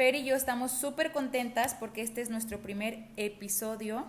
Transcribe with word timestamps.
Fer 0.00 0.14
y 0.14 0.24
yo 0.24 0.34
estamos 0.34 0.72
súper 0.72 1.12
contentas 1.12 1.74
porque 1.74 2.00
este 2.00 2.22
es 2.22 2.30
nuestro 2.30 2.60
primer 2.60 3.00
episodio. 3.18 4.06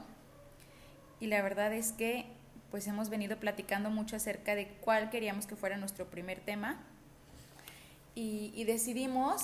Y 1.19 1.27
la 1.27 1.41
verdad 1.41 1.73
es 1.73 1.91
que 1.91 2.27
pues 2.69 2.87
hemos 2.87 3.09
venido 3.09 3.35
platicando 3.35 3.89
mucho 3.89 4.15
acerca 4.15 4.55
de 4.55 4.69
cuál 4.79 5.09
queríamos 5.09 5.47
que 5.47 5.57
fuera 5.57 5.75
nuestro 5.75 6.05
primer 6.05 6.39
tema. 6.39 6.79
Y, 8.15 8.63
decidimos 8.63 9.41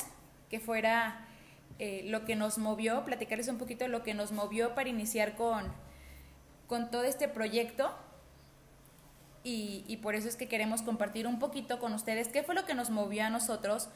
que 0.49 0.61
fuera 0.61 1.27
eh, 1.79 2.03
lo 2.05 2.23
que 2.23 2.37
nos 2.37 2.57
movió, 2.59 3.03
platicarles 3.03 3.49
un 3.49 3.57
poquito 3.57 3.85
lo 3.89 4.03
que 4.03 4.13
nos 4.13 4.31
movió 4.31 4.73
para 4.73 4.87
iniciar 4.87 5.35
con, 5.35 5.65
con 6.67 6.89
todo 6.89 7.03
este 7.03 7.27
proyecto. 7.27 7.93
Y, 9.43 9.83
y 9.85 9.97
por 9.97 10.15
eso 10.15 10.29
es 10.29 10.37
que 10.37 10.47
queremos 10.47 10.81
compartir 10.81 11.27
un 11.27 11.39
poquito 11.39 11.77
con 11.81 11.91
ustedes 11.91 12.29
qué 12.29 12.41
fue 12.41 12.55
lo 12.55 12.65
que 12.65 12.73
nos 12.73 12.89
movió 12.89 13.25
a 13.25 13.29
nosotros 13.29 13.89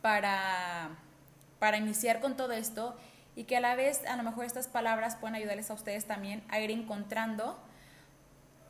para 0.00 0.96
para 1.62 1.76
iniciar 1.76 2.18
con 2.18 2.36
todo 2.36 2.54
esto 2.54 2.96
y 3.36 3.44
que 3.44 3.56
a 3.56 3.60
la 3.60 3.76
vez 3.76 4.04
a 4.06 4.16
lo 4.16 4.24
mejor 4.24 4.44
estas 4.44 4.66
palabras 4.66 5.14
pueden 5.14 5.36
ayudarles 5.36 5.70
a 5.70 5.74
ustedes 5.74 6.06
también 6.06 6.42
a 6.48 6.58
ir 6.58 6.72
encontrando, 6.72 7.56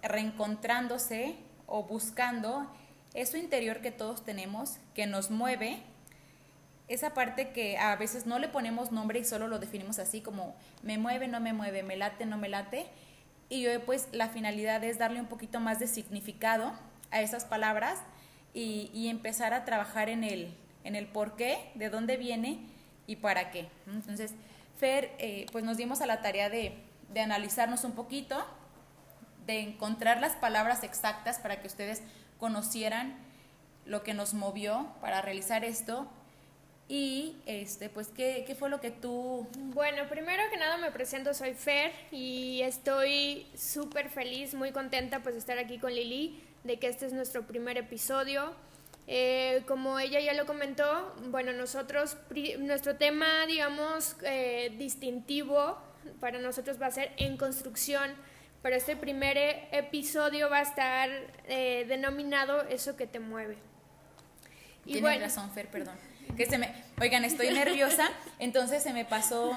reencontrándose 0.02 1.36
o 1.66 1.84
buscando 1.84 2.70
eso 3.14 3.38
interior 3.38 3.80
que 3.80 3.92
todos 3.92 4.26
tenemos, 4.26 4.76
que 4.94 5.06
nos 5.06 5.30
mueve, 5.30 5.82
esa 6.86 7.14
parte 7.14 7.52
que 7.52 7.78
a 7.78 7.96
veces 7.96 8.26
no 8.26 8.38
le 8.38 8.48
ponemos 8.48 8.92
nombre 8.92 9.20
y 9.20 9.24
solo 9.24 9.48
lo 9.48 9.58
definimos 9.58 9.98
así 9.98 10.20
como 10.20 10.54
me 10.82 10.98
mueve, 10.98 11.28
no 11.28 11.40
me 11.40 11.54
mueve, 11.54 11.82
me 11.82 11.96
late, 11.96 12.26
no 12.26 12.36
me 12.36 12.50
late. 12.50 12.84
Y 13.48 13.62
yo 13.62 13.70
pues 13.86 14.08
la 14.12 14.28
finalidad 14.28 14.84
es 14.84 14.98
darle 14.98 15.18
un 15.18 15.28
poquito 15.28 15.60
más 15.60 15.78
de 15.78 15.86
significado 15.86 16.74
a 17.10 17.22
esas 17.22 17.46
palabras 17.46 17.98
y, 18.52 19.08
empezar 19.08 19.54
a 19.54 19.64
trabajar 19.64 20.10
en 20.10 20.24
el, 20.24 20.54
en 20.84 20.94
el 20.94 21.06
por 21.06 21.36
qué, 21.36 21.70
de 21.74 21.88
dónde 21.88 22.18
viene 22.18 22.70
y 23.06 23.16
para 23.16 23.50
qué. 23.50 23.68
Entonces, 23.86 24.32
Fer, 24.78 25.12
eh, 25.18 25.46
pues 25.52 25.64
nos 25.64 25.76
dimos 25.76 26.00
a 26.00 26.06
la 26.06 26.22
tarea 26.22 26.48
de, 26.50 26.76
de 27.12 27.20
analizarnos 27.20 27.84
un 27.84 27.92
poquito, 27.92 28.44
de 29.46 29.60
encontrar 29.60 30.20
las 30.20 30.32
palabras 30.36 30.82
exactas 30.82 31.38
para 31.38 31.60
que 31.60 31.66
ustedes 31.66 32.02
conocieran 32.38 33.16
lo 33.86 34.02
que 34.02 34.14
nos 34.14 34.34
movió 34.34 34.88
para 35.00 35.22
realizar 35.22 35.64
esto 35.64 36.08
y 36.88 37.36
este 37.46 37.88
pues 37.88 38.08
¿qué, 38.08 38.44
qué, 38.46 38.54
fue 38.54 38.68
lo 38.68 38.80
que 38.80 38.90
tú 38.90 39.46
bueno 39.72 40.08
primero 40.08 40.42
que 40.50 40.56
nada 40.56 40.76
me 40.76 40.90
presento 40.90 41.34
soy 41.34 41.54
Fer 41.54 41.92
y 42.10 42.60
estoy 42.62 43.46
súper 43.56 44.08
feliz 44.08 44.54
muy 44.54 44.72
contenta 44.72 45.20
pues 45.20 45.34
de 45.34 45.38
estar 45.38 45.58
aquí 45.58 45.78
con 45.78 45.94
Lili 45.94 46.42
de 46.64 46.78
que 46.78 46.88
este 46.88 47.06
es 47.06 47.12
nuestro 47.12 47.46
primer 47.46 47.78
episodio 47.78 48.52
eh, 49.14 49.62
como 49.66 49.98
ella 49.98 50.20
ya 50.20 50.32
lo 50.32 50.46
comentó, 50.46 51.14
bueno, 51.26 51.52
nosotros, 51.52 52.16
nuestro 52.60 52.96
tema, 52.96 53.44
digamos, 53.46 54.16
eh, 54.22 54.74
distintivo 54.78 55.76
para 56.18 56.38
nosotros 56.38 56.80
va 56.80 56.86
a 56.86 56.92
ser 56.92 57.12
en 57.18 57.36
construcción, 57.36 58.14
pero 58.62 58.74
este 58.74 58.96
primer 58.96 59.36
e-, 59.36 59.68
episodio 59.72 60.48
va 60.48 60.60
a 60.60 60.62
estar 60.62 61.10
eh, 61.44 61.84
denominado 61.88 62.62
Eso 62.62 62.96
que 62.96 63.06
te 63.06 63.20
mueve. 63.20 63.58
Y 64.86 64.94
Tienes 64.94 65.20
razón, 65.20 65.50
Fer, 65.50 65.68
perdón. 65.68 65.94
Que 66.34 66.46
se 66.46 66.56
me, 66.56 66.72
oigan, 66.98 67.26
estoy 67.26 67.50
nerviosa, 67.52 68.08
entonces 68.38 68.82
se 68.82 68.94
me 68.94 69.04
pasó 69.04 69.54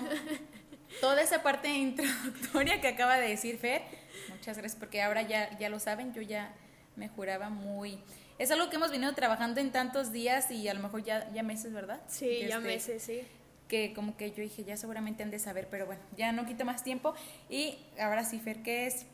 toda 1.00 1.22
esa 1.22 1.44
parte 1.44 1.70
introductoria 1.70 2.82
que 2.82 2.90
acaba 2.90 3.16
de 3.16 3.30
decir 3.30 3.58
Fer. 3.58 3.84
Muchas 4.28 4.58
gracias, 4.58 4.76
porque 4.78 5.02
ahora 5.02 5.22
ya, 5.22 5.58
ya 5.60 5.70
lo 5.70 5.80
saben, 5.80 6.14
yo 6.14 6.22
ya 6.22 6.54
me 6.98 7.08
juraba 7.08 7.48
muy 7.48 8.02
es 8.38 8.52
algo 8.52 8.70
que 8.70 8.76
hemos 8.76 8.92
venido 8.92 9.14
trabajando 9.14 9.62
en 9.62 9.72
tantos 9.72 10.12
días 10.12 10.52
y 10.52 10.68
a 10.68 10.74
lo 10.74 10.82
mejor 10.82 11.04
ya, 11.04 11.32
ya 11.34 11.44
meses, 11.44 11.74
¿verdad? 11.74 12.02
Sí, 12.08 12.40
ya 12.42 12.58
este, 12.58 12.60
meses, 12.60 13.04
sí. 13.04 13.22
Que 13.68 13.94
como 13.94 14.18
que 14.18 14.30
yo 14.32 14.44
dije, 14.44 14.64
ya 14.64 14.78
seguramente 14.78 15.24
han 15.24 15.32
de 15.32 15.40
saber, 15.40 15.68
pero 15.70 15.86
bueno, 15.86 16.02
ya 16.16 16.32
no 16.32 16.46
quito 16.46 16.66
más 16.66 16.84
tiempo. 16.84 17.16
Y 17.50 17.78
ahora 18.00 18.24
sí, 18.24 18.40
Fer, 18.40 18.62
¿qué 18.62 18.88
es? 18.88 19.06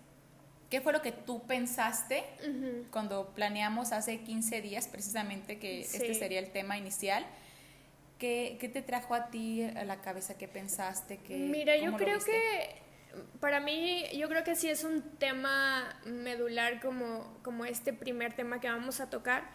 ¿Qué 0.70 0.82
fue 0.82 0.94
lo 0.94 1.02
que 1.02 1.12
tú 1.12 1.44
pensaste 1.44 2.24
cuando 2.92 3.34
planeamos 3.36 3.92
hace 3.92 4.22
15 4.22 4.62
días 4.62 4.88
precisamente 4.88 5.60
que 5.60 5.82
este 5.82 6.14
sería 6.14 6.40
el 6.40 6.52
tema 6.52 6.78
inicial? 6.78 7.26
¿Qué, 8.18 8.58
¿Qué, 8.60 8.70
te 8.70 8.82
trajo 8.82 9.14
a 9.14 9.28
ti 9.28 9.64
a 9.64 9.84
la 9.84 10.00
cabeza? 10.00 10.38
¿Qué 10.38 10.48
pensaste? 10.48 11.18
¿Qué, 11.18 11.38
Mira, 11.38 11.76
yo 11.76 11.98
creo 11.98 12.20
que 12.20 12.82
para 13.40 13.60
mí 13.60 14.06
yo 14.16 14.28
creo 14.30 14.44
que 14.44 14.56
sí 14.56 14.70
es 14.70 14.84
un 14.84 15.02
tema 15.18 16.00
medular 16.06 16.80
como, 16.82 17.38
como 17.44 17.66
este 17.66 17.94
primer 17.94 18.34
tema 18.34 18.60
que 18.60 18.70
vamos 18.70 19.00
a 19.00 19.10
tocar. 19.10 19.50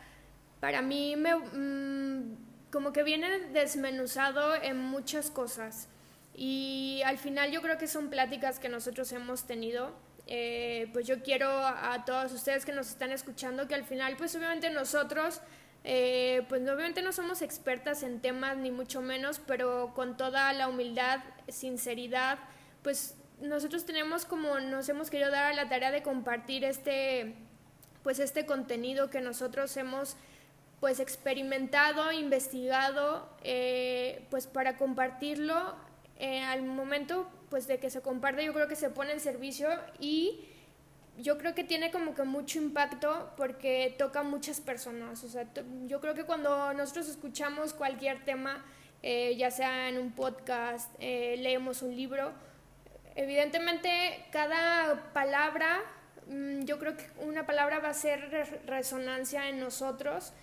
Para 0.61 0.83
mí 0.83 1.17
me, 1.17 1.34
mm, 1.34 2.37
como 2.71 2.93
que 2.93 3.03
viene 3.03 3.41
desmenuzado 3.53 4.55
en 4.55 4.78
muchas 4.78 5.31
cosas 5.31 5.89
y 6.34 7.03
al 7.05 7.19
final 7.19 7.50
yo 7.50 7.62
creo 7.62 7.78
que 7.78 7.87
son 7.87 8.11
pláticas 8.11 8.59
que 8.59 8.69
nosotros 8.69 9.11
hemos 9.12 9.47
tenido. 9.47 9.95
Eh, 10.27 10.91
pues 10.93 11.06
yo 11.06 11.22
quiero 11.22 11.49
a 11.49 12.05
todos 12.05 12.33
ustedes 12.33 12.65
que 12.65 12.72
nos 12.72 12.89
están 12.89 13.12
escuchando 13.12 13.69
que 13.69 13.77
al 13.77 13.84
final 13.84 14.16
pues 14.16 14.34
obviamente 14.34 14.71
nosotros 14.71 15.41
eh, 15.89 16.45
pues 16.49 16.62
obviamente 16.62 17.00
no 17.00 17.12
somos 17.12 17.43
expertas 17.43 18.03
en 18.03 18.21
temas 18.21 18.56
ni 18.56 18.72
mucho 18.72 19.00
menos, 19.03 19.41
pero 19.47 19.93
con 19.95 20.16
toda 20.16 20.53
la 20.53 20.69
humildad, 20.69 21.21
sinceridad, 21.47 22.41
pues 22.83 23.15
nosotros 23.41 23.85
tenemos 23.85 24.25
como 24.25 24.61
nos 24.61 24.89
hemos 24.89 25.11
querido 25.11 25.31
dar 25.31 25.53
a 25.53 25.55
la 25.55 25.69
tarea 25.69 25.91
de 25.91 26.03
compartir 26.03 26.65
este 26.65 27.35
pues 28.03 28.19
este 28.19 28.47
contenido 28.47 29.11
que 29.11 29.21
nosotros 29.21 29.77
hemos 29.77 30.17
pues 30.81 31.01
experimentado, 31.01 32.13
investigado, 32.13 33.29
eh, 33.43 34.25
pues 34.31 34.47
para 34.47 34.77
compartirlo 34.77 35.75
eh, 36.19 36.41
al 36.43 36.63
momento 36.63 37.29
pues 37.51 37.67
de 37.67 37.79
que 37.79 37.91
se 37.91 38.01
comparte 38.03 38.45
yo 38.45 38.53
creo 38.53 38.69
que 38.69 38.77
se 38.77 38.91
pone 38.91 39.13
en 39.13 39.21
servicio 39.21 39.69
y 39.99 40.45
yo 41.19 41.39
creo 41.39 41.55
que 41.55 41.65
tiene 41.65 41.91
como 41.91 42.15
que 42.15 42.23
mucho 42.25 42.59
impacto 42.59 43.33
porque 43.37 43.95
toca 43.99 44.21
a 44.21 44.23
muchas 44.23 44.61
personas. 44.61 45.25
O 45.25 45.29
sea, 45.29 45.47
yo 45.87 46.01
creo 46.01 46.15
que 46.15 46.25
cuando 46.25 46.75
nosotros 46.75 47.09
escuchamos 47.09 47.73
cualquier 47.73 48.23
tema, 48.25 48.63
eh, 49.03 49.35
ya 49.37 49.51
sea 49.51 49.89
en 49.89 49.99
un 49.99 50.13
podcast, 50.13 50.95
leemos 51.01 51.81
un 51.81 51.97
libro, 51.97 52.35
Evidentemente, 53.16 54.27
cada 54.31 55.10
palabra, 55.15 55.81
mm, 56.28 56.65
yo 56.65 56.78
creo 56.78 56.99
que 56.99 57.06
una 57.22 57.47
palabra 57.47 57.78
va 57.78 57.88
a 57.88 57.94
ser 57.94 58.60
resonancia 58.66 59.49
en 59.49 59.59
nosotros, 59.59 60.34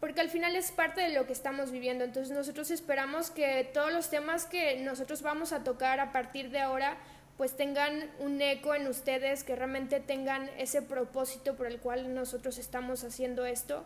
porque 0.00 0.22
al 0.22 0.30
final 0.30 0.56
es 0.56 0.72
parte 0.72 1.02
de 1.02 1.10
lo 1.10 1.26
que 1.26 1.34
estamos 1.34 1.70
viviendo. 1.70 2.04
Entonces 2.04 2.34
nosotros 2.34 2.70
esperamos 2.70 3.30
que 3.30 3.70
todos 3.72 3.92
los 3.92 4.08
temas 4.08 4.46
que 4.46 4.80
nosotros 4.80 5.20
vamos 5.20 5.52
a 5.52 5.62
tocar 5.62 6.00
a 6.00 6.10
partir 6.12 6.50
de 6.50 6.60
ahora, 6.60 6.96
pues 7.36 7.54
tengan 7.54 8.10
un 8.18 8.40
eco 8.40 8.74
en 8.74 8.86
ustedes, 8.88 9.44
que 9.44 9.54
realmente 9.54 10.00
tengan 10.00 10.48
ese 10.56 10.80
propósito 10.80 11.54
por 11.54 11.66
el 11.66 11.80
cual 11.80 12.14
nosotros 12.14 12.56
estamos 12.56 13.04
haciendo 13.04 13.44
esto. 13.44 13.84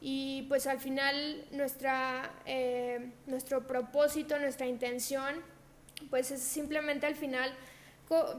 Y 0.00 0.46
pues 0.48 0.66
al 0.66 0.80
final 0.80 1.44
nuestra, 1.50 2.30
eh, 2.46 3.12
nuestro 3.26 3.66
propósito, 3.66 4.38
nuestra 4.38 4.66
intención 4.66 5.42
pues 6.10 6.30
es 6.30 6.42
simplemente 6.42 7.06
al 7.06 7.14
final 7.14 7.54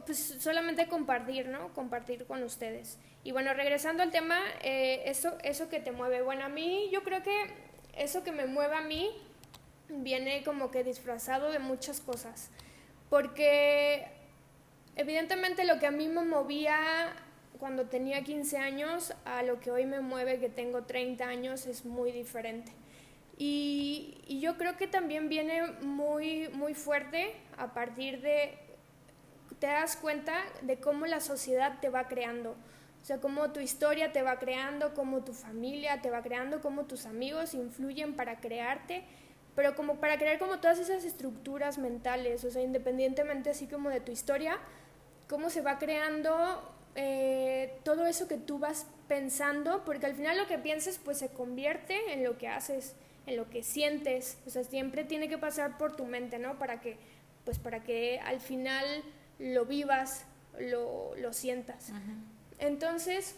pues 0.06 0.38
solamente 0.40 0.88
compartir, 0.88 1.48
¿no? 1.48 1.74
Compartir 1.74 2.26
con 2.26 2.42
ustedes. 2.44 2.98
Y 3.24 3.32
bueno, 3.32 3.54
regresando 3.54 4.02
al 4.02 4.12
tema, 4.12 4.40
eh, 4.62 5.04
eso, 5.06 5.38
eso 5.44 5.68
que 5.70 5.80
te 5.80 5.92
mueve. 5.92 6.22
Bueno, 6.22 6.46
a 6.46 6.50
mí 6.50 6.90
yo 6.92 7.04
creo 7.04 7.22
que 7.22 7.52
eso 7.98 8.24
que 8.24 8.32
me 8.32 8.46
mueve 8.46 8.76
a 8.76 8.82
mí 8.82 9.12
viene 9.90 10.44
como 10.44 10.72
que 10.72 10.84
disfrazado 10.84 11.52
de 11.52 11.60
muchas 11.60 12.00
cosas. 12.00 12.50
Porque 13.10 14.08
evidentemente 14.96 15.66
lo 15.66 15.80
que 15.80 15.88
a 15.88 15.92
mí 15.92 16.08
me 16.08 16.24
movía 16.24 17.14
cuando 17.60 17.88
tenía 17.88 18.24
15 18.24 18.58
años 18.58 19.14
a 19.26 19.44
lo 19.44 19.60
que 19.60 19.72
hoy 19.72 19.86
me 19.86 20.00
mueve 20.00 20.40
que 20.40 20.50
tengo 20.50 20.84
30 20.84 21.26
años 21.26 21.66
es 21.66 21.86
muy 21.86 22.12
diferente. 22.12 22.72
Y, 23.38 24.24
y, 24.28 24.40
yo 24.40 24.58
creo 24.58 24.78
que 24.78 24.88
también 24.88 25.30
viene 25.30 25.62
muy, 25.82 26.50
muy 26.50 26.74
fuerte 26.74 27.36
a 27.58 27.74
partir 27.74 28.22
de, 28.22 28.58
te 29.60 29.68
das 29.68 29.96
cuenta 29.96 30.34
de 30.62 30.80
cómo 30.80 31.06
la 31.06 31.20
sociedad 31.20 31.80
te 31.80 31.90
va 31.90 32.08
creando. 32.08 32.56
O 33.02 33.06
sea, 33.08 33.22
cómo 33.22 33.52
tu 33.52 33.60
historia 33.60 34.12
te 34.12 34.22
va 34.22 34.38
creando, 34.38 34.94
cómo 34.94 35.24
tu 35.24 35.34
familia 35.34 36.02
te 36.02 36.10
va 36.10 36.22
creando, 36.22 36.62
cómo 36.62 36.86
tus 36.86 37.06
amigos 37.06 37.54
influyen 37.54 38.16
para 38.16 38.40
crearte, 38.42 39.04
pero 39.56 39.76
como 39.76 40.00
para 40.00 40.18
crear 40.18 40.40
como 40.40 40.60
todas 40.60 40.78
esas 40.80 41.04
estructuras 41.04 41.78
mentales, 41.78 42.44
o 42.44 42.52
sea, 42.52 42.62
independientemente 42.62 43.50
así 43.50 43.66
como 43.68 43.90
de 43.90 44.02
tu 44.02 44.12
historia, 44.12 44.60
cómo 45.30 45.50
se 45.50 45.62
va 45.62 45.80
creando 45.80 46.62
eh, 46.96 47.80
todo 47.84 48.08
eso 48.08 48.28
que 48.28 48.38
tú 48.38 48.60
vas 48.60 48.88
pensando, 49.08 49.86
porque 49.86 50.06
al 50.06 50.16
final 50.16 50.38
lo 50.38 50.48
que 50.48 50.58
pienses 50.58 51.00
pues 51.04 51.18
se 51.18 51.30
convierte 51.30 52.14
en 52.14 52.24
lo 52.24 52.38
que 52.38 52.48
haces, 52.48 52.96
en 53.28 53.38
lo 53.38 53.50
que 53.50 53.62
sientes, 53.62 54.38
o 54.48 54.50
sea, 54.50 54.64
siempre 54.64 55.04
tiene 55.04 55.30
que 55.30 55.38
pasar 55.38 55.78
por 55.78 55.96
tu 55.96 56.06
mente, 56.06 56.40
¿no? 56.40 56.58
Para 56.58 56.82
que, 56.82 56.98
pues 57.46 57.60
para 57.60 57.84
que 57.84 58.20
al 58.22 58.40
final 58.40 58.86
lo 59.38 59.66
vivas, 59.66 60.26
lo, 60.60 61.14
lo 61.18 61.34
sientas. 61.34 61.92
Entonces, 62.58 63.36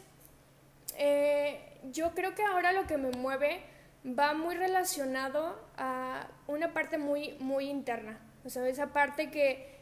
eh, 0.98 1.60
yo 1.92 2.14
creo 2.14 2.36
que 2.36 2.44
ahora 2.44 2.72
lo 2.72 2.86
que 2.86 2.98
me 2.98 3.10
mueve 3.12 3.62
va 4.06 4.34
muy 4.34 4.56
relacionado 4.56 5.60
a 5.76 6.28
una 6.48 6.72
parte 6.72 6.98
muy, 6.98 7.36
muy 7.40 7.70
interna. 7.70 8.20
O 8.46 8.50
sea, 8.50 8.68
esa 8.68 8.94
parte 8.94 9.32
que, 9.32 9.76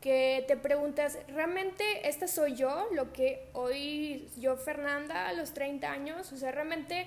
que 0.00 0.44
te 0.48 0.56
preguntas, 0.56 1.18
¿realmente 1.28 2.08
esta 2.08 2.26
soy 2.26 2.54
yo? 2.54 2.88
Lo 2.92 3.12
que 3.12 3.48
hoy 3.52 4.28
yo, 4.38 4.56
Fernanda, 4.56 5.28
a 5.28 5.32
los 5.32 5.54
30 5.54 5.90
años, 5.90 6.32
o 6.32 6.36
sea, 6.36 6.52
realmente 6.52 7.06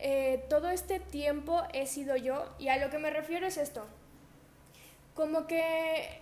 eh, 0.00 0.44
todo 0.48 0.70
este 0.70 1.00
tiempo 1.00 1.62
he 1.72 1.86
sido 1.86 2.16
yo. 2.16 2.54
Y 2.58 2.68
a 2.68 2.78
lo 2.78 2.90
que 2.90 2.98
me 2.98 3.10
refiero 3.10 3.46
es 3.46 3.56
esto. 3.56 3.86
Como 5.14 5.46
que 5.46 6.20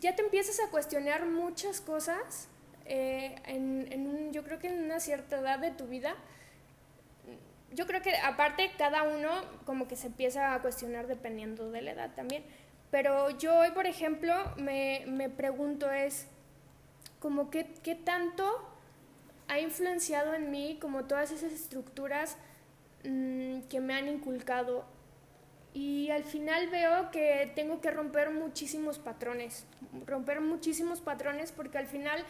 ya 0.00 0.16
te 0.16 0.22
empiezas 0.22 0.60
a 0.60 0.70
cuestionar 0.70 1.26
muchas 1.26 1.80
cosas 1.80 2.48
eh, 2.86 3.36
en, 3.46 4.32
yo 4.32 4.42
creo 4.42 4.58
que 4.58 4.68
en 4.68 4.82
una 4.82 4.98
cierta 4.98 5.38
edad 5.38 5.58
de 5.60 5.70
tu 5.70 5.86
vida 5.86 6.16
yo 7.72 7.86
creo 7.86 8.02
que 8.02 8.16
aparte 8.16 8.72
cada 8.76 9.04
uno 9.04 9.30
como 9.64 9.86
que 9.86 9.94
se 9.94 10.08
empieza 10.08 10.54
a 10.54 10.60
cuestionar 10.60 11.06
dependiendo 11.06 11.70
de 11.70 11.82
la 11.82 11.92
edad 11.92 12.10
también. 12.14 12.44
Pero 12.90 13.30
yo 13.30 13.56
hoy, 13.60 13.70
por 13.70 13.86
ejemplo, 13.86 14.34
me, 14.56 15.04
me 15.06 15.28
pregunto 15.28 15.88
es 15.90 16.26
como 17.20 17.50
que, 17.50 17.66
qué 17.84 17.94
tanto 17.94 18.44
ha 19.46 19.60
influenciado 19.60 20.34
en 20.34 20.50
mí 20.50 20.78
como 20.80 21.04
todas 21.04 21.30
esas 21.30 21.52
estructuras 21.52 22.36
mm, 23.04 23.62
que 23.68 23.80
me 23.80 23.94
han 23.94 24.08
inculcado. 24.08 24.84
Y 25.72 26.10
al 26.10 26.24
final 26.24 26.68
veo 26.68 27.10
que 27.10 27.52
tengo 27.54 27.80
que 27.80 27.90
romper 27.90 28.30
muchísimos 28.30 28.98
patrones, 28.98 29.66
romper 30.06 30.40
muchísimos 30.40 31.00
patrones 31.00 31.52
porque 31.52 31.78
al 31.78 31.86
final 31.86 32.24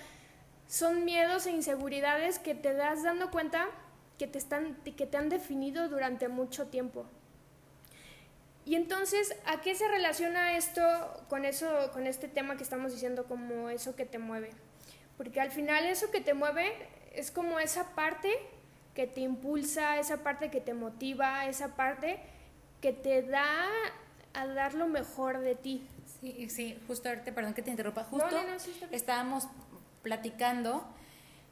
son 0.67 1.05
miedos 1.05 1.47
e 1.47 1.51
inseguridades 1.51 2.39
que 2.39 2.55
te 2.55 2.75
das 2.75 3.03
dando 3.03 3.31
cuenta 3.31 3.67
que 4.19 4.27
te, 4.27 4.39
están, 4.39 4.77
que 4.85 5.07
te 5.07 5.17
han 5.17 5.31
definido 5.31 5.89
durante 5.89 6.29
mucho 6.29 6.69
tiempo. 6.69 7.07
Y 8.67 8.75
entonces, 8.75 9.35
¿a 9.47 9.63
qué 9.63 9.75
se 9.75 9.89
relaciona 9.89 10.57
esto 10.57 10.83
con 11.29 11.45
eso, 11.45 11.91
con 11.93 12.07
este 12.07 12.29
tema 12.29 12.57
que 12.57 12.63
estamos 12.63 12.93
diciendo 12.93 13.25
como 13.25 13.71
eso 13.71 13.97
que 13.97 14.05
te 14.05 14.19
mueve? 14.19 14.51
Porque 15.17 15.41
al 15.41 15.51
final 15.51 15.87
eso 15.87 16.11
que 16.11 16.21
te 16.21 16.35
mueve 16.35 16.73
es 17.13 17.31
como 17.31 17.59
esa 17.59 17.95
parte 17.95 18.31
que 18.95 19.07
te 19.07 19.21
impulsa, 19.21 19.99
esa 19.99 20.19
parte 20.19 20.51
que 20.51 20.61
te 20.61 20.75
motiva, 20.75 21.47
esa 21.47 21.77
parte 21.77 22.21
que 22.81 22.93
te 22.93 23.23
da 23.23 23.67
a 24.35 24.47
dar 24.47 24.75
lo 24.75 24.89
mejor 24.89 25.41
de 25.41 25.55
ti. 25.55 25.87
Sí, 26.21 26.49
sí, 26.51 26.79
justo 26.87 27.09
ahorita, 27.09 27.35
perdón 27.35 27.55
que 27.55 27.63
te 27.63 27.71
interrumpa, 27.71 28.05
justo 28.05 28.37
estábamos 28.91 29.49
platicando 30.03 30.87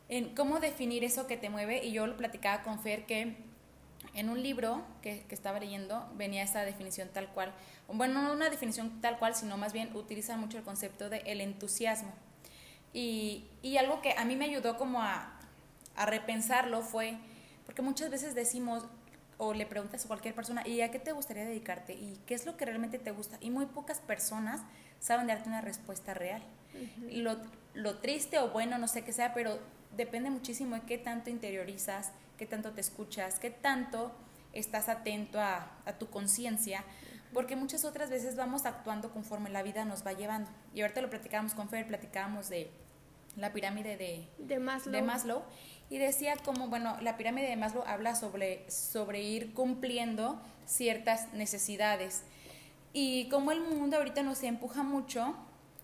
en 0.08 0.34
cómo 0.34 0.58
definir 0.58 1.04
eso 1.04 1.26
que 1.26 1.36
te 1.36 1.50
mueve 1.50 1.84
y 1.84 1.92
yo 1.92 2.06
lo 2.06 2.16
platicaba 2.16 2.62
con 2.62 2.80
Fer 2.80 3.06
que 3.06 3.36
en 4.14 4.30
un 4.30 4.42
libro 4.42 4.82
que, 5.02 5.24
estaba 5.30 5.60
leyendo 5.60 6.08
venía 6.16 6.42
esa 6.42 6.62
definición 6.62 7.08
tal 7.12 7.28
cual, 7.28 7.52
bueno, 7.88 8.22
no 8.22 8.32
una 8.32 8.50
definición 8.50 9.00
tal 9.00 9.18
cual, 9.18 9.34
sino 9.34 9.56
más 9.56 9.72
bien 9.72 9.94
utiliza 9.94 10.36
mucho 10.36 10.58
el 10.58 10.64
concepto 10.64 11.08
de 11.08 11.18
el 11.18 11.40
entusiasmo. 11.40 12.12
Y, 12.92 13.44
y 13.62 13.76
algo 13.76 14.00
que 14.00 14.14
a 14.16 14.24
mí 14.24 14.34
me 14.34 14.46
ayudó 14.46 14.78
como 14.78 15.02
a, 15.02 15.37
a 15.98 16.06
repensarlo 16.06 16.80
fue, 16.82 17.18
porque 17.66 17.82
muchas 17.82 18.08
veces 18.08 18.34
decimos, 18.34 18.86
o 19.36 19.52
le 19.52 19.66
preguntas 19.66 20.04
a 20.04 20.08
cualquier 20.08 20.34
persona, 20.34 20.66
¿y 20.66 20.80
a 20.80 20.90
qué 20.90 20.98
te 20.98 21.12
gustaría 21.12 21.44
dedicarte? 21.44 21.92
¿Y 21.92 22.18
qué 22.24 22.34
es 22.34 22.46
lo 22.46 22.56
que 22.56 22.64
realmente 22.64 22.98
te 22.98 23.10
gusta? 23.10 23.36
Y 23.40 23.50
muy 23.50 23.66
pocas 23.66 24.00
personas 24.00 24.62
saben 25.00 25.26
darte 25.26 25.48
una 25.48 25.60
respuesta 25.60 26.14
real. 26.14 26.42
lo, 27.10 27.36
lo, 27.74 27.98
triste 27.98 28.38
o 28.38 28.50
bueno, 28.50 28.78
no 28.78 28.88
sé 28.88 29.02
qué 29.02 29.12
sea, 29.12 29.34
pero 29.34 29.58
depende 29.96 30.30
muchísimo 30.30 30.76
de 30.76 30.82
qué 30.82 30.98
tanto 30.98 31.30
interiorizas, 31.30 32.12
qué 32.36 32.46
tanto 32.46 32.70
te 32.70 32.80
escuchas, 32.80 33.40
qué 33.40 33.50
tanto 33.50 34.12
estás 34.52 34.88
atento 34.88 35.40
a, 35.40 35.70
tu 35.98 36.08
conciencia, 36.10 36.84
porque 37.32 37.56
muchas 37.56 37.84
otras 37.84 38.08
veces 38.08 38.36
vamos 38.36 38.66
actuando 38.66 39.10
conforme 39.10 39.50
la 39.50 39.62
vida 39.62 39.84
nos 39.84 40.06
va 40.06 40.12
llevando. 40.12 40.50
Y 40.74 40.82
ahorita 40.82 41.00
lo 41.00 41.10
platicábamos 41.10 41.54
con 41.54 41.68
Fer, 41.68 41.86
platicábamos 41.86 42.48
de 42.48 42.70
la 43.36 43.52
pirámide 43.52 43.96
de, 43.96 44.28
de, 44.38 44.58
Maslow. 44.58 44.92
de 44.92 45.02
Maslow. 45.02 45.42
Y 45.90 45.98
decía 45.98 46.34
como, 46.44 46.68
bueno, 46.68 46.96
la 47.00 47.16
pirámide 47.16 47.48
de 47.48 47.56
Maslow 47.56 47.84
habla 47.86 48.14
sobre, 48.14 48.70
sobre 48.70 49.22
ir 49.22 49.54
cumpliendo 49.54 50.40
ciertas 50.66 51.32
necesidades. 51.32 52.22
Y 52.92 53.28
como 53.28 53.52
el 53.52 53.60
mundo 53.60 53.96
ahorita 53.96 54.22
nos 54.22 54.42
empuja 54.42 54.82
mucho 54.82 55.34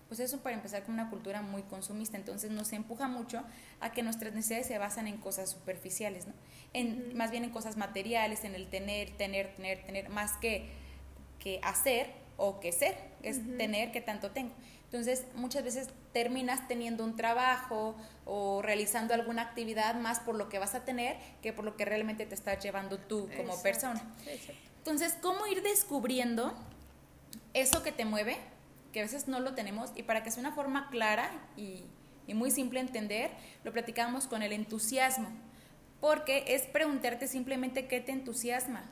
pues 0.07 0.19
eso 0.19 0.39
para 0.39 0.55
empezar 0.55 0.83
con 0.83 0.93
una 0.93 1.09
cultura 1.09 1.41
muy 1.41 1.63
consumista, 1.63 2.17
entonces 2.17 2.51
nos 2.51 2.71
empuja 2.73 3.07
mucho 3.07 3.43
a 3.79 3.91
que 3.91 4.03
nuestras 4.03 4.33
necesidades 4.33 4.67
se 4.67 4.77
basan 4.77 5.07
en 5.07 5.17
cosas 5.17 5.49
superficiales, 5.49 6.27
¿no? 6.27 6.33
En, 6.73 7.15
Más 7.17 7.31
bien 7.31 7.43
en 7.43 7.49
cosas 7.49 7.75
materiales, 7.75 8.43
en 8.43 8.53
el 8.55 8.67
tener, 8.67 9.09
tener, 9.17 9.55
tener, 9.55 9.83
tener, 9.83 10.09
más 10.09 10.33
que, 10.33 10.69
que 11.39 11.59
hacer 11.63 12.13
o 12.37 12.59
que 12.59 12.71
ser, 12.71 12.95
es 13.23 13.39
tener 13.57 13.91
que 13.91 14.01
tanto 14.01 14.31
tengo. 14.31 14.53
Entonces, 14.85 15.25
muchas 15.35 15.63
veces 15.63 15.89
terminas 16.13 16.67
teniendo 16.67 17.03
un 17.03 17.15
trabajo 17.15 17.95
o 18.25 18.61
realizando 18.61 19.13
alguna 19.13 19.41
actividad 19.41 19.95
más 19.95 20.19
por 20.19 20.35
lo 20.35 20.47
que 20.47 20.59
vas 20.59 20.75
a 20.75 20.85
tener 20.85 21.17
que 21.41 21.53
por 21.53 21.65
lo 21.65 21.75
que 21.75 21.85
realmente 21.85 22.25
te 22.25 22.35
estás 22.35 22.63
llevando 22.63 22.97
tú 22.97 23.29
como 23.35 23.61
persona. 23.61 24.01
Entonces, 24.77 25.17
¿cómo 25.21 25.47
ir 25.47 25.63
descubriendo 25.63 26.53
eso 27.53 27.83
que 27.83 27.91
te 27.91 28.05
mueve? 28.05 28.37
que 28.95 29.01
a 29.01 29.03
veces 29.03 29.27
no 29.27 29.41
lo 29.41 29.53
tenemos, 29.55 29.91
y 29.97 30.03
para 30.03 30.23
que 30.23 30.31
sea 30.31 30.39
una 30.39 30.53
forma 30.53 30.89
clara 30.89 31.29
y, 31.57 31.83
muy 32.33 32.49
simple 32.49 32.79
de 32.79 32.85
entender, 32.85 33.31
lo 33.65 33.73
platicamos 33.73 34.25
con 34.25 34.41
el 34.41 34.53
entusiasmo, 34.53 35.27
porque 36.05 36.43
es 36.49 36.67
preguntarte 36.67 37.27
simplemente 37.27 37.87
qué 37.87 37.99
te 37.99 38.11
entusiasma, 38.11 38.83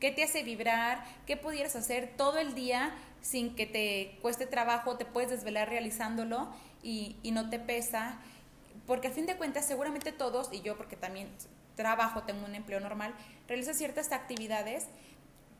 qué 0.00 0.10
te 0.10 0.22
hace 0.22 0.42
vibrar, 0.42 1.04
qué 1.26 1.36
pudieras 1.36 1.76
hacer 1.76 2.14
todo 2.16 2.38
el 2.38 2.54
día 2.54 2.94
sin 3.20 3.54
que 3.54 3.66
te 3.66 4.16
cueste 4.22 4.46
trabajo, 4.46 4.96
te 4.96 5.04
puedes 5.04 5.28
desvelar 5.28 5.68
realizándolo 5.68 6.48
y, 6.82 7.16
y 7.22 7.32
no 7.32 7.50
te 7.50 7.58
pesa, 7.58 8.20
porque 8.86 9.08
a 9.08 9.10
fin 9.10 9.26
de 9.26 9.36
cuentas 9.36 9.66
seguramente 9.66 10.12
todos, 10.12 10.48
y 10.50 10.62
yo 10.62 10.78
porque 10.78 10.96
también 10.96 11.28
trabajo, 11.76 12.22
tengo 12.22 12.46
un 12.46 12.54
empleo 12.54 12.80
normal, 12.80 13.12
realizas 13.46 13.76
ciertas 13.76 14.10
actividades 14.10 14.86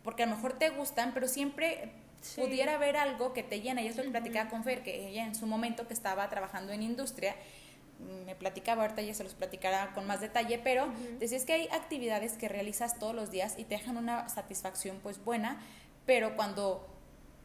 porque 0.03 0.23
a 0.23 0.27
lo 0.27 0.35
mejor 0.35 0.55
te 0.55 0.71
gustan, 0.71 1.13
pero 1.13 1.29
siempre 1.29 1.91
pudiera 2.37 2.77
haber 2.77 2.97
algo 2.97 3.35
que 3.35 3.43
te 3.43 3.61
llena. 3.61 3.83
Y 3.83 3.89
eso 3.89 4.03
lo 4.03 4.11
platicaba 4.11 4.49
con 4.49 4.65
Fer, 4.65 4.83
que 4.83 5.09
ella 5.09 5.27
en 5.27 5.35
su 5.35 5.47
momento 5.47 5.87
que 5.87 5.93
estaba 5.95 6.27
trabajando 6.31 6.73
en 6.73 6.83
industria, 6.83 7.37
me 8.27 8.35
platicaba, 8.35 8.83
ahorita 8.83 9.03
ya 9.03 9.15
se 9.15 9.25
los 9.25 9.35
platicará 9.35 9.93
con 9.95 10.07
más 10.07 10.21
detalle, 10.21 10.59
pero 10.63 10.89
decías 11.19 11.45
que 11.45 11.53
hay 11.53 11.69
actividades 11.69 12.33
que 12.35 12.49
realizas 12.49 12.99
todos 12.99 13.15
los 13.15 13.31
días 13.31 13.55
y 13.59 13.65
te 13.65 13.77
dejan 13.77 13.97
una 13.97 14.29
satisfacción 14.29 14.99
pues 15.03 15.23
buena, 15.25 15.61
pero 16.07 16.37
cuando 16.37 16.87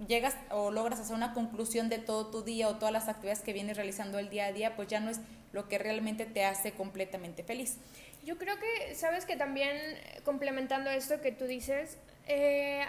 llegas 0.07 0.35
o 0.51 0.71
logras 0.71 0.99
hacer 0.99 1.15
una 1.15 1.33
conclusión 1.33 1.89
de 1.89 1.99
todo 1.99 2.27
tu 2.27 2.43
día 2.43 2.67
o 2.67 2.75
todas 2.75 2.91
las 2.91 3.07
actividades 3.07 3.41
que 3.41 3.53
vienes 3.53 3.77
realizando 3.77 4.19
el 4.19 4.29
día 4.29 4.45
a 4.45 4.51
día, 4.51 4.75
pues 4.75 4.87
ya 4.87 4.99
no 4.99 5.09
es 5.09 5.19
lo 5.53 5.67
que 5.69 5.77
realmente 5.77 6.25
te 6.25 6.43
hace 6.43 6.73
completamente 6.73 7.43
feliz. 7.43 7.77
Yo 8.25 8.37
creo 8.37 8.55
que, 8.59 8.95
sabes 8.95 9.25
que 9.25 9.37
también 9.37 9.77
complementando 10.23 10.89
esto 10.89 11.21
que 11.21 11.31
tú 11.31 11.45
dices, 11.45 11.97
eh, 12.27 12.83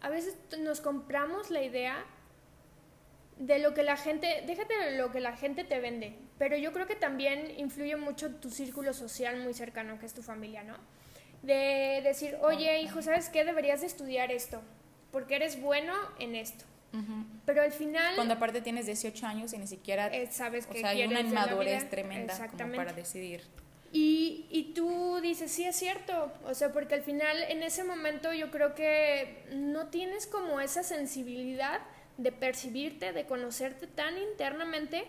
a 0.00 0.08
veces 0.08 0.36
nos 0.58 0.80
compramos 0.80 1.50
la 1.50 1.62
idea 1.62 2.04
de 3.38 3.58
lo 3.58 3.74
que 3.74 3.82
la 3.82 3.96
gente, 3.96 4.42
déjate 4.46 4.96
lo 4.96 5.10
que 5.12 5.20
la 5.20 5.36
gente 5.36 5.64
te 5.64 5.78
vende, 5.78 6.14
pero 6.38 6.56
yo 6.56 6.72
creo 6.72 6.86
que 6.86 6.96
también 6.96 7.52
influye 7.58 7.96
mucho 7.96 8.30
tu 8.36 8.50
círculo 8.50 8.92
social 8.92 9.40
muy 9.42 9.54
cercano, 9.54 9.98
que 9.98 10.06
es 10.06 10.14
tu 10.14 10.22
familia, 10.22 10.64
¿no? 10.64 10.76
De 11.42 12.00
decir, 12.02 12.36
oye, 12.42 12.80
hijo, 12.80 13.02
¿sabes 13.02 13.28
qué? 13.28 13.44
Deberías 13.44 13.82
de 13.82 13.86
estudiar 13.86 14.32
esto, 14.32 14.62
porque 15.12 15.36
eres 15.36 15.60
bueno 15.60 15.94
en 16.18 16.34
esto. 16.34 16.64
Pero 17.44 17.62
al 17.62 17.72
final... 17.72 18.14
Cuando 18.14 18.34
aparte 18.34 18.60
tienes 18.60 18.86
18 18.86 19.26
años 19.26 19.52
y 19.52 19.58
ni 19.58 19.66
siquiera... 19.66 20.06
Eh, 20.14 20.28
sabes 20.30 20.66
que 20.66 20.78
o 20.78 20.80
sea, 20.80 20.90
hay 20.90 21.04
una 21.04 21.20
inmadurez 21.20 21.90
tremenda 21.90 22.48
como 22.48 22.76
para 22.76 22.92
decidir. 22.92 23.42
Y, 23.90 24.46
y, 24.50 24.74
tú 24.74 25.20
dices, 25.20 25.52
sí 25.52 25.64
es 25.64 25.76
cierto, 25.76 26.32
o 26.44 26.54
sea, 26.54 26.72
porque 26.72 26.94
al 26.94 27.02
final 27.02 27.36
en 27.48 27.62
ese 27.62 27.84
momento 27.84 28.32
yo 28.32 28.50
creo 28.50 28.74
que 28.74 29.44
no 29.52 29.86
tienes 29.86 30.26
como 30.26 30.60
esa 30.60 30.82
sensibilidad 30.82 31.80
de 32.16 32.32
percibirte, 32.32 33.12
de 33.12 33.26
conocerte 33.26 33.86
tan 33.86 34.18
internamente 34.18 35.04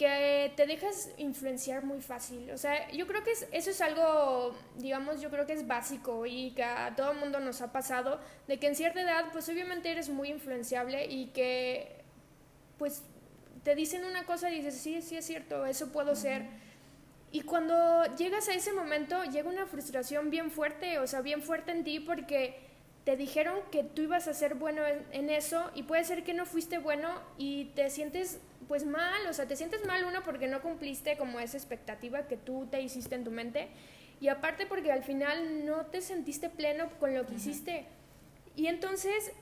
que 0.00 0.50
te 0.56 0.66
dejas 0.66 1.10
influenciar 1.18 1.84
muy 1.84 2.00
fácil. 2.00 2.50
O 2.52 2.56
sea, 2.56 2.90
yo 2.90 3.06
creo 3.06 3.22
que 3.22 3.32
eso 3.32 3.70
es 3.70 3.80
algo, 3.82 4.54
digamos, 4.78 5.20
yo 5.20 5.28
creo 5.28 5.44
que 5.44 5.52
es 5.52 5.66
básico 5.66 6.24
y 6.24 6.52
que 6.52 6.64
a 6.64 6.96
todo 6.96 7.12
mundo 7.12 7.38
nos 7.38 7.60
ha 7.60 7.70
pasado, 7.70 8.18
de 8.48 8.58
que 8.58 8.68
en 8.68 8.76
cierta 8.76 9.02
edad, 9.02 9.26
pues 9.30 9.46
obviamente 9.50 9.90
eres 9.90 10.08
muy 10.08 10.30
influenciable 10.30 11.04
y 11.04 11.26
que, 11.26 12.02
pues, 12.78 13.02
te 13.62 13.74
dicen 13.74 14.06
una 14.06 14.24
cosa 14.24 14.50
y 14.50 14.62
dices, 14.62 14.78
sí, 14.78 15.02
sí 15.02 15.18
es 15.18 15.26
cierto, 15.26 15.66
eso 15.66 15.92
puedo 15.92 16.16
ser. 16.16 16.46
Y 17.30 17.42
cuando 17.42 18.02
llegas 18.16 18.48
a 18.48 18.54
ese 18.54 18.72
momento, 18.72 19.22
llega 19.24 19.50
una 19.50 19.66
frustración 19.66 20.30
bien 20.30 20.50
fuerte, 20.50 20.98
o 20.98 21.06
sea, 21.06 21.20
bien 21.20 21.42
fuerte 21.42 21.72
en 21.72 21.84
ti 21.84 22.00
porque 22.00 22.69
te 23.04 23.16
dijeron 23.16 23.58
que 23.70 23.82
tú 23.82 24.02
ibas 24.02 24.28
a 24.28 24.34
ser 24.34 24.54
bueno 24.54 24.82
en 25.12 25.30
eso 25.30 25.70
y 25.74 25.84
puede 25.84 26.04
ser 26.04 26.22
que 26.22 26.34
no 26.34 26.46
fuiste 26.46 26.78
bueno 26.78 27.08
y 27.38 27.66
te 27.76 27.88
sientes 27.90 28.40
pues 28.68 28.84
mal, 28.84 29.26
o 29.26 29.32
sea, 29.32 29.46
te 29.46 29.56
sientes 29.56 29.84
mal 29.84 30.04
uno 30.04 30.22
porque 30.22 30.46
no 30.46 30.62
cumpliste 30.62 31.16
como 31.16 31.40
esa 31.40 31.56
expectativa 31.56 32.28
que 32.28 32.36
tú 32.36 32.68
te 32.70 32.80
hiciste 32.80 33.14
en 33.16 33.24
tu 33.24 33.30
mente 33.30 33.68
y 34.20 34.28
aparte 34.28 34.66
porque 34.66 34.92
al 34.92 35.02
final 35.02 35.64
no 35.64 35.86
te 35.86 36.02
sentiste 36.02 36.50
pleno 36.50 36.90
con 37.00 37.14
lo 37.14 37.26
que 37.26 37.34
hiciste. 37.34 37.86
Y 38.54 38.66
entonces 38.66 39.32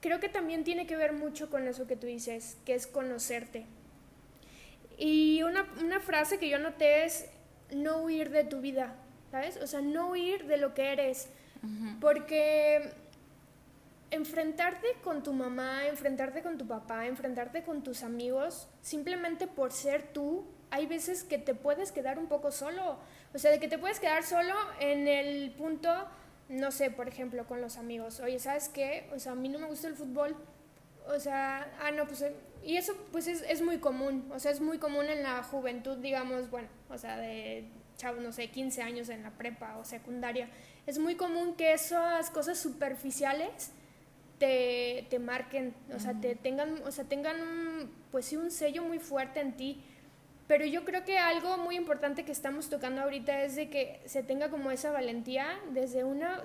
creo 0.00 0.20
que 0.20 0.30
también 0.30 0.64
tiene 0.64 0.86
que 0.86 0.96
ver 0.96 1.12
mucho 1.12 1.50
con 1.50 1.68
eso 1.68 1.86
que 1.86 1.94
tú 1.94 2.06
dices, 2.06 2.56
que 2.64 2.74
es 2.74 2.86
conocerte. 2.86 3.66
Y 4.96 5.42
una, 5.42 5.66
una 5.80 6.00
frase 6.00 6.38
que 6.38 6.48
yo 6.48 6.58
noté 6.58 7.04
es 7.04 7.26
no 7.74 7.98
huir 7.98 8.30
de 8.30 8.44
tu 8.44 8.60
vida, 8.60 8.94
¿sabes? 9.30 9.58
O 9.58 9.66
sea, 9.66 9.82
no 9.82 10.10
huir 10.10 10.46
de 10.46 10.56
lo 10.56 10.72
que 10.72 10.92
eres. 10.92 11.28
Porque 12.00 12.92
enfrentarte 14.10 14.86
con 15.02 15.22
tu 15.22 15.32
mamá, 15.32 15.86
enfrentarte 15.86 16.42
con 16.42 16.56
tu 16.56 16.66
papá, 16.66 17.06
enfrentarte 17.06 17.62
con 17.62 17.82
tus 17.82 18.02
amigos, 18.02 18.68
simplemente 18.80 19.46
por 19.46 19.72
ser 19.72 20.12
tú, 20.12 20.44
hay 20.70 20.86
veces 20.86 21.24
que 21.24 21.38
te 21.38 21.54
puedes 21.54 21.92
quedar 21.92 22.18
un 22.18 22.26
poco 22.26 22.50
solo. 22.50 22.98
O 23.34 23.38
sea, 23.38 23.50
de 23.50 23.58
que 23.58 23.68
te 23.68 23.78
puedes 23.78 24.00
quedar 24.00 24.24
solo 24.24 24.54
en 24.80 25.08
el 25.08 25.52
punto, 25.52 25.90
no 26.48 26.70
sé, 26.70 26.90
por 26.90 27.08
ejemplo, 27.08 27.46
con 27.46 27.60
los 27.60 27.76
amigos. 27.76 28.20
Oye, 28.20 28.38
¿sabes 28.38 28.68
qué? 28.68 29.08
O 29.14 29.18
sea, 29.18 29.32
a 29.32 29.34
mí 29.34 29.48
no 29.48 29.58
me 29.58 29.66
gusta 29.66 29.88
el 29.88 29.94
fútbol. 29.94 30.36
O 31.08 31.18
sea, 31.18 31.70
ah, 31.80 31.90
no, 31.90 32.06
pues... 32.06 32.24
Y 32.64 32.76
eso 32.76 32.94
pues 33.12 33.26
es, 33.26 33.42
es 33.42 33.60
muy 33.60 33.78
común. 33.78 34.30
O 34.32 34.38
sea, 34.38 34.50
es 34.50 34.60
muy 34.60 34.78
común 34.78 35.06
en 35.06 35.22
la 35.22 35.42
juventud, 35.42 35.98
digamos, 35.98 36.50
bueno, 36.50 36.68
o 36.88 36.96
sea, 36.96 37.18
de 37.18 37.68
chavos, 37.96 38.22
no 38.22 38.32
sé, 38.32 38.48
15 38.48 38.82
años 38.82 39.08
en 39.08 39.22
la 39.22 39.30
prepa 39.30 39.76
o 39.76 39.84
secundaria. 39.84 40.48
Es 40.86 40.98
muy 40.98 41.14
común 41.14 41.54
que 41.54 41.72
esas 41.72 42.30
cosas 42.30 42.58
superficiales 42.58 43.70
te, 44.38 45.06
te 45.10 45.18
marquen, 45.18 45.74
o 45.94 45.98
sea, 45.98 46.20
te 46.20 46.34
tengan, 46.34 46.82
o 46.84 46.90
sea, 46.90 47.04
tengan 47.04 47.40
un, 47.40 47.90
pues 48.10 48.26
sí, 48.26 48.36
un 48.36 48.50
sello 48.50 48.84
muy 48.84 48.98
fuerte 48.98 49.40
en 49.40 49.56
ti. 49.56 49.82
Pero 50.46 50.66
yo 50.66 50.84
creo 50.84 51.04
que 51.04 51.16
algo 51.18 51.56
muy 51.56 51.76
importante 51.76 52.26
que 52.26 52.32
estamos 52.32 52.68
tocando 52.68 53.00
ahorita 53.00 53.44
es 53.44 53.56
de 53.56 53.70
que 53.70 54.02
se 54.04 54.22
tenga 54.22 54.50
como 54.50 54.70
esa 54.70 54.90
valentía 54.90 55.58
desde 55.72 56.04
una 56.04 56.44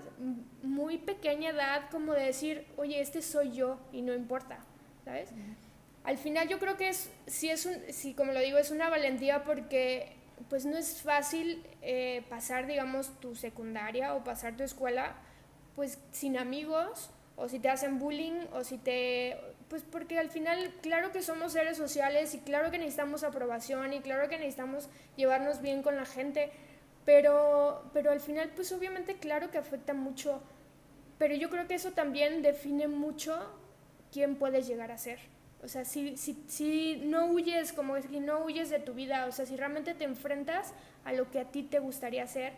muy 0.64 0.98
pequeña 0.98 1.50
edad, 1.50 1.90
como 1.92 2.14
de 2.14 2.24
decir, 2.24 2.66
oye, 2.78 3.02
este 3.02 3.22
soy 3.22 3.52
yo 3.52 3.78
y 3.92 4.02
no 4.02 4.14
importa, 4.14 4.60
¿sabes? 5.04 5.32
Al 6.06 6.18
final 6.18 6.48
yo 6.48 6.60
creo 6.60 6.78
que 6.78 6.88
es, 6.88 7.12
sí 7.28 7.50
es 7.50 7.66
un, 7.66 7.76
sí, 7.90 8.14
como 8.14 8.32
lo 8.32 8.40
digo, 8.40 8.58
es 8.58 8.72
una 8.72 8.90
valentía 8.90 9.44
porque 9.44 10.14
pues 10.48 10.66
no 10.66 10.78
es 10.78 11.02
fácil 11.02 11.66
eh, 11.82 12.24
pasar, 12.30 12.68
digamos, 12.68 13.20
tu 13.20 13.36
secundaria 13.36 14.16
o 14.16 14.24
pasar 14.24 14.56
tu 14.56 14.64
escuela 14.64 15.16
pues 15.76 15.98
sin 16.12 16.38
amigos 16.38 17.10
o 17.40 17.48
si 17.48 17.58
te 17.60 17.70
hacen 17.70 18.00
bullying, 18.00 18.48
o 18.52 18.66
si 18.66 18.78
te... 18.78 19.38
Pues 19.70 19.82
porque 19.84 20.20
al 20.20 20.30
final, 20.30 20.74
claro 20.82 21.14
que 21.14 21.22
somos 21.22 21.54
seres 21.54 21.78
sociales 21.78 22.34
y 22.36 22.40
claro 22.40 22.70
que 22.70 22.78
necesitamos 22.78 23.24
aprobación 23.24 23.94
y 23.94 24.02
claro 24.02 24.28
que 24.28 24.38
necesitamos 24.38 24.90
llevarnos 25.16 25.62
bien 25.62 25.82
con 25.82 25.96
la 25.96 26.06
gente, 26.06 26.52
pero, 27.06 27.90
pero 27.94 28.12
al 28.12 28.20
final, 28.20 28.52
pues 28.56 28.74
obviamente, 28.74 29.16
claro 29.20 29.52
que 29.52 29.58
afecta 29.58 29.94
mucho, 29.94 30.42
pero 31.18 31.34
yo 31.34 31.50
creo 31.50 31.66
que 31.66 31.76
eso 31.76 31.92
también 31.92 32.42
define 32.42 32.90
mucho 32.90 33.40
quién 34.12 34.36
puedes 34.36 34.68
llegar 34.68 34.92
a 34.92 34.98
ser. 34.98 35.20
O 35.64 35.68
sea, 35.68 35.84
si, 35.84 36.16
si, 36.18 36.42
si 36.48 37.02
no 37.06 37.26
huyes, 37.26 37.74
como 37.74 38.02
si 38.02 38.20
no 38.20 38.40
huyes 38.46 38.70
de 38.70 38.80
tu 38.80 38.94
vida, 38.94 39.26
o 39.26 39.32
sea, 39.32 39.46
si 39.46 39.58
realmente 39.58 39.94
te 39.94 40.06
enfrentas 40.06 40.74
a 41.04 41.14
lo 41.14 41.30
que 41.30 41.40
a 41.40 41.46
ti 41.46 41.64
te 41.64 41.80
gustaría 41.80 42.24
hacer, 42.24 42.54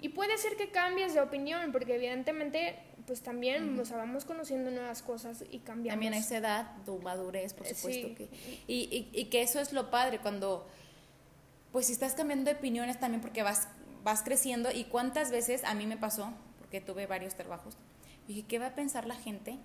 y 0.00 0.08
puede 0.08 0.38
ser 0.38 0.56
que 0.56 0.70
cambies 0.70 1.12
de 1.12 1.20
opinión, 1.20 1.72
porque 1.72 1.96
evidentemente 1.96 2.78
pues 3.06 3.22
también 3.22 3.76
nos 3.76 3.90
vamos 3.90 4.24
conociendo 4.24 4.70
nuevas 4.70 5.02
cosas 5.02 5.44
y 5.50 5.58
cambiamos. 5.58 5.94
También 5.94 6.14
a 6.14 6.18
esa 6.18 6.36
edad, 6.36 6.70
tu 6.84 6.98
madurez, 7.00 7.52
por 7.54 7.66
supuesto. 7.66 8.14
Que, 8.14 8.28
y, 8.66 9.08
y, 9.12 9.24
que 9.26 9.42
eso 9.42 9.60
es 9.60 9.72
lo 9.72 9.90
padre, 9.90 10.20
cuando, 10.20 10.66
pues 11.72 11.86
si 11.86 11.92
estás 11.92 12.14
cambiando 12.14 12.50
de 12.50 12.56
opiniones 12.56 12.98
también 13.00 13.20
porque 13.20 13.42
vas, 13.42 13.68
vas 14.04 14.22
creciendo 14.22 14.70
y 14.70 14.84
cuántas 14.84 15.30
veces 15.30 15.64
a 15.64 15.74
mí 15.74 15.86
me 15.86 15.96
pasó, 15.96 16.32
porque 16.58 16.80
tuve 16.80 17.06
varios 17.06 17.34
trabajos, 17.34 17.76
dije, 18.30 18.46
¿qué 18.46 18.58
va 18.58 18.68
a 18.68 18.74
pensar 18.74 19.06
la 19.06 19.16
gente 19.16 19.58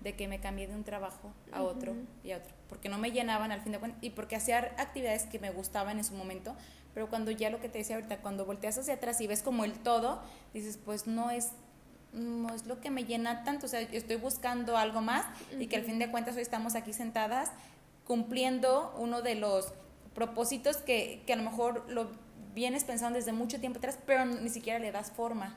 de 0.00 0.14
que 0.14 0.28
me 0.28 0.38
cambié 0.38 0.68
de 0.68 0.74
un 0.74 0.84
trabajo 0.84 1.32
a 1.52 1.62
otro 1.62 1.94
y 2.22 2.30
a 2.30 2.38
otro? 2.38 2.54
Porque 2.68 2.88
no 2.88 2.96
me 2.96 3.10
llenaban 3.10 3.50
al 3.50 3.60
fin 3.60 3.72
de 3.72 3.78
cuentas 3.78 3.98
y 4.02 4.10
porque 4.10 4.36
hacía 4.36 4.58
actividades 4.78 5.24
que 5.24 5.38
me 5.38 5.50
gustaban 5.50 5.98
en 5.98 6.04
su 6.04 6.14
momento, 6.14 6.54
pero 6.94 7.08
cuando 7.08 7.30
ya 7.32 7.50
lo 7.50 7.60
que 7.60 7.68
te 7.68 7.78
decía 7.78 7.96
ahorita, 7.96 8.18
cuando 8.18 8.44
volteas 8.44 8.78
hacia 8.78 8.94
atrás 8.94 9.20
y 9.20 9.26
ves 9.26 9.42
como 9.42 9.64
el 9.64 9.72
todo, 9.72 10.22
dices, 10.54 10.78
pues 10.84 11.06
no 11.06 11.30
es 11.30 11.50
no 12.12 12.54
es 12.54 12.66
lo 12.66 12.80
que 12.80 12.90
me 12.90 13.04
llena 13.04 13.44
tanto, 13.44 13.66
o 13.66 13.68
sea, 13.68 13.82
yo 13.82 13.98
estoy 13.98 14.16
buscando 14.16 14.78
algo 14.78 15.02
más 15.02 15.26
y 15.58 15.66
que 15.66 15.76
al 15.76 15.82
fin 15.82 15.98
de 15.98 16.10
cuentas 16.10 16.36
hoy 16.36 16.42
estamos 16.42 16.74
aquí 16.74 16.94
sentadas 16.94 17.50
cumpliendo 18.06 18.94
uno 18.98 19.20
de 19.20 19.34
los 19.34 19.74
propósitos 20.14 20.78
que, 20.78 21.22
que 21.26 21.34
a 21.34 21.36
lo 21.36 21.42
mejor 21.42 21.84
lo 21.90 22.08
vienes 22.54 22.84
pensando 22.84 23.18
desde 23.18 23.32
mucho 23.32 23.60
tiempo 23.60 23.78
atrás, 23.78 23.98
pero 24.06 24.24
ni 24.24 24.48
siquiera 24.48 24.78
le 24.78 24.92
das 24.92 25.10
forma. 25.10 25.56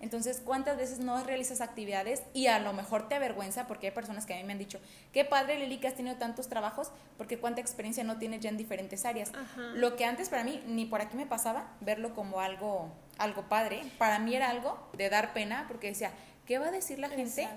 Entonces, 0.00 0.42
¿cuántas 0.44 0.76
veces 0.76 0.98
no 0.98 1.22
realizas 1.24 1.60
actividades 1.60 2.22
y 2.32 2.46
a 2.46 2.58
lo 2.58 2.72
mejor 2.72 3.08
te 3.08 3.14
avergüenza? 3.14 3.66
Porque 3.66 3.88
hay 3.88 3.92
personas 3.92 4.26
que 4.26 4.34
a 4.34 4.36
mí 4.36 4.44
me 4.44 4.52
han 4.52 4.58
dicho, 4.58 4.80
qué 5.12 5.24
padre 5.24 5.58
Lili 5.58 5.78
que 5.78 5.88
has 5.88 5.94
tenido 5.94 6.16
tantos 6.16 6.48
trabajos, 6.48 6.92
porque 7.16 7.38
cuánta 7.38 7.60
experiencia 7.60 8.04
no 8.04 8.18
tienes 8.18 8.40
ya 8.40 8.50
en 8.50 8.56
diferentes 8.56 9.04
áreas. 9.04 9.32
Lo 9.74 9.96
que 9.96 10.04
antes 10.04 10.28
para 10.28 10.44
mí 10.44 10.62
ni 10.66 10.86
por 10.86 11.00
aquí 11.00 11.16
me 11.16 11.26
pasaba, 11.26 11.76
verlo 11.80 12.14
como 12.14 12.40
algo, 12.40 12.92
algo 13.18 13.48
padre, 13.48 13.82
para 13.98 14.18
mí 14.18 14.34
era 14.34 14.50
algo 14.50 14.90
de 14.96 15.10
dar 15.10 15.32
pena, 15.32 15.66
porque 15.68 15.88
decía, 15.88 16.12
¿qué 16.46 16.58
va 16.58 16.68
a 16.68 16.70
decir 16.70 16.98
la 16.98 17.08
gente 17.08 17.48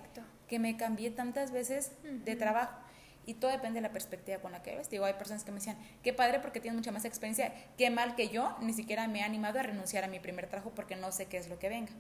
que 0.48 0.60
me 0.60 0.78
cambié 0.78 1.10
tantas 1.10 1.52
veces 1.52 1.92
de 2.04 2.36
trabajo? 2.36 2.83
Y 3.26 3.36
todo 3.36 3.52
depende 3.52 3.78
de 3.78 3.82
la 3.82 3.94
perspectiva 3.94 4.40
con 4.40 4.52
la 4.52 4.62
que 4.62 4.76
ves. 4.76 4.90
Digo, 4.90 5.06
hay 5.06 5.14
personas 5.14 5.44
que 5.44 5.52
me 5.52 5.60
decían, 5.60 5.78
qué 6.04 6.14
padre 6.14 6.40
porque 6.40 6.60
tienes 6.60 6.78
mucha 6.78 6.92
más 6.92 7.06
experiencia, 7.06 7.54
qué 7.78 7.90
mal 7.90 8.16
que 8.16 8.30
yo 8.30 8.58
ni 8.62 8.74
siquiera 8.74 9.08
me 9.08 9.20
he 9.20 9.24
animado 9.24 9.60
a 9.60 9.64
renunciar 9.64 10.04
a 10.04 10.08
mi 10.08 10.20
primer 10.20 10.48
trabajo 10.48 10.72
porque 10.76 10.96
no 10.96 11.12
sé 11.12 11.28
qué 11.28 11.38
es 11.38 11.48
lo 11.48 11.58
que 11.60 11.70
venga. 11.70 11.92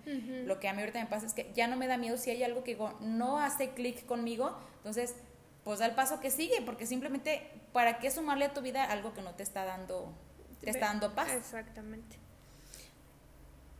Lo 0.45 0.59
que 0.59 0.67
a 0.67 0.73
mí 0.73 0.81
ahorita 0.81 0.99
me 0.99 1.05
pasa 1.05 1.25
es 1.25 1.33
que 1.33 1.51
ya 1.53 1.67
no 1.67 1.77
me 1.77 1.87
da 1.87 1.97
miedo 1.97 2.17
si 2.17 2.31
hay 2.31 2.43
algo 2.43 2.63
que 2.63 2.71
digo, 2.71 2.97
no 3.01 3.39
hace 3.39 3.69
clic 3.69 4.05
conmigo, 4.05 4.57
entonces 4.77 5.15
pues 5.63 5.79
da 5.79 5.85
el 5.85 5.95
paso 5.95 6.19
que 6.19 6.29
sigue, 6.29 6.61
porque 6.65 6.85
simplemente, 6.85 7.41
¿para 7.71 7.99
qué 7.99 8.11
sumarle 8.11 8.45
a 8.45 8.53
tu 8.53 8.61
vida 8.61 8.83
algo 8.83 9.13
que 9.13 9.21
no 9.21 9.33
te 9.33 9.43
está 9.43 9.63
dando, 9.63 10.13
te 10.59 10.69
está 10.69 10.87
dando 10.87 11.15
paz? 11.15 11.31
Exactamente. 11.31 12.17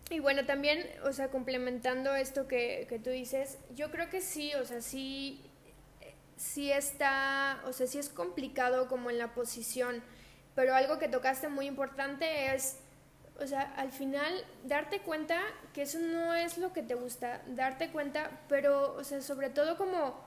Y 0.10 0.20
bueno, 0.20 0.46
también, 0.46 0.86
o 1.04 1.12
sea, 1.12 1.30
complementando 1.30 2.16
esto 2.16 2.48
que, 2.48 2.86
que 2.88 3.00
tú 3.00 3.10
dices, 3.10 3.58
yo 3.76 3.92
creo 3.92 4.10
que 4.10 4.22
sí, 4.22 4.54
o 4.56 4.66
sea, 4.66 4.82
sí 4.82 5.42
sí 6.44 6.72
está, 6.72 7.62
o 7.66 7.72
sea, 7.72 7.88
sí 7.88 7.98
es 7.98 8.10
complicado 8.10 8.88
como 8.88 9.10
en 9.10 9.18
la 9.18 9.34
posición, 9.34 10.04
pero 10.56 10.76
algo 10.76 11.00
que 11.00 11.08
tocaste 11.08 11.48
muy 11.48 11.68
importante 11.68 12.54
es, 12.54 12.78
o 13.40 13.48
sea, 13.48 13.74
al 13.78 13.92
final 13.92 14.46
darte 14.66 15.00
cuenta 15.00 15.42
que 15.74 15.84
eso 15.84 16.00
no 16.00 16.36
es 16.36 16.58
lo 16.58 16.74
que 16.74 16.84
te 16.84 16.96
gusta, 16.96 17.42
darte 17.48 17.92
cuenta, 17.92 18.42
pero, 18.50 18.94
o 18.96 19.04
sea, 19.06 19.22
sobre 19.22 19.50
todo 19.50 19.78
como, 19.78 20.20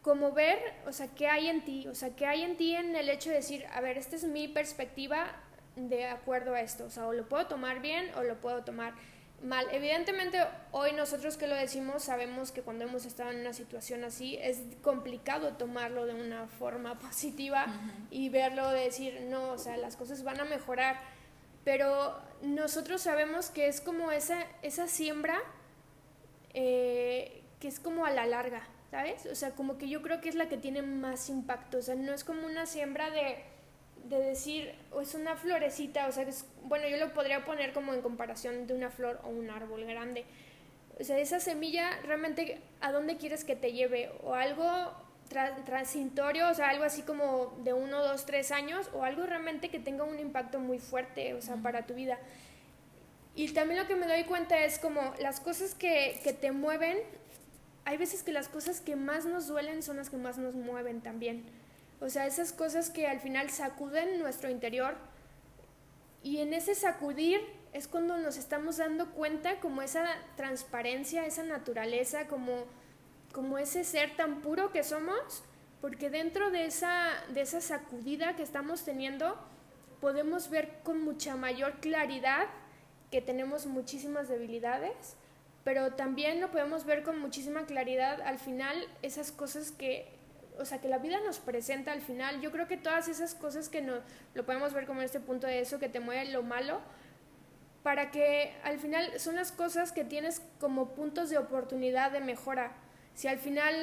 como 0.00 0.32
ver, 0.32 0.58
o 0.86 0.92
sea, 0.92 1.08
qué 1.08 1.28
hay 1.28 1.48
en 1.48 1.64
ti, 1.64 1.86
o 1.86 1.94
sea, 1.94 2.16
qué 2.16 2.26
hay 2.26 2.42
en 2.42 2.56
ti 2.56 2.74
en 2.74 2.96
el 2.96 3.10
hecho 3.10 3.28
de 3.28 3.36
decir, 3.36 3.66
a 3.72 3.82
ver, 3.82 3.98
esta 3.98 4.16
es 4.16 4.24
mi 4.24 4.48
perspectiva 4.48 5.26
de 5.76 6.06
acuerdo 6.06 6.54
a 6.54 6.62
esto, 6.62 6.86
o 6.86 6.90
sea, 6.90 7.06
o 7.06 7.12
lo 7.12 7.28
puedo 7.28 7.46
tomar 7.46 7.80
bien 7.82 8.10
o 8.16 8.22
lo 8.22 8.40
puedo 8.40 8.64
tomar 8.64 8.94
mal. 9.42 9.66
Evidentemente, 9.70 10.38
hoy 10.70 10.92
nosotros 10.92 11.36
que 11.36 11.46
lo 11.46 11.54
decimos 11.54 12.04
sabemos 12.04 12.52
que 12.52 12.62
cuando 12.62 12.84
hemos 12.84 13.04
estado 13.04 13.30
en 13.30 13.40
una 13.40 13.52
situación 13.52 14.04
así 14.04 14.38
es 14.40 14.62
complicado 14.82 15.54
tomarlo 15.54 16.06
de 16.06 16.14
una 16.14 16.46
forma 16.46 16.98
positiva 16.98 17.66
y 18.10 18.28
verlo 18.28 18.70
de 18.70 18.84
decir, 18.84 19.20
no, 19.28 19.52
o 19.52 19.58
sea, 19.58 19.76
las 19.76 19.96
cosas 19.96 20.22
van 20.22 20.40
a 20.40 20.44
mejorar. 20.44 21.00
Pero 21.64 22.20
nosotros 22.42 23.02
sabemos 23.02 23.50
que 23.50 23.68
es 23.68 23.80
como 23.80 24.10
esa, 24.10 24.46
esa 24.62 24.88
siembra 24.88 25.38
eh, 26.54 27.44
que 27.60 27.68
es 27.68 27.78
como 27.78 28.04
a 28.04 28.10
la 28.10 28.26
larga, 28.26 28.66
¿sabes? 28.90 29.26
O 29.26 29.34
sea, 29.34 29.52
como 29.52 29.78
que 29.78 29.88
yo 29.88 30.02
creo 30.02 30.20
que 30.20 30.28
es 30.28 30.34
la 30.34 30.48
que 30.48 30.56
tiene 30.56 30.82
más 30.82 31.28
impacto. 31.28 31.78
O 31.78 31.82
sea, 31.82 31.94
no 31.94 32.12
es 32.12 32.24
como 32.24 32.44
una 32.44 32.66
siembra 32.66 33.10
de 33.10 33.51
de 34.04 34.18
decir, 34.18 34.74
es 35.00 35.14
una 35.14 35.36
florecita, 35.36 36.06
o 36.06 36.12
sea, 36.12 36.24
es, 36.24 36.46
bueno, 36.64 36.88
yo 36.88 36.96
lo 36.96 37.12
podría 37.12 37.44
poner 37.44 37.72
como 37.72 37.94
en 37.94 38.02
comparación 38.02 38.66
de 38.66 38.74
una 38.74 38.90
flor 38.90 39.20
o 39.24 39.28
un 39.28 39.50
árbol 39.50 39.84
grande. 39.84 40.24
O 41.00 41.04
sea, 41.04 41.18
esa 41.18 41.40
semilla 41.40 41.98
realmente, 42.02 42.60
¿a 42.80 42.92
dónde 42.92 43.16
quieres 43.16 43.44
que 43.44 43.56
te 43.56 43.72
lleve? 43.72 44.10
O 44.22 44.34
algo, 44.34 44.92
transitorio, 45.64 46.48
o 46.50 46.54
sea, 46.54 46.68
algo 46.68 46.84
así 46.84 47.02
como 47.02 47.58
de 47.64 47.72
uno, 47.72 48.02
dos, 48.02 48.26
tres 48.26 48.52
años, 48.52 48.90
o 48.92 49.04
algo 49.04 49.24
realmente 49.24 49.70
que 49.70 49.78
tenga 49.78 50.04
un 50.04 50.18
impacto 50.18 50.58
muy 50.58 50.78
fuerte, 50.78 51.34
o 51.34 51.40
sea, 51.40 51.56
para 51.56 51.86
tu 51.86 51.94
vida. 51.94 52.18
Y 53.34 53.50
también 53.52 53.80
lo 53.80 53.86
que 53.86 53.96
me 53.96 54.06
doy 54.06 54.24
cuenta 54.24 54.62
es 54.64 54.78
como 54.78 55.14
las 55.20 55.40
cosas 55.40 55.74
que, 55.74 56.20
que 56.22 56.32
te 56.32 56.52
mueven, 56.52 56.98
hay 57.84 57.96
veces 57.96 58.22
que 58.22 58.32
las 58.32 58.48
cosas 58.48 58.80
que 58.80 58.94
más 58.94 59.24
nos 59.24 59.48
duelen 59.48 59.82
son 59.82 59.96
las 59.96 60.10
que 60.10 60.16
más 60.16 60.38
nos 60.38 60.54
mueven 60.54 61.00
también. 61.00 61.44
O 62.02 62.10
sea, 62.10 62.26
esas 62.26 62.52
cosas 62.52 62.90
que 62.90 63.06
al 63.06 63.20
final 63.20 63.48
sacuden 63.50 64.18
nuestro 64.18 64.50
interior. 64.50 64.96
Y 66.22 66.38
en 66.38 66.52
ese 66.52 66.74
sacudir 66.74 67.40
es 67.72 67.88
cuando 67.88 68.18
nos 68.18 68.36
estamos 68.36 68.76
dando 68.76 69.10
cuenta 69.12 69.60
como 69.60 69.80
esa 69.82 70.04
transparencia, 70.36 71.24
esa 71.24 71.44
naturaleza, 71.44 72.26
como 72.26 72.66
como 73.32 73.58
ese 73.58 73.82
ser 73.84 74.14
tan 74.16 74.40
puro 74.40 74.70
que 74.70 74.84
somos, 74.84 75.42
porque 75.80 76.10
dentro 76.10 76.50
de 76.50 76.66
esa, 76.66 77.08
de 77.30 77.40
esa 77.40 77.60
sacudida 77.60 78.36
que 78.36 78.42
estamos 78.42 78.84
teniendo, 78.84 79.36
podemos 80.00 80.50
ver 80.50 80.78
con 80.84 81.02
mucha 81.02 81.34
mayor 81.34 81.80
claridad 81.80 82.46
que 83.10 83.20
tenemos 83.20 83.66
muchísimas 83.66 84.28
debilidades, 84.28 85.16
pero 85.64 85.94
también 85.94 86.40
lo 86.40 86.50
podemos 86.50 86.84
ver 86.84 87.02
con 87.02 87.18
muchísima 87.18 87.66
claridad 87.66 88.20
al 88.22 88.38
final 88.38 88.86
esas 89.02 89.32
cosas 89.32 89.70
que, 89.70 90.08
o 90.58 90.64
sea, 90.64 90.80
que 90.80 90.88
la 90.88 90.98
vida 90.98 91.20
nos 91.24 91.38
presenta 91.38 91.92
al 91.92 92.00
final. 92.00 92.40
Yo 92.40 92.50
creo 92.50 92.68
que 92.68 92.76
todas 92.76 93.08
esas 93.08 93.34
cosas 93.34 93.68
que 93.68 93.82
no, 93.82 93.94
lo 94.34 94.44
podemos 94.46 94.72
ver 94.72 94.86
como 94.86 95.02
este 95.02 95.20
punto 95.20 95.46
de 95.46 95.60
eso, 95.60 95.78
que 95.78 95.88
te 95.88 96.00
mueve 96.00 96.30
lo 96.30 96.42
malo, 96.42 96.80
para 97.82 98.10
que 98.10 98.54
al 98.62 98.78
final 98.78 99.18
son 99.18 99.36
las 99.36 99.50
cosas 99.52 99.92
que 99.92 100.04
tienes 100.04 100.42
como 100.60 100.94
puntos 100.94 101.30
de 101.30 101.38
oportunidad 101.38 102.12
de 102.12 102.20
mejora 102.20 102.72
si 103.14 103.28
al 103.28 103.38
final, 103.38 103.74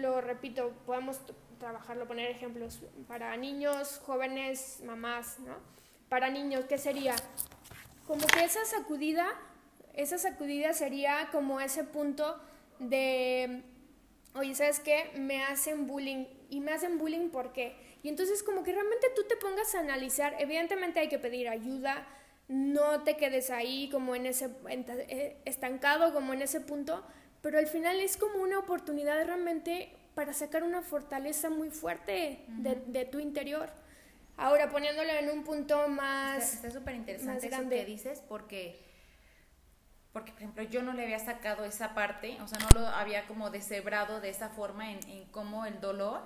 lo 0.00 0.20
repito, 0.20 0.72
podemos 0.86 1.20
trabajarlo, 1.58 2.06
poner 2.06 2.30
ejemplos 2.30 2.80
para 3.08 3.36
niños, 3.36 4.00
jóvenes, 4.04 4.80
mamás, 4.84 5.38
¿no? 5.40 5.54
Para 6.08 6.30
niños, 6.30 6.66
¿qué 6.66 6.78
sería? 6.78 7.16
Como 8.06 8.26
que 8.26 8.44
esa 8.44 8.64
sacudida, 8.64 9.26
esa 9.94 10.18
sacudida 10.18 10.72
sería 10.72 11.28
como 11.32 11.60
ese 11.60 11.82
punto 11.82 12.40
de, 12.78 13.62
oye, 14.36 14.54
¿sabes 14.54 14.80
qué? 14.80 15.10
Me 15.16 15.42
hacen 15.44 15.86
bullying. 15.86 16.26
¿Y 16.48 16.60
me 16.60 16.72
hacen 16.72 16.98
bullying 16.98 17.30
por 17.30 17.52
qué? 17.52 17.76
Y 18.02 18.08
entonces 18.08 18.42
como 18.42 18.62
que 18.62 18.72
realmente 18.72 19.08
tú 19.16 19.24
te 19.24 19.36
pongas 19.36 19.74
a 19.74 19.80
analizar, 19.80 20.36
evidentemente 20.38 21.00
hay 21.00 21.08
que 21.08 21.18
pedir 21.18 21.48
ayuda, 21.48 22.06
no 22.48 23.02
te 23.02 23.16
quedes 23.16 23.50
ahí 23.50 23.88
como 23.90 24.14
en 24.14 24.26
ese 24.26 24.50
eh, 24.68 25.36
estancado, 25.44 26.14
como 26.14 26.32
en 26.32 26.42
ese 26.42 26.60
punto, 26.60 27.04
pero 27.42 27.58
al 27.58 27.66
final 27.66 27.98
es 28.00 28.16
como 28.16 28.40
una 28.40 28.58
oportunidad 28.58 29.24
realmente 29.24 29.92
para 30.14 30.32
sacar 30.32 30.62
una 30.62 30.82
fortaleza 30.82 31.50
muy 31.50 31.70
fuerte 31.70 32.44
de, 32.48 33.04
tu 33.06 33.18
interior. 33.18 33.68
Ahora, 34.36 34.70
poniéndolo 34.70 35.10
en 35.10 35.30
un 35.30 35.44
punto 35.44 35.88
más... 35.88 36.54
Está 36.54 36.70
súper 36.70 36.94
interesante 36.94 37.48
eso 37.48 37.68
que 37.68 37.84
dices 37.84 38.22
porque, 38.28 38.80
porque, 40.16 40.32
por 40.32 40.40
ejemplo, 40.40 40.62
yo 40.62 40.82
no 40.82 40.94
le 40.94 41.02
había 41.02 41.18
sacado 41.18 41.66
esa 41.66 41.92
parte, 41.92 42.38
o 42.40 42.48
sea, 42.48 42.58
no 42.58 42.70
lo 42.70 42.86
había 42.86 43.26
como 43.26 43.50
deshebrado 43.50 44.18
de 44.18 44.30
esa 44.30 44.48
forma 44.48 44.90
en, 44.90 45.06
en 45.10 45.26
cómo 45.26 45.66
el 45.66 45.78
dolor 45.78 46.22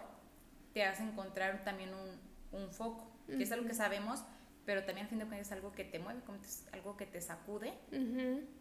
te 0.73 0.85
hace 0.85 1.03
encontrar 1.03 1.65
también 1.65 1.91
un, 1.93 2.21
un 2.53 2.71
foco, 2.71 3.11
que 3.27 3.43
es 3.43 3.51
algo 3.51 3.67
que 3.67 3.75
sabemos, 3.75 4.23
pero 4.65 4.85
también 4.85 5.07
al 5.07 5.11
fin 5.11 5.19
de 5.19 5.25
cuentas 5.25 5.49
es 5.49 5.53
algo 5.53 5.73
que 5.73 5.83
te 5.83 5.99
mueve, 5.99 6.21
como 6.21 6.39
algo 6.71 6.97
que 6.97 7.05
te 7.05 7.21
sacude 7.21 7.75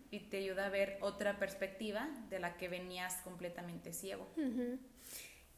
y 0.09 0.19
te 0.31 0.37
ayuda 0.37 0.65
a 0.65 0.69
ver 0.69 0.97
otra 0.99 1.37
perspectiva 1.37 2.09
de 2.31 2.39
la 2.39 2.57
que 2.57 2.67
venías 2.67 3.17
completamente 3.17 3.93
ciego. 3.93 4.27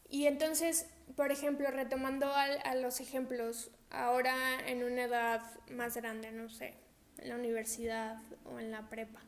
Y 0.10 0.26
entonces, 0.26 0.90
por 1.16 1.32
ejemplo, 1.32 1.72
retomando 1.72 2.30
a, 2.36 2.76
los 2.76 3.00
ejemplos, 3.00 3.72
ahora 3.90 4.36
en 4.68 4.84
una 4.84 5.04
edad 5.04 5.42
más 5.70 5.96
grande, 5.96 6.30
no 6.34 6.50
sé, 6.50 6.74
en 7.20 7.30
la 7.30 7.36
universidad 7.36 8.22
o 8.44 8.60
en 8.60 8.72
la 8.72 8.90
prepa, 8.90 9.22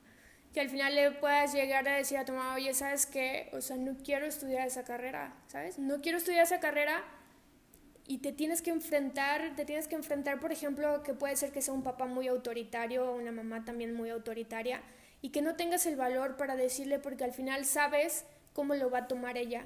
que 0.53 0.61
al 0.61 0.69
final 0.69 0.95
le 0.95 1.11
puedas 1.11 1.53
llegar 1.53 1.87
a 1.87 1.95
decir 1.95 2.17
a 2.17 2.25
tu 2.25 2.33
mamá, 2.33 2.55
oye, 2.55 2.73
¿sabes 2.73 3.07
qué? 3.07 3.49
O 3.53 3.61
sea, 3.61 3.75
no 3.75 3.97
quiero 4.03 4.25
estudiar 4.25 4.67
esa 4.67 4.83
carrera, 4.83 5.33
¿sabes? 5.47 5.79
No 5.79 5.99
quiero 6.01 6.19
estudiar 6.19 6.43
esa 6.43 6.59
carrera 6.59 7.03
y 8.05 8.19
te 8.19 8.31
tienes 8.31 8.61
que 8.61 8.69
enfrentar, 8.69 9.55
te 9.55 9.65
tienes 9.65 9.87
que 9.87 9.95
enfrentar, 9.95 10.39
por 10.39 10.51
ejemplo, 10.51 11.01
que 11.01 11.13
puede 11.13 11.35
ser 11.35 11.51
que 11.51 11.61
sea 11.61 11.73
un 11.73 11.83
papá 11.83 12.05
muy 12.05 12.27
autoritario 12.27 13.09
o 13.09 13.15
una 13.15 13.31
mamá 13.31 13.65
también 13.65 13.95
muy 13.95 14.11
autoritaria 14.11 14.81
y 15.21 15.29
que 15.29 15.41
no 15.41 15.55
tengas 15.55 15.85
el 15.87 15.95
valor 15.95 16.37
para 16.37 16.55
decirle 16.55 16.99
porque 16.99 17.23
al 17.23 17.33
final 17.33 17.65
sabes 17.65 18.25
cómo 18.53 18.75
lo 18.75 18.91
va 18.91 18.99
a 18.99 19.07
tomar 19.07 19.37
ella. 19.37 19.65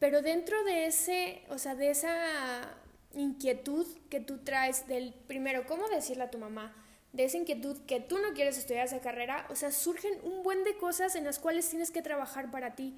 Pero 0.00 0.20
dentro 0.20 0.62
de 0.64 0.86
ese, 0.86 1.42
o 1.48 1.58
sea, 1.58 1.74
de 1.74 1.90
esa 1.90 2.12
inquietud 3.14 3.86
que 4.10 4.20
tú 4.20 4.38
traes 4.38 4.86
del 4.86 5.14
primero, 5.28 5.66
¿cómo 5.66 5.88
decirle 5.88 6.24
a 6.24 6.30
tu 6.30 6.38
mamá? 6.38 6.74
De 7.12 7.24
esa 7.24 7.38
inquietud 7.38 7.78
que 7.86 8.00
tú 8.00 8.18
no 8.18 8.32
quieres 8.34 8.56
estudiar 8.56 8.86
esa 8.86 9.00
carrera, 9.00 9.46
o 9.50 9.56
sea, 9.56 9.72
surgen 9.72 10.12
un 10.22 10.42
buen 10.42 10.62
de 10.64 10.76
cosas 10.76 11.16
en 11.16 11.24
las 11.24 11.38
cuales 11.38 11.68
tienes 11.68 11.90
que 11.90 12.02
trabajar 12.02 12.50
para 12.50 12.74
ti. 12.74 12.96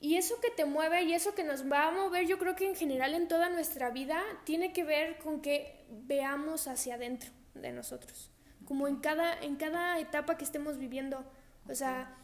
Y 0.00 0.16
eso 0.16 0.40
que 0.40 0.50
te 0.50 0.64
mueve 0.64 1.02
y 1.02 1.12
eso 1.12 1.34
que 1.34 1.44
nos 1.44 1.70
va 1.70 1.88
a 1.88 1.90
mover, 1.90 2.26
yo 2.26 2.38
creo 2.38 2.56
que 2.56 2.66
en 2.66 2.74
general 2.74 3.14
en 3.14 3.28
toda 3.28 3.50
nuestra 3.50 3.90
vida 3.90 4.22
tiene 4.44 4.72
que 4.72 4.84
ver 4.84 5.18
con 5.18 5.42
que 5.42 5.84
veamos 5.90 6.68
hacia 6.68 6.94
adentro 6.94 7.30
de 7.54 7.72
nosotros 7.72 8.30
como 8.70 8.86
en 8.86 8.98
cada, 9.00 9.36
en 9.40 9.56
cada 9.56 9.98
etapa 9.98 10.38
que 10.38 10.44
estemos 10.44 10.78
viviendo. 10.78 11.24
O 11.68 11.74
sea, 11.74 12.16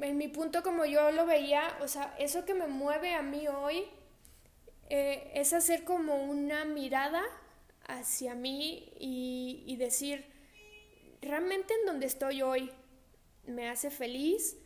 en 0.00 0.16
mi 0.16 0.28
punto 0.28 0.62
como 0.62 0.86
yo 0.86 1.10
lo 1.12 1.26
veía, 1.26 1.76
o 1.82 1.88
sea, 1.88 2.14
eso 2.18 2.46
que 2.46 2.54
me 2.54 2.66
mueve 2.68 3.14
a 3.14 3.20
mí 3.20 3.46
hoy 3.46 3.84
eh, 4.88 5.30
es 5.34 5.52
hacer 5.52 5.84
como 5.84 6.24
una 6.24 6.64
mirada 6.64 7.22
hacia 7.88 8.34
mí 8.34 8.92
y, 8.98 9.64
y 9.66 9.76
decir, 9.76 10.24
realmente 11.22 11.74
en 11.80 11.86
donde 11.86 12.06
estoy 12.06 12.42
hoy 12.42 12.70
me 13.46 13.68
hace 13.68 13.90
feliz, 13.90 14.56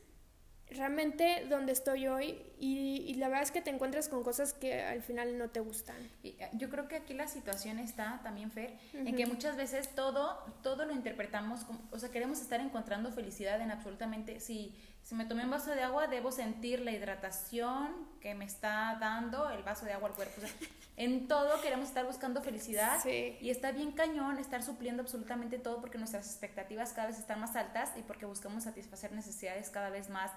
realmente 0.71 1.47
donde 1.49 1.73
estoy 1.73 2.07
hoy 2.07 2.39
y, 2.59 3.15
la 3.15 3.29
verdad 3.29 3.43
es 3.43 3.51
que 3.51 3.61
te 3.61 3.71
encuentras 3.71 4.09
con 4.09 4.23
cosas 4.23 4.55
que 4.55 4.83
al 4.83 5.03
final 5.03 5.37
no 5.37 5.51
te 5.51 5.61
gustan. 5.61 5.97
Y 6.23 6.29
eh, 6.29 6.49
yo 6.55 6.71
creo 6.71 6.89
que 6.89 6.97
aquí 6.97 7.13
la 7.13 7.29
situación 7.29 7.79
está 7.79 8.21
también, 8.23 8.51
Fer, 8.51 8.79
en 8.95 9.15
que 9.15 9.27
muchas 9.27 9.57
veces 9.57 9.95
todo, 9.95 10.39
todo 10.63 10.87
lo 10.87 10.93
interpretamos, 10.93 11.65
como, 11.65 11.81
o 11.91 11.99
sea, 11.99 12.11
queremos 12.11 12.41
estar 12.41 12.61
encontrando 12.61 13.13
felicidad 13.13 13.61
en 13.61 13.71
absolutamente, 13.71 14.41
si, 14.41 14.75
si 15.03 15.15
me 15.15 15.25
tomé 15.25 15.45
un 15.45 15.51
vaso 15.51 15.71
de 15.73 15.83
agua, 15.83 16.07
debo 16.07 16.31
sentir 16.31 16.81
la 16.81 16.93
hidratación 16.93 18.09
que 18.21 18.35
me 18.35 18.45
está 18.45 18.97
dando 19.01 19.51
el 19.51 19.63
vaso 19.63 19.85
de 19.85 19.93
agua 19.93 20.09
al 20.09 20.15
cuerpo. 20.15 20.35
O 20.39 20.41
sea, 20.41 20.51
en 20.97 21.27
todo 21.27 21.61
queremos 21.63 21.89
estar 21.89 22.07
buscando 22.07 22.43
felicidad 22.43 23.05
y 23.05 23.51
está 23.51 23.73
bien 23.73 23.93
cañón 23.93 24.39
estar 24.39 24.63
supliendo 24.63 25.03
absolutamente 25.03 25.59
todo 25.59 25.81
porque 25.81 25.99
nuestras 25.99 26.27
expectativas 26.27 26.93
cada 26.93 27.09
vez 27.09 27.19
están 27.19 27.41
más 27.41 27.57
altas 27.57 27.91
y 27.97 28.03
porque 28.03 28.27
buscamos 28.27 28.65
satisfacer 28.65 29.13
necesidades 29.13 29.71
cada 29.71 29.91
vez 29.91 30.11
más 30.11 30.31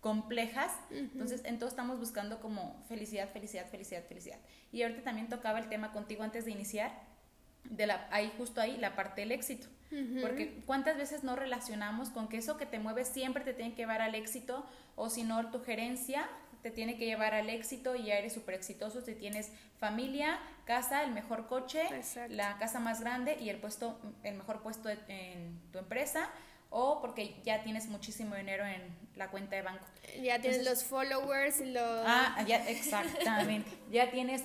complejas. 0.00 0.72
Entonces, 0.90 1.42
en 1.44 1.58
todo 1.58 1.68
estamos 1.68 1.98
buscando 1.98 2.40
como 2.40 2.82
felicidad, 2.88 3.28
felicidad, 3.28 3.66
felicidad, 3.68 4.04
felicidad. 4.04 4.38
Y 4.72 4.82
ahorita 4.82 5.02
también 5.02 5.28
tocaba 5.28 5.58
el 5.58 5.68
tema 5.68 5.92
contigo 5.92 6.22
antes 6.22 6.44
de 6.44 6.52
iniciar, 6.52 6.92
de 7.64 7.86
la, 7.86 8.08
ahí 8.10 8.32
justo 8.38 8.60
ahí, 8.60 8.76
la 8.76 8.94
parte 8.94 9.22
del 9.22 9.32
éxito. 9.32 9.66
Porque 10.20 10.62
cuántas 10.66 10.96
veces 10.96 11.24
no 11.24 11.36
relacionamos 11.36 12.10
con 12.10 12.28
que 12.28 12.38
eso 12.38 12.56
que 12.56 12.66
te 12.66 12.78
mueve 12.78 13.04
siempre 13.04 13.44
te 13.44 13.54
tiene 13.54 13.72
que 13.72 13.82
llevar 13.82 14.02
al 14.02 14.14
éxito, 14.14 14.66
o 14.96 15.08
si 15.10 15.22
no, 15.22 15.50
tu 15.50 15.62
gerencia 15.62 16.28
te 16.62 16.70
tiene 16.70 16.96
que 16.98 17.06
llevar 17.06 17.34
al 17.34 17.48
éxito 17.48 17.94
y 17.94 18.06
ya 18.06 18.18
eres 18.18 18.32
súper 18.32 18.56
exitoso 18.56 19.00
si 19.00 19.14
tienes 19.14 19.52
familia, 19.78 20.40
casa, 20.64 21.04
el 21.04 21.12
mejor 21.12 21.46
coche, 21.46 21.84
la 22.28 22.58
casa 22.58 22.80
más 22.80 23.00
grande 23.00 23.36
y 23.40 23.50
el 23.50 23.58
puesto, 23.58 24.00
el 24.24 24.34
mejor 24.34 24.62
puesto 24.62 24.88
en 24.88 25.60
tu 25.70 25.78
empresa 25.78 26.28
o 26.70 27.00
porque 27.00 27.36
ya 27.44 27.62
tienes 27.62 27.86
muchísimo 27.86 28.34
dinero 28.34 28.64
en 28.64 28.82
la 29.14 29.30
cuenta 29.30 29.56
de 29.56 29.62
banco. 29.62 29.84
Ya 30.22 30.40
tienes 30.40 30.64
los 30.64 30.84
followers 30.84 31.60
y 31.60 31.66
los... 31.66 32.02
Ah, 32.06 32.44
ya, 32.46 32.68
exactamente. 32.68 33.70
ya 33.90 34.10
tienes 34.10 34.42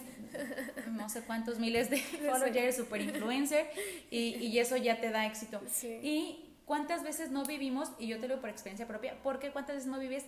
no 0.91 1.09
sé 1.09 1.21
cuántos 1.21 1.59
miles 1.59 1.89
de 1.89 1.97
followers, 2.29 2.53
ya 2.53 2.61
eres 2.61 2.77
super 2.77 3.01
influencer 3.01 3.69
y, 4.09 4.35
y, 4.37 4.59
eso 4.59 4.77
ya 4.77 4.99
te 5.01 5.09
da 5.09 5.25
éxito. 5.25 5.61
Y 5.83 6.55
cuántas 6.65 7.03
veces 7.03 7.31
no 7.31 7.43
vivimos, 7.43 7.91
y 7.99 8.07
yo 8.07 8.17
te 8.17 8.27
lo 8.27 8.35
digo 8.35 8.41
por 8.41 8.49
experiencia 8.49 8.87
propia, 8.87 9.17
porque 9.23 9.51
cuántas 9.51 9.75
veces 9.75 9.89
no 9.89 9.99
vives 9.99 10.25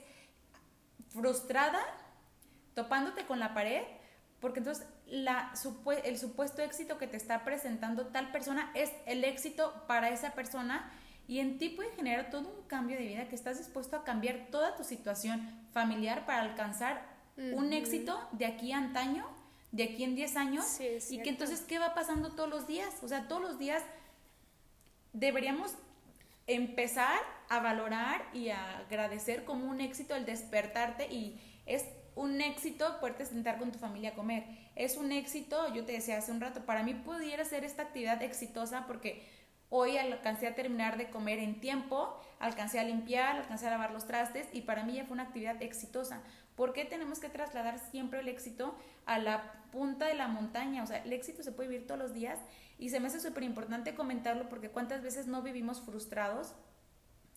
frustrada, 1.10 1.80
topándote 2.74 3.26
con 3.26 3.40
la 3.40 3.54
pared, 3.54 3.84
porque 4.40 4.60
entonces 4.60 4.86
la, 5.08 5.54
el 6.04 6.18
supuesto 6.18 6.62
éxito 6.62 6.98
que 6.98 7.08
te 7.08 7.16
está 7.16 7.46
presentando 7.46 8.08
tal 8.08 8.32
persona 8.32 8.72
es 8.74 8.92
el 9.06 9.24
éxito 9.24 9.86
para 9.88 10.10
esa 10.10 10.32
persona 10.32 10.92
y 11.34 11.40
en 11.40 11.58
ti 11.58 11.70
puede 11.70 11.90
generar 11.96 12.30
todo 12.30 12.48
un 12.48 12.68
cambio 12.68 12.96
de 12.96 13.08
vida 13.08 13.28
que 13.28 13.34
estás 13.34 13.58
dispuesto 13.58 13.96
a 13.96 14.04
cambiar 14.04 14.50
toda 14.52 14.76
tu 14.76 14.84
situación 14.84 15.42
familiar 15.72 16.28
para 16.28 16.44
alcanzar 16.44 17.02
un 17.54 17.74
éxito 17.74 18.22
de 18.34 18.46
aquí 18.46 18.72
a 18.72 18.78
antaño, 18.78 19.26
de 19.72 19.86
aquí 19.86 20.04
en 20.04 20.14
10 20.14 20.36
años. 20.38 20.80
y 21.10 21.24
que 21.24 21.30
entonces, 21.30 21.62
¿qué 21.62 21.80
va 21.80 21.96
pasando 21.96 22.34
todos 22.36 22.52
los 22.52 22.68
días? 22.68 22.94
O 23.02 23.08
sea, 23.08 23.28
todos 23.28 23.42
los 23.42 23.58
días 23.58 23.82
deberíamos 25.12 25.74
empezar 26.46 27.20
a 27.50 27.60
valorar 27.62 28.30
y 28.36 28.50
a 28.50 28.78
agradecer 28.78 29.44
como 29.44 29.66
un 29.66 29.82
éxito 29.82 30.16
el 30.16 30.28
despertarte 30.28 31.12
y 31.12 31.42
es 31.66 31.84
un 32.14 32.42
éxito 32.42 33.00
poderte 33.00 33.26
sentar 33.26 33.58
con 33.58 33.72
tu 33.72 33.80
familia 33.80 34.12
a 34.12 34.14
comer. 34.14 34.44
Es 34.76 34.98
un 34.98 35.12
éxito, 35.12 35.74
yo 35.74 35.84
te 35.84 35.94
decía 35.94 36.20
hace 36.20 36.32
un 36.32 36.42
rato, 36.42 36.64
para 36.68 36.84
mí 36.84 36.94
pudiera 36.94 37.44
ser 37.44 37.64
esta 37.64 37.82
actividad 37.82 38.22
exitosa 38.22 38.86
porque 38.86 39.43
hoy 39.76 39.98
alcancé 39.98 40.46
a 40.46 40.54
terminar 40.54 40.98
de 41.00 41.10
comer 41.10 41.40
en 41.40 41.60
tiempo, 41.60 42.16
alcancé 42.38 42.80
a 42.80 42.84
limpiar, 42.84 43.38
alcancé 43.38 43.66
a 43.66 43.72
lavar 43.72 43.90
los 43.92 44.06
trastes 44.06 44.48
y 44.54 44.62
para 44.62 44.84
mí 44.84 44.94
ya 44.94 45.06
fue 45.06 45.16
una 45.16 45.24
actividad 45.24 45.60
exitosa. 45.64 46.22
¿Por 46.56 46.74
qué 46.74 46.86
tenemos 46.86 47.20
que 47.20 47.28
trasladar 47.28 47.80
siempre 47.80 48.20
el 48.20 48.28
éxito 48.28 48.76
a 49.08 49.18
la 49.18 49.52
punta 49.72 50.06
de 50.06 50.14
la 50.14 50.28
montaña? 50.28 50.84
O 50.84 50.86
sea, 50.86 51.00
el 51.00 51.12
éxito 51.12 51.42
se 51.42 51.52
puede 51.52 51.70
vivir 51.70 51.88
todos 51.88 52.00
los 52.00 52.14
días 52.14 52.38
y 52.78 52.90
se 52.90 53.00
me 53.00 53.08
hace 53.08 53.20
súper 53.20 53.42
importante 53.42 53.96
comentarlo 53.96 54.48
porque 54.48 54.70
cuántas 54.70 55.02
veces 55.02 55.26
no 55.26 55.42
vivimos 55.42 55.82
frustrados 55.82 56.54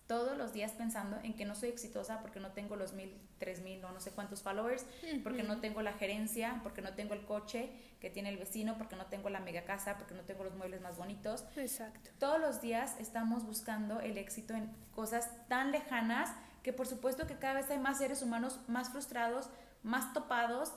todos 0.06 0.38
los 0.38 0.52
días 0.52 0.72
pensando 0.72 1.18
en 1.22 1.34
que 1.34 1.44
no 1.44 1.54
soy 1.54 1.70
exitosa 1.70 2.20
porque 2.20 2.38
no 2.38 2.52
tengo 2.52 2.76
los 2.76 2.92
mil, 2.92 3.12
tres 3.38 3.60
mil 3.60 3.84
o 3.84 3.90
no 3.90 4.00
sé 4.00 4.12
cuántos 4.12 4.42
followers, 4.42 4.86
porque 5.24 5.42
no 5.42 5.60
tengo 5.60 5.82
la 5.82 5.92
gerencia, 5.92 6.60
porque 6.62 6.80
no 6.80 6.94
tengo 6.94 7.14
el 7.14 7.24
coche 7.24 7.70
que 8.00 8.10
tiene 8.10 8.28
el 8.28 8.36
vecino, 8.36 8.78
porque 8.78 8.94
no 8.94 9.06
tengo 9.06 9.30
la 9.30 9.40
mega 9.40 9.64
casa, 9.64 9.96
porque 9.98 10.14
no 10.14 10.22
tengo 10.22 10.44
los 10.44 10.54
muebles 10.54 10.80
más 10.80 10.96
bonitos. 10.96 11.44
Exacto. 11.56 12.10
Todos 12.18 12.40
los 12.40 12.60
días 12.60 12.94
estamos 13.00 13.44
buscando 13.44 14.00
el 14.00 14.16
éxito 14.16 14.54
en 14.54 14.70
cosas 14.94 15.30
tan 15.48 15.72
lejanas 15.72 16.30
que 16.62 16.72
por 16.72 16.86
supuesto 16.86 17.26
que 17.26 17.36
cada 17.36 17.54
vez 17.54 17.70
hay 17.70 17.78
más 17.78 17.98
seres 17.98 18.22
humanos 18.22 18.60
más 18.68 18.90
frustrados, 18.90 19.48
más 19.82 20.12
topados, 20.12 20.72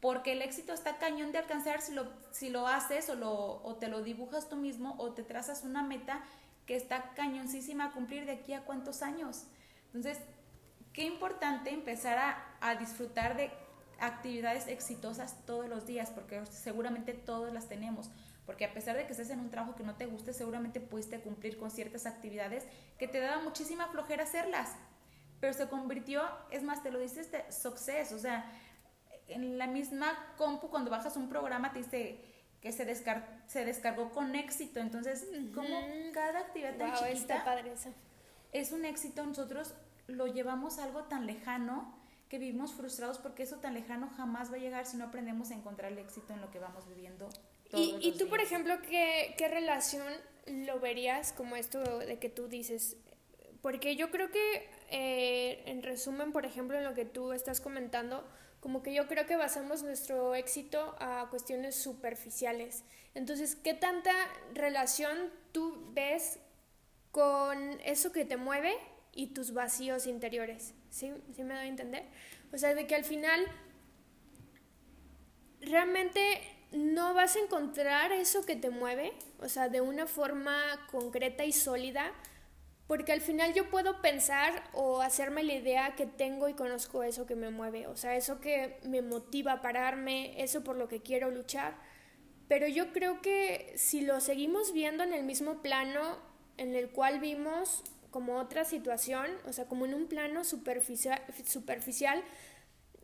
porque 0.00 0.32
el 0.32 0.42
éxito 0.42 0.72
está 0.72 0.98
cañón 0.98 1.30
de 1.30 1.38
alcanzar 1.38 1.80
si 1.80 1.92
lo, 1.94 2.06
si 2.32 2.50
lo 2.50 2.66
haces 2.66 3.08
o, 3.08 3.14
lo, 3.14 3.62
o 3.62 3.76
te 3.76 3.88
lo 3.88 4.02
dibujas 4.02 4.48
tú 4.48 4.56
mismo 4.56 4.96
o 4.98 5.12
te 5.12 5.22
trazas 5.22 5.62
una 5.62 5.82
meta 5.82 6.22
que 6.66 6.76
está 6.76 7.12
cañoncísima 7.14 7.86
a 7.86 7.92
cumplir 7.92 8.26
de 8.26 8.32
aquí 8.32 8.52
a 8.52 8.64
cuántos 8.64 9.02
años. 9.02 9.44
Entonces, 9.86 10.18
qué 10.92 11.04
importante 11.04 11.70
empezar 11.70 12.18
a, 12.18 12.56
a 12.60 12.76
disfrutar 12.76 13.36
de 13.36 13.50
actividades 14.00 14.66
exitosas 14.68 15.44
todos 15.46 15.68
los 15.68 15.86
días, 15.86 16.10
porque 16.10 16.44
seguramente 16.46 17.14
todos 17.14 17.52
las 17.52 17.68
tenemos. 17.68 18.10
Porque 18.46 18.64
a 18.64 18.74
pesar 18.74 18.96
de 18.96 19.06
que 19.06 19.12
estés 19.12 19.30
en 19.30 19.40
un 19.40 19.50
trabajo 19.50 19.76
que 19.76 19.84
no 19.84 19.94
te 19.94 20.06
guste, 20.06 20.32
seguramente 20.32 20.80
pudiste 20.80 21.20
cumplir 21.20 21.58
con 21.58 21.70
ciertas 21.70 22.06
actividades 22.06 22.64
que 22.98 23.06
te 23.06 23.20
daba 23.20 23.42
muchísima 23.42 23.86
flojera 23.88 24.24
hacerlas 24.24 24.76
pero 25.42 25.54
se 25.54 25.68
convirtió, 25.68 26.22
es 26.52 26.62
más, 26.62 26.84
te 26.84 26.92
lo 26.92 27.00
dice 27.00 27.20
este 27.20 27.50
success, 27.50 28.12
o 28.12 28.18
sea, 28.20 28.48
en 29.26 29.58
la 29.58 29.66
misma 29.66 30.16
compu 30.36 30.68
cuando 30.68 30.88
bajas 30.88 31.16
un 31.16 31.28
programa 31.28 31.72
te 31.72 31.80
dice 31.80 32.20
que 32.62 32.72
se, 32.72 32.84
descar 32.84 33.42
se 33.46 33.64
descargó 33.64 34.10
con 34.10 34.34
éxito, 34.36 34.80
entonces, 34.80 35.26
como 35.54 35.76
cada 36.12 36.40
actividad 36.40 36.76
tan 36.76 36.94
chiquita 36.94 37.44
es 38.52 38.72
un 38.72 38.84
éxito, 38.84 39.26
nosotros 39.26 39.74
lo 40.06 40.26
llevamos 40.26 40.78
a 40.78 40.84
algo 40.84 41.04
tan 41.04 41.26
lejano 41.26 41.94
que 42.28 42.38
vivimos 42.38 42.72
frustrados 42.72 43.18
porque 43.18 43.42
eso 43.42 43.56
tan 43.56 43.74
lejano 43.74 44.08
jamás 44.16 44.50
va 44.50 44.56
a 44.56 44.58
llegar 44.58 44.86
si 44.86 44.96
no 44.96 45.04
aprendemos 45.04 45.50
a 45.50 45.54
encontrar 45.54 45.92
el 45.92 45.98
éxito 45.98 46.32
en 46.32 46.40
lo 46.40 46.50
que 46.50 46.58
vamos 46.58 46.88
viviendo. 46.88 47.28
Todos 47.70 47.86
y, 48.00 48.08
y 48.08 48.12
tú, 48.12 48.28
por 48.28 48.40
ejemplo, 48.40 48.80
¿qué, 48.82 49.34
¿qué 49.36 49.48
relación 49.48 50.06
lo 50.46 50.80
verías 50.80 51.32
como 51.32 51.56
esto 51.56 51.98
de 51.98 52.18
que 52.18 52.28
tú 52.28 52.48
dices? 52.48 52.96
Porque 53.60 53.96
yo 53.96 54.10
creo 54.10 54.30
que 54.30 54.70
eh, 54.90 55.62
en 55.66 55.82
resumen, 55.82 56.32
por 56.32 56.46
ejemplo, 56.46 56.78
en 56.78 56.84
lo 56.84 56.94
que 56.94 57.04
tú 57.04 57.32
estás 57.32 57.60
comentando, 57.60 58.26
como 58.62 58.80
que 58.84 58.94
yo 58.94 59.08
creo 59.08 59.26
que 59.26 59.34
basamos 59.34 59.82
nuestro 59.82 60.36
éxito 60.36 60.94
a 61.00 61.26
cuestiones 61.30 61.74
superficiales. 61.74 62.84
Entonces, 63.12 63.56
¿qué 63.56 63.74
tanta 63.74 64.12
relación 64.54 65.18
tú 65.50 65.90
ves 65.92 66.38
con 67.10 67.80
eso 67.84 68.12
que 68.12 68.24
te 68.24 68.36
mueve 68.36 68.72
y 69.12 69.34
tus 69.34 69.52
vacíos 69.52 70.06
interiores? 70.06 70.74
¿Sí, 70.90 71.12
¿Sí 71.34 71.42
me 71.42 71.54
doy 71.54 71.64
a 71.64 71.66
entender? 71.66 72.04
O 72.52 72.56
sea, 72.56 72.72
de 72.72 72.86
que 72.86 72.94
al 72.94 73.04
final 73.04 73.44
realmente 75.60 76.20
no 76.70 77.14
vas 77.14 77.34
a 77.34 77.40
encontrar 77.40 78.12
eso 78.12 78.46
que 78.46 78.54
te 78.54 78.70
mueve, 78.70 79.12
o 79.40 79.48
sea, 79.48 79.70
de 79.70 79.80
una 79.80 80.06
forma 80.06 80.86
concreta 80.92 81.44
y 81.44 81.50
sólida, 81.50 82.12
porque 82.92 83.12
al 83.12 83.22
final 83.22 83.54
yo 83.54 83.70
puedo 83.70 84.02
pensar 84.02 84.64
o 84.74 85.00
hacerme 85.00 85.42
la 85.44 85.54
idea 85.54 85.96
que 85.96 86.04
tengo 86.04 86.50
y 86.50 86.52
conozco 86.52 87.02
eso 87.02 87.24
que 87.24 87.34
me 87.34 87.48
mueve, 87.48 87.86
o 87.86 87.96
sea, 87.96 88.16
eso 88.16 88.38
que 88.38 88.76
me 88.84 89.00
motiva 89.00 89.52
a 89.52 89.62
pararme, 89.62 90.34
eso 90.42 90.62
por 90.62 90.76
lo 90.76 90.88
que 90.88 91.00
quiero 91.00 91.30
luchar. 91.30 91.74
Pero 92.48 92.68
yo 92.68 92.92
creo 92.92 93.22
que 93.22 93.72
si 93.76 94.02
lo 94.02 94.20
seguimos 94.20 94.74
viendo 94.74 95.04
en 95.04 95.14
el 95.14 95.24
mismo 95.24 95.62
plano 95.62 96.18
en 96.58 96.74
el 96.74 96.90
cual 96.90 97.18
vimos 97.18 97.82
como 98.10 98.36
otra 98.36 98.66
situación, 98.66 99.30
o 99.46 99.54
sea, 99.54 99.64
como 99.64 99.86
en 99.86 99.94
un 99.94 100.06
plano 100.06 100.44
superficial, 100.44 101.18
superficial 101.46 102.22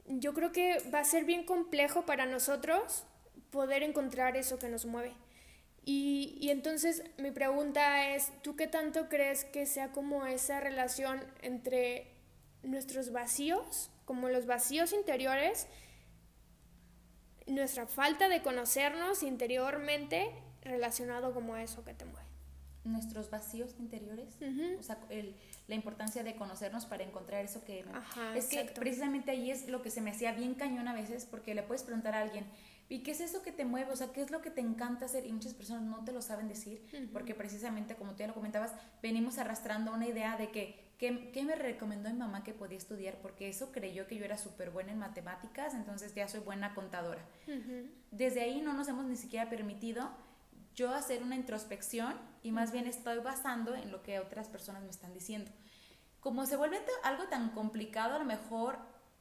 yo 0.04 0.34
creo 0.34 0.52
que 0.52 0.82
va 0.92 0.98
a 0.98 1.04
ser 1.04 1.24
bien 1.24 1.46
complejo 1.46 2.04
para 2.04 2.26
nosotros 2.26 3.04
poder 3.50 3.82
encontrar 3.82 4.36
eso 4.36 4.58
que 4.58 4.68
nos 4.68 4.84
mueve. 4.84 5.14
Y, 5.90 6.50
entonces 6.50 7.02
mi 7.16 7.30
pregunta 7.30 8.14
es, 8.14 8.30
¿tú 8.42 8.56
qué 8.56 8.66
tanto 8.66 9.08
crees 9.08 9.46
que 9.46 9.64
sea 9.64 9.90
como 9.90 10.26
esa 10.26 10.60
relación 10.60 11.18
entre 11.40 12.12
nuestros 12.62 13.10
vacíos, 13.10 13.90
como 14.04 14.28
los 14.28 14.44
vacíos 14.44 14.92
interiores, 14.92 15.66
nuestra 17.46 17.86
falta 17.86 18.28
de 18.28 18.42
conocernos 18.42 19.22
interiormente 19.22 20.30
relacionado 20.60 21.32
como 21.32 21.54
a 21.54 21.62
eso 21.62 21.82
que 21.86 21.94
te 21.94 22.04
mueve? 22.04 22.28
Nuestros 22.84 23.30
vacíos 23.30 23.74
interiores, 23.78 24.36
o 24.78 24.82
sea, 24.82 24.98
la 25.68 25.74
importancia 25.74 26.22
de 26.22 26.36
conocernos 26.36 26.84
para 26.84 27.02
encontrar 27.02 27.42
eso 27.46 27.64
que... 27.64 27.86
es 28.36 28.48
que 28.48 28.64
precisamente 28.74 29.30
ahí 29.30 29.50
es 29.50 29.68
lo 29.68 29.80
que 29.80 29.90
se 29.90 30.02
me 30.02 30.10
hacía 30.10 30.32
bien 30.32 30.52
cañón 30.52 30.86
a 30.86 30.92
veces, 30.92 31.24
porque 31.24 31.54
le 31.54 31.62
puedes 31.62 31.82
preguntar 31.82 32.14
a 32.14 32.20
alguien, 32.20 32.44
¿Y 32.88 33.00
qué 33.00 33.10
es 33.10 33.20
eso 33.20 33.42
que 33.42 33.52
te 33.52 33.64
mueve? 33.64 33.92
O 33.92 33.96
sea, 33.96 34.12
¿qué 34.12 34.22
es 34.22 34.30
lo 34.30 34.40
que 34.40 34.50
te 34.50 34.62
encanta 34.62 35.04
hacer? 35.04 35.26
Y 35.26 35.32
muchas 35.32 35.52
personas 35.52 35.82
no 35.82 36.04
te 36.04 36.12
lo 36.12 36.22
saben 36.22 36.48
decir, 36.48 36.82
porque 37.12 37.34
precisamente, 37.34 37.96
como 37.96 38.12
tú 38.12 38.18
ya 38.20 38.26
lo 38.26 38.34
comentabas, 38.34 38.72
venimos 39.02 39.36
arrastrando 39.38 39.92
una 39.92 40.06
idea 40.06 40.36
de 40.36 40.50
que, 40.50 40.94
¿qué, 40.98 41.42
me 41.44 41.54
recomendó 41.54 42.08
mi 42.08 42.16
mamá 42.16 42.44
que 42.44 42.54
podía 42.54 42.78
estudiar? 42.78 43.18
Porque 43.20 43.48
eso 43.48 43.72
creyó 43.72 44.06
que 44.06 44.16
yo 44.16 44.24
era 44.24 44.38
súper 44.38 44.70
buena 44.70 44.92
en 44.92 44.98
matemáticas, 44.98 45.74
entonces 45.74 46.14
ya 46.14 46.28
soy 46.28 46.40
buena 46.40 46.74
contadora. 46.74 47.22
Desde 48.10 48.40
ahí 48.40 48.62
no 48.62 48.72
nos 48.72 48.88
hemos 48.88 49.04
ni 49.04 49.16
siquiera 49.16 49.50
permitido 49.50 50.10
yo 50.74 50.94
hacer 50.94 51.22
una 51.22 51.34
introspección 51.34 52.14
y 52.42 52.52
más 52.52 52.72
bien 52.72 52.86
estoy 52.86 53.18
basando 53.18 53.74
en 53.74 53.90
lo 53.90 54.02
que 54.02 54.20
otras 54.20 54.48
personas 54.48 54.82
me 54.82 54.90
están 54.90 55.12
diciendo. 55.12 55.50
Como 56.20 56.46
se 56.46 56.56
vuelve 56.56 56.80
algo 57.02 57.24
tan 57.24 57.50
complicado, 57.50 58.14
a 58.14 58.18
lo 58.18 58.24
mejor 58.24 58.78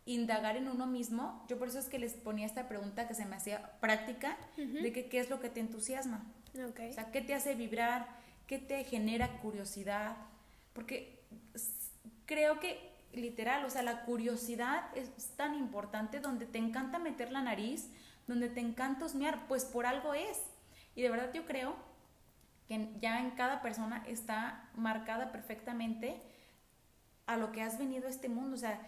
indagar 0.07 0.55
en 0.55 0.69
uno 0.69 0.87
mismo, 0.87 1.45
yo 1.47 1.59
por 1.59 1.67
eso 1.67 1.79
es 1.79 1.89
que 1.89 1.99
les 1.99 2.13
ponía 2.13 2.45
esta 2.45 2.67
pregunta 2.67 3.07
que 3.07 3.13
se 3.13 3.25
me 3.25 3.35
hacía 3.35 3.79
práctica, 3.81 4.37
de 4.55 4.91
que 4.93 5.09
qué 5.09 5.19
es 5.19 5.29
lo 5.29 5.39
que 5.39 5.49
te 5.49 5.59
entusiasma. 5.59 6.25
O 6.55 6.93
sea, 6.93 7.11
qué 7.11 7.21
te 7.21 7.35
hace 7.35 7.53
vibrar, 7.53 8.07
qué 8.47 8.57
te 8.57 8.83
genera 8.85 9.37
curiosidad, 9.39 10.15
porque 10.73 11.19
creo 12.25 12.59
que 12.59 12.89
literal, 13.13 13.65
o 13.65 13.69
sea, 13.69 13.83
la 13.83 14.05
curiosidad 14.05 14.85
es 14.95 15.09
tan 15.35 15.55
importante 15.55 16.19
donde 16.19 16.45
te 16.45 16.57
encanta 16.57 16.99
meter 16.99 17.31
la 17.31 17.41
nariz, 17.41 17.89
donde 18.27 18.49
te 18.49 18.61
encanta 18.61 19.05
osmear, 19.05 19.47
pues 19.47 19.65
por 19.65 19.85
algo 19.85 20.13
es. 20.13 20.41
Y 20.95 21.01
de 21.01 21.09
verdad 21.09 21.31
yo 21.33 21.45
creo 21.45 21.75
que 22.67 22.89
ya 23.01 23.19
en 23.19 23.31
cada 23.31 23.61
persona 23.61 24.03
está 24.07 24.69
marcada 24.75 25.31
perfectamente 25.31 26.21
a 27.25 27.35
lo 27.35 27.51
que 27.51 27.61
has 27.61 27.77
venido 27.77 28.07
a 28.07 28.09
este 28.09 28.29
mundo, 28.29 28.55
o 28.55 28.59
sea, 28.59 28.79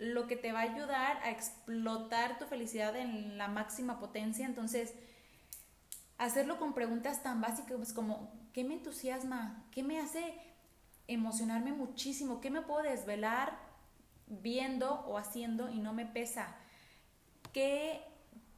lo 0.00 0.26
que 0.26 0.36
te 0.36 0.50
va 0.50 0.60
a 0.60 0.62
ayudar 0.62 1.18
a 1.18 1.30
explotar 1.30 2.38
tu 2.38 2.46
felicidad 2.46 2.96
en 2.96 3.36
la 3.36 3.48
máxima 3.48 4.00
potencia. 4.00 4.46
Entonces, 4.46 4.94
hacerlo 6.16 6.58
con 6.58 6.72
preguntas 6.72 7.22
tan 7.22 7.42
básicas 7.42 7.92
como, 7.92 8.32
¿qué 8.54 8.64
me 8.64 8.74
entusiasma? 8.74 9.62
¿Qué 9.70 9.82
me 9.82 10.00
hace 10.00 10.34
emocionarme 11.06 11.72
muchísimo? 11.72 12.40
¿Qué 12.40 12.50
me 12.50 12.62
puedo 12.62 12.82
desvelar 12.82 13.58
viendo 14.26 15.00
o 15.06 15.18
haciendo 15.18 15.68
y 15.68 15.80
no 15.80 15.92
me 15.92 16.06
pesa? 16.06 16.56
¿Qué, 17.52 18.00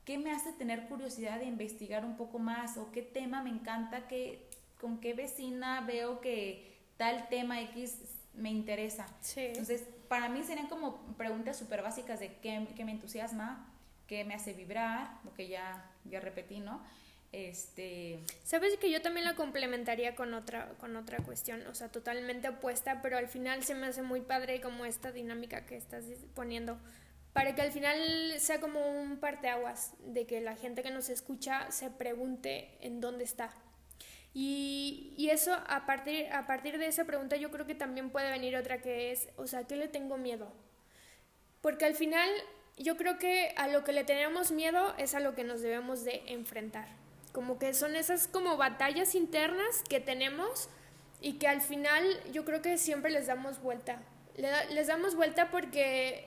qué 0.04 0.18
me 0.18 0.30
hace 0.30 0.52
tener 0.52 0.88
curiosidad 0.88 1.40
de 1.40 1.46
investigar 1.46 2.04
un 2.04 2.16
poco 2.16 2.38
más? 2.38 2.76
¿O 2.76 2.92
qué 2.92 3.02
tema 3.02 3.42
me 3.42 3.50
encanta? 3.50 4.06
¿Qué, 4.06 4.48
¿Con 4.80 5.00
qué 5.00 5.12
vecina 5.14 5.80
veo 5.80 6.20
que 6.20 6.78
tal 6.96 7.28
tema 7.28 7.60
X 7.62 7.98
me 8.32 8.50
interesa? 8.50 9.08
Entonces, 9.34 9.84
para 10.12 10.28
mí 10.28 10.42
serían 10.42 10.66
como 10.66 11.00
preguntas 11.16 11.56
súper 11.56 11.80
básicas 11.80 12.20
de 12.20 12.34
qué, 12.42 12.68
qué, 12.76 12.84
me 12.84 12.92
entusiasma, 12.92 13.66
qué 14.06 14.26
me 14.26 14.34
hace 14.34 14.52
vibrar, 14.52 15.08
lo 15.24 15.32
que 15.32 15.48
ya, 15.48 15.90
ya 16.04 16.20
repetí, 16.20 16.60
¿no? 16.60 16.82
Este... 17.32 18.20
Sabes 18.44 18.76
que 18.76 18.90
yo 18.90 19.00
también 19.00 19.24
la 19.24 19.36
complementaría 19.36 20.14
con 20.14 20.34
otra, 20.34 20.74
con 20.76 20.96
otra 20.96 21.16
cuestión, 21.24 21.66
o 21.66 21.74
sea, 21.74 21.88
totalmente 21.88 22.46
opuesta, 22.50 23.00
pero 23.00 23.16
al 23.16 23.26
final 23.26 23.62
se 23.62 23.74
me 23.74 23.86
hace 23.86 24.02
muy 24.02 24.20
padre 24.20 24.60
como 24.60 24.84
esta 24.84 25.12
dinámica 25.12 25.64
que 25.64 25.76
estás 25.78 26.04
poniendo, 26.34 26.78
para 27.32 27.54
que 27.54 27.62
al 27.62 27.72
final 27.72 28.34
sea 28.38 28.60
como 28.60 28.86
un 28.86 29.16
parteaguas, 29.16 29.94
de 29.98 30.26
que 30.26 30.42
la 30.42 30.56
gente 30.56 30.82
que 30.82 30.90
nos 30.90 31.08
escucha 31.08 31.70
se 31.70 31.88
pregunte 31.88 32.76
en 32.82 33.00
dónde 33.00 33.24
está, 33.24 33.54
y, 34.34 35.12
y, 35.16 35.30
eso, 35.30 35.54
a 35.66 35.84
partir, 35.84 36.32
a 36.32 36.46
partir 36.46 36.78
de 36.78 36.86
esa 36.86 37.04
pregunta, 37.04 37.36
yo 37.36 37.50
creo 37.50 37.66
que 37.66 37.74
también 37.74 38.10
puede 38.10 38.30
venir 38.30 38.56
otra 38.56 38.80
que 38.80 39.12
es, 39.12 39.28
o 39.36 39.46
sea, 39.46 39.64
¿qué 39.64 39.76
le 39.76 39.88
tengo 39.88 40.16
miedo? 40.16 40.50
Porque 41.60 41.84
al 41.84 41.94
final 41.94 42.28
yo 42.78 42.96
creo 42.96 43.18
que 43.18 43.54
a 43.56 43.68
lo 43.68 43.84
que 43.84 43.92
le 43.92 44.04
tenemos 44.04 44.50
miedo 44.50 44.94
es 44.98 45.14
a 45.14 45.20
lo 45.20 45.34
que 45.34 45.44
nos 45.44 45.60
debemos 45.60 46.04
de 46.04 46.22
enfrentar. 46.26 46.88
Como 47.32 47.58
que 47.58 47.74
son 47.74 47.94
esas 47.94 48.28
como 48.28 48.56
batallas 48.56 49.14
internas 49.14 49.82
que 49.88 50.00
tenemos 50.00 50.68
y 51.20 51.34
que 51.34 51.48
al 51.48 51.60
final 51.60 52.04
yo 52.32 52.44
creo 52.44 52.62
que 52.62 52.78
siempre 52.78 53.10
les 53.10 53.26
damos 53.26 53.60
vuelta. 53.60 54.02
les 54.36 54.86
damos 54.86 55.14
vuelta 55.14 55.50
porque 55.50 56.26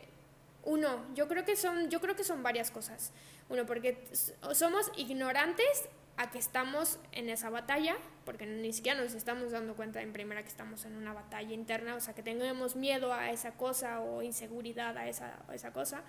uno, 0.64 1.06
yo 1.14 1.28
creo 1.28 1.46
que 1.46 1.56
son 1.56 1.90
yo 1.90 2.00
creo 2.02 2.16
que 2.16 2.24
son 2.24 2.44
varias 2.44 2.72
cosas. 2.72 3.12
Uno, 3.50 3.66
porque 3.66 4.04
somos 4.54 4.92
ignorantes 4.96 5.88
a 6.18 6.32
que 6.32 6.40
estamos 6.40 6.98
en 7.12 7.30
esa 7.30 7.50
batalla, 7.50 7.98
porque 8.24 8.46
ni 8.46 8.72
siquiera 8.72 9.02
nos 9.02 9.14
estamos 9.14 9.52
dando 9.52 9.76
cuenta 9.76 10.02
en 10.02 10.14
primera 10.14 10.42
que 10.44 10.50
estamos 10.50 10.86
en 10.86 10.96
una 10.96 11.14
batalla 11.14 11.54
interna, 11.54 11.96
o 11.96 12.00
sea, 12.00 12.14
que 12.14 12.24
tenemos 12.24 12.76
miedo 12.76 13.14
a 13.14 13.32
esa 13.32 13.52
cosa 13.52 14.00
o 14.00 14.22
inseguridad 14.22 14.98
a 14.98 15.08
esa, 15.08 15.34
esa 15.54 15.72
cosa. 15.74 16.04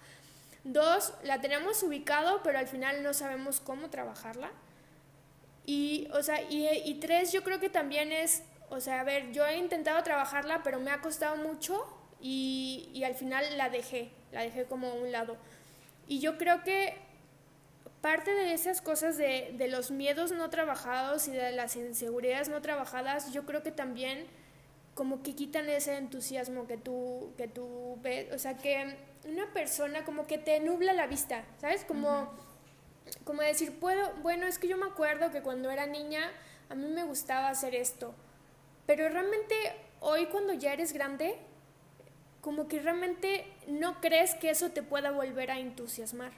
Dos, 0.62 1.12
la 1.22 1.40
tenemos 1.40 1.82
ubicado, 1.82 2.40
pero 2.42 2.58
al 2.58 2.68
final 2.68 3.02
no 3.02 3.14
sabemos 3.14 3.60
cómo 3.60 3.90
trabajarla. 3.90 4.50
Y, 5.64 6.08
o 6.12 6.22
sea, 6.22 6.40
y, 6.42 6.68
y 6.84 6.94
tres, 7.00 7.32
yo 7.32 7.42
creo 7.42 7.58
que 7.58 7.68
también 7.68 8.12
es, 8.12 8.44
o 8.70 8.80
sea, 8.80 9.00
a 9.00 9.04
ver, 9.04 9.32
yo 9.32 9.44
he 9.44 9.56
intentado 9.56 10.00
trabajarla, 10.04 10.62
pero 10.62 10.78
me 10.78 10.92
ha 10.92 11.00
costado 11.00 11.36
mucho 11.36 11.84
y, 12.20 12.90
y 12.94 13.02
al 13.02 13.14
final 13.14 13.44
la 13.58 13.70
dejé, 13.70 14.10
la 14.30 14.42
dejé 14.42 14.64
como 14.64 14.88
a 14.88 14.94
un 14.94 15.10
lado. 15.10 15.36
Y 16.06 16.20
yo 16.20 16.38
creo 16.38 16.62
que 16.62 16.96
parte 18.00 18.32
de 18.32 18.52
esas 18.52 18.80
cosas 18.80 19.16
de, 19.16 19.54
de, 19.56 19.68
los 19.68 19.90
miedos 19.90 20.32
no 20.32 20.50
trabajados 20.50 21.28
y 21.28 21.32
de 21.32 21.52
las 21.52 21.76
inseguridades 21.76 22.48
no 22.48 22.60
trabajadas, 22.62 23.32
yo 23.32 23.44
creo 23.46 23.62
que 23.62 23.72
también 23.72 24.26
como 24.96 25.22
que 25.22 25.34
quitan 25.34 25.68
ese 25.68 25.96
entusiasmo 25.98 26.66
que 26.66 26.78
tú, 26.78 27.34
que 27.36 27.48
tú 27.48 27.98
ves, 28.02 28.32
o 28.32 28.38
sea, 28.38 28.56
que 28.56 28.96
una 29.26 29.52
persona 29.52 30.04
como 30.04 30.26
que 30.26 30.38
te 30.38 30.58
nubla 30.60 30.94
la 30.94 31.06
vista, 31.06 31.44
¿sabes? 31.60 31.84
Como, 31.84 32.32
como 33.24 33.42
decir, 33.42 33.78
puedo, 33.78 34.14
bueno, 34.22 34.46
es 34.46 34.58
que 34.58 34.68
yo 34.68 34.78
me 34.78 34.86
acuerdo 34.86 35.30
que 35.30 35.42
cuando 35.42 35.70
era 35.70 35.86
niña 35.86 36.30
a 36.70 36.74
mí 36.74 36.86
me 36.86 37.04
gustaba 37.04 37.50
hacer 37.50 37.74
esto, 37.74 38.14
pero 38.86 39.06
realmente 39.10 39.54
hoy 40.00 40.26
cuando 40.26 40.54
ya 40.54 40.72
eres 40.72 40.94
grande, 40.94 41.36
como 42.40 42.66
que 42.66 42.80
realmente 42.80 43.52
no 43.66 44.00
crees 44.00 44.34
que 44.36 44.48
eso 44.48 44.70
te 44.70 44.82
pueda 44.82 45.10
volver 45.10 45.50
a 45.50 45.58
entusiasmar, 45.58 46.32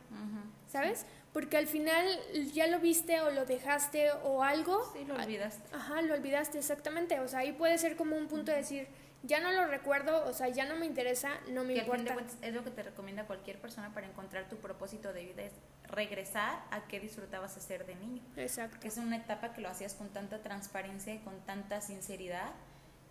¿sabes? 0.66 1.07
Porque 1.33 1.57
al 1.57 1.67
final 1.67 2.07
ya 2.53 2.67
lo 2.67 2.81
viste 2.81 3.21
o 3.21 3.31
lo 3.31 3.45
dejaste 3.45 4.11
o 4.25 4.43
algo. 4.43 4.91
Sí, 4.93 5.05
lo 5.05 5.14
olvidaste. 5.14 5.75
Ajá, 5.75 6.03
lo 6.03 6.14
olvidaste, 6.14 6.59
exactamente. 6.59 7.21
O 7.21 7.29
sea, 7.29 7.41
ahí 7.41 7.53
puede 7.53 7.79
ser 7.79 7.97
como 7.97 8.17
un 8.17 8.29
punto 8.29 8.51
de 8.51 8.59
decir, 8.59 8.88
ya 9.23 9.41
no 9.41 9.53
lo 9.53 9.67
recuerdo, 9.67 10.25
o 10.27 10.33
sea, 10.33 10.49
ya 10.49 10.64
no 10.64 10.77
me 10.77 10.87
interesa, 10.87 11.31
no 11.51 11.64
me 11.64 11.75
importa. 11.77 12.17
es 12.43 12.55
lo 12.55 12.64
que 12.64 12.71
te 12.71 12.83
recomienda 12.83 13.27
cualquier 13.27 13.59
persona 13.59 13.93
para 13.93 14.07
encontrar 14.07 14.49
tu 14.49 14.57
propósito 14.57 15.12
de 15.12 15.25
vida, 15.25 15.43
es 15.43 15.53
regresar 15.85 16.62
a 16.71 16.87
qué 16.87 17.01
disfrutabas 17.01 17.57
hacer 17.57 17.85
de 17.87 17.97
niño. 17.97 18.23
Exacto. 18.37 18.79
Que 18.81 18.88
es 18.88 18.97
una 18.97 19.17
etapa 19.17 19.53
que 19.53 19.61
lo 19.61 19.69
hacías 19.69 19.95
con 19.95 20.09
tanta 20.11 20.43
transparencia 20.43 21.14
y 21.14 21.19
con 21.19 21.41
tanta 21.41 21.81
sinceridad 21.81 22.53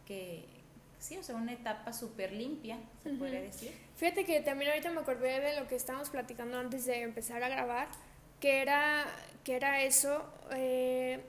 que, 0.06 0.48
sí, 1.00 1.18
o 1.18 1.24
sea, 1.24 1.36
una 1.36 1.52
etapa 1.52 1.92
súper 1.92 2.32
limpia, 2.32 2.78
se 3.04 3.10
podría 3.12 3.42
decir. 3.42 3.74
Fíjate 3.98 4.24
que 4.24 4.40
también 4.42 4.72
ahorita 4.72 4.90
me 4.92 5.02
acordé 5.02 5.42
de 5.42 5.60
lo 5.60 5.68
que 5.68 5.76
estábamos 5.76 6.10
platicando 6.10 6.58
antes 6.58 6.86
de 6.86 7.02
empezar 7.02 7.44
a 7.44 7.50
grabar, 7.50 7.90
que 8.40 8.62
era, 8.62 9.06
que 9.44 9.56
era 9.56 9.84
eso. 9.84 10.24
Eh, 10.52 11.24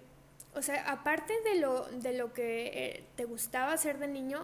o 0.55 0.63
sea, 0.63 0.91
aparte 0.91 1.33
de 1.43 1.61
lo, 1.61 1.85
de 1.87 2.15
lo 2.15 2.33
que 2.33 2.67
eh, 2.67 3.05
te 3.17 3.25
gustaba 3.25 3.73
hacer 3.73 3.99
de 3.99 4.09
niño, 4.09 4.41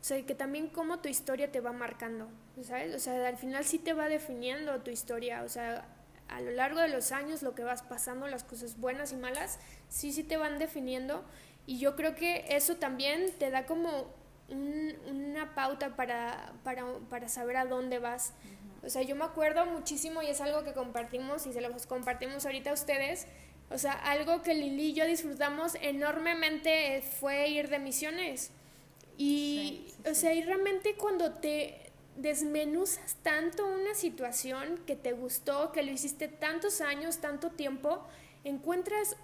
o 0.00 0.04
sea, 0.04 0.24
que 0.24 0.34
también 0.34 0.68
cómo 0.68 1.00
tu 1.00 1.08
historia 1.08 1.50
te 1.50 1.60
va 1.60 1.72
marcando, 1.72 2.28
¿sabes? 2.62 2.94
O 2.94 2.98
sea, 2.98 3.26
al 3.26 3.36
final 3.36 3.64
sí 3.64 3.78
te 3.78 3.92
va 3.92 4.08
definiendo 4.08 4.80
tu 4.80 4.90
historia, 4.90 5.42
o 5.42 5.48
sea, 5.48 5.86
a 6.28 6.40
lo 6.40 6.52
largo 6.52 6.80
de 6.80 6.88
los 6.88 7.10
años 7.12 7.42
lo 7.42 7.54
que 7.54 7.64
vas 7.64 7.82
pasando, 7.82 8.28
las 8.28 8.44
cosas 8.44 8.78
buenas 8.78 9.12
y 9.12 9.16
malas, 9.16 9.58
sí, 9.88 10.12
sí 10.12 10.22
te 10.22 10.36
van 10.36 10.58
definiendo. 10.58 11.24
Y 11.66 11.78
yo 11.78 11.96
creo 11.96 12.14
que 12.14 12.44
eso 12.48 12.76
también 12.76 13.30
te 13.38 13.50
da 13.50 13.66
como 13.66 14.14
una 14.48 15.54
pauta 15.54 15.96
para, 15.96 16.52
para, 16.64 16.84
para, 17.10 17.28
saber 17.28 17.56
a 17.56 17.66
dónde 17.66 17.98
vas. 17.98 18.32
O 18.84 18.90
sea, 18.90 19.02
yo 19.02 19.16
me 19.16 19.24
acuerdo 19.24 19.66
muchísimo 19.66 20.22
y 20.22 20.26
es 20.26 20.40
algo 20.40 20.64
que 20.64 20.72
compartimos 20.72 21.46
y 21.46 21.52
se 21.52 21.60
los 21.60 21.86
compartimos 21.86 22.46
ahorita 22.46 22.70
a 22.70 22.74
ustedes. 22.74 23.26
O 23.70 23.78
sea, 23.78 23.92
algo 23.92 24.42
que 24.42 24.54
Lili 24.54 24.86
y 24.86 24.92
yo 24.94 25.06
disfrutamos 25.06 25.76
enormemente 25.80 27.02
fue 27.20 27.48
ir 27.48 27.68
de 27.68 27.78
misiones. 27.78 28.50
Y, 29.16 29.92
o 30.08 30.14
sea, 30.14 30.32
y 30.32 30.42
realmente 30.42 30.94
cuando 30.94 31.32
te 31.32 31.88
desmenuzas 32.16 33.16
tanto 33.22 33.66
una 33.66 33.94
situación 33.94 34.80
que 34.86 34.96
te 34.96 35.12
gustó, 35.12 35.72
que 35.72 35.82
lo 35.82 35.90
hiciste 35.90 36.28
tantos 36.28 36.80
años, 36.80 37.18
tanto 37.18 37.50
tiempo, 37.50 38.04
encuentras 38.44 39.16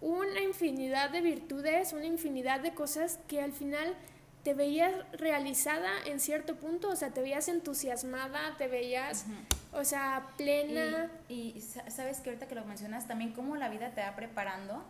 una 0.00 0.40
infinidad 0.40 1.10
de 1.10 1.20
virtudes, 1.20 1.92
una 1.92 2.06
infinidad 2.06 2.60
de 2.60 2.74
cosas 2.74 3.18
que 3.28 3.40
al 3.40 3.52
final 3.52 3.94
te 4.42 4.54
veías 4.54 4.92
realizada 5.12 5.90
en 6.06 6.18
cierto 6.20 6.56
punto, 6.56 6.88
o 6.88 6.96
sea, 6.96 7.10
te 7.10 7.20
veías 7.20 7.48
entusiasmada, 7.48 8.56
te 8.56 8.68
veías, 8.68 9.26
o 9.72 9.84
sea, 9.84 10.28
plena. 10.36 11.10
Y, 11.28 11.60
sabes 11.88 12.20
que 12.20 12.30
ahorita 12.30 12.48
que 12.48 12.54
lo 12.54 12.64
mencionas, 12.64 13.06
también 13.06 13.32
cómo 13.32 13.56
la 13.56 13.68
vida 13.68 13.90
te 13.90 14.00
va 14.00 14.16
preparando 14.16 14.82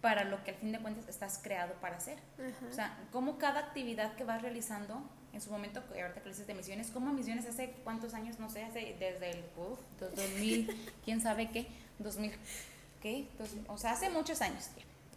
para 0.00 0.24
lo 0.24 0.42
que 0.44 0.52
al 0.52 0.56
fin 0.58 0.70
de 0.70 0.78
cuentas 0.78 1.08
estás 1.08 1.40
creado 1.42 1.74
para 1.80 1.96
hacer. 1.96 2.18
O 2.70 2.72
sea, 2.72 2.96
cómo 3.10 3.36
cada 3.38 3.60
actividad 3.60 4.14
que 4.14 4.22
vas 4.22 4.42
realizando, 4.42 5.02
en 5.32 5.40
su 5.40 5.50
momento, 5.50 5.80
ahorita 5.80 6.20
que 6.20 6.28
le 6.28 6.30
dices 6.30 6.46
de 6.46 6.54
misiones, 6.54 6.90
como 6.90 7.12
misiones 7.12 7.46
hace 7.46 7.74
cuántos 7.82 8.14
años, 8.14 8.38
no 8.38 8.48
sé, 8.48 8.62
hace 8.62 8.96
desde 8.98 9.30
el 9.30 9.44
uf, 9.56 9.80
2000, 9.98 10.90
quién 11.04 11.20
sabe 11.20 11.50
qué, 11.50 11.66
2000, 11.98 12.32
¿qué? 13.02 13.28
o 13.66 13.76
sea, 13.76 13.92
hace 13.92 14.08
muchos 14.08 14.40
años. 14.40 14.70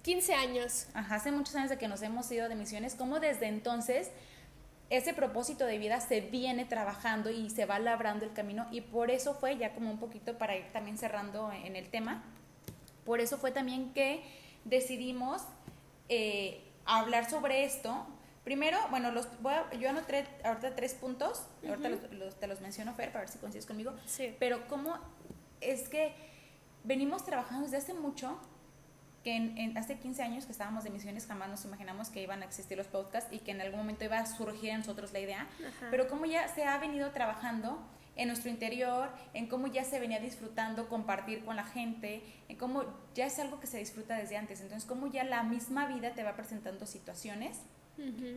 15 0.04 0.34
años. 0.34 0.88
Ajá, 0.94 1.16
hace 1.16 1.32
muchos 1.32 1.56
años 1.56 1.70
de 1.70 1.78
que 1.78 1.88
nos 1.88 2.02
hemos 2.02 2.32
ido 2.32 2.50
de 2.50 2.56
misiones, 2.56 2.96
como 2.96 3.20
desde 3.20 3.48
entonces 3.48 4.12
ese 4.90 5.14
propósito 5.14 5.66
de 5.66 5.78
vida 5.78 6.02
se 6.02 6.20
viene 6.20 6.66
trabajando 6.66 7.30
y 7.30 7.50
se 7.50 7.66
va 7.66 7.80
labrando 7.80 8.26
el 8.26 8.34
camino 8.34 8.68
y 8.72 8.82
por 8.82 9.10
eso 9.10 9.34
fue, 9.34 9.58
ya 9.58 9.74
como 9.74 9.90
un 9.90 10.00
poquito 10.00 10.38
para 10.38 10.58
ir 10.58 10.66
también 10.74 10.98
cerrando 10.98 11.50
en 11.52 11.78
el 11.78 11.90
tema, 11.90 12.24
por 13.06 13.22
eso 13.22 13.38
fue 13.38 13.52
también 13.52 13.94
que 13.94 14.22
decidimos 14.66 15.44
eh, 16.10 16.62
hablar 16.86 17.30
sobre 17.30 17.64
esto. 17.64 18.06
Primero, 18.44 18.78
bueno, 18.90 19.12
los, 19.12 19.30
voy 19.42 19.54
a, 19.54 19.72
yo 19.76 19.90
anoté 19.90 20.26
ahorita 20.44 20.76
tres 20.76 20.94
puntos, 20.94 21.46
ahorita 21.66 21.90
los, 22.12 22.38
te 22.38 22.48
los 22.48 22.60
menciono, 22.60 22.94
Fer, 22.94 23.14
para 23.14 23.22
ver 23.22 23.30
si 23.30 23.38
coincides 23.38 23.66
conmigo, 23.66 23.94
sí. 24.06 24.36
pero 24.40 24.68
cómo 24.68 24.98
es 25.62 25.88
que 25.88 26.14
venimos 26.84 27.24
trabajando 27.24 27.64
desde 27.64 27.78
hace 27.78 27.94
mucho 27.94 28.38
que 29.24 29.36
en, 29.36 29.78
hace 29.78 30.00
15 30.00 30.24
años 30.24 30.46
que 30.46 30.52
estábamos 30.52 30.84
de 30.84 30.90
misiones 30.90 31.28
jamás 31.28 31.50
nos 31.50 31.64
imaginamos 31.66 32.10
que 32.10 32.22
iban 32.22 32.42
a 32.42 32.46
existir 32.46 32.78
los 32.78 32.88
podcasts 32.88 33.32
y 33.32 33.40
que 33.40 33.52
en 33.52 33.62
algún 33.62 33.80
momento 33.80 34.06
iba 34.06 34.18
a 34.18 34.26
surgir 34.26 34.70
en 34.72 34.80
nosotros 34.80 35.14
la 35.14 35.20
idea, 35.20 35.48
pero 35.92 36.08
como 36.08 36.26
ya 36.26 36.48
se 36.48 36.64
ha 36.64 36.78
venido 36.80 37.12
trabajando 37.12 37.80
en 38.16 38.28
nuestro 38.28 38.50
interior, 38.50 39.10
en 39.34 39.48
cómo 39.48 39.68
ya 39.68 39.84
se 39.84 40.00
venía 40.00 40.20
disfrutando 40.20 40.90
compartir 40.90 41.46
con 41.46 41.56
la 41.56 41.64
gente, 41.64 42.24
en 42.50 42.58
cómo 42.58 42.84
ya 43.14 43.26
es 43.26 43.40
algo 43.40 43.60
que 43.60 43.68
se 43.68 43.78
disfruta 43.78 44.16
desde 44.16 44.38
antes, 44.38 44.60
entonces 44.62 44.88
cómo 44.88 45.08
ya 45.08 45.24
la 45.24 45.44
misma 45.44 45.86
vida 45.88 46.14
te 46.14 46.24
va 46.24 46.36
presentando 46.36 46.86
situaciones 46.86 47.60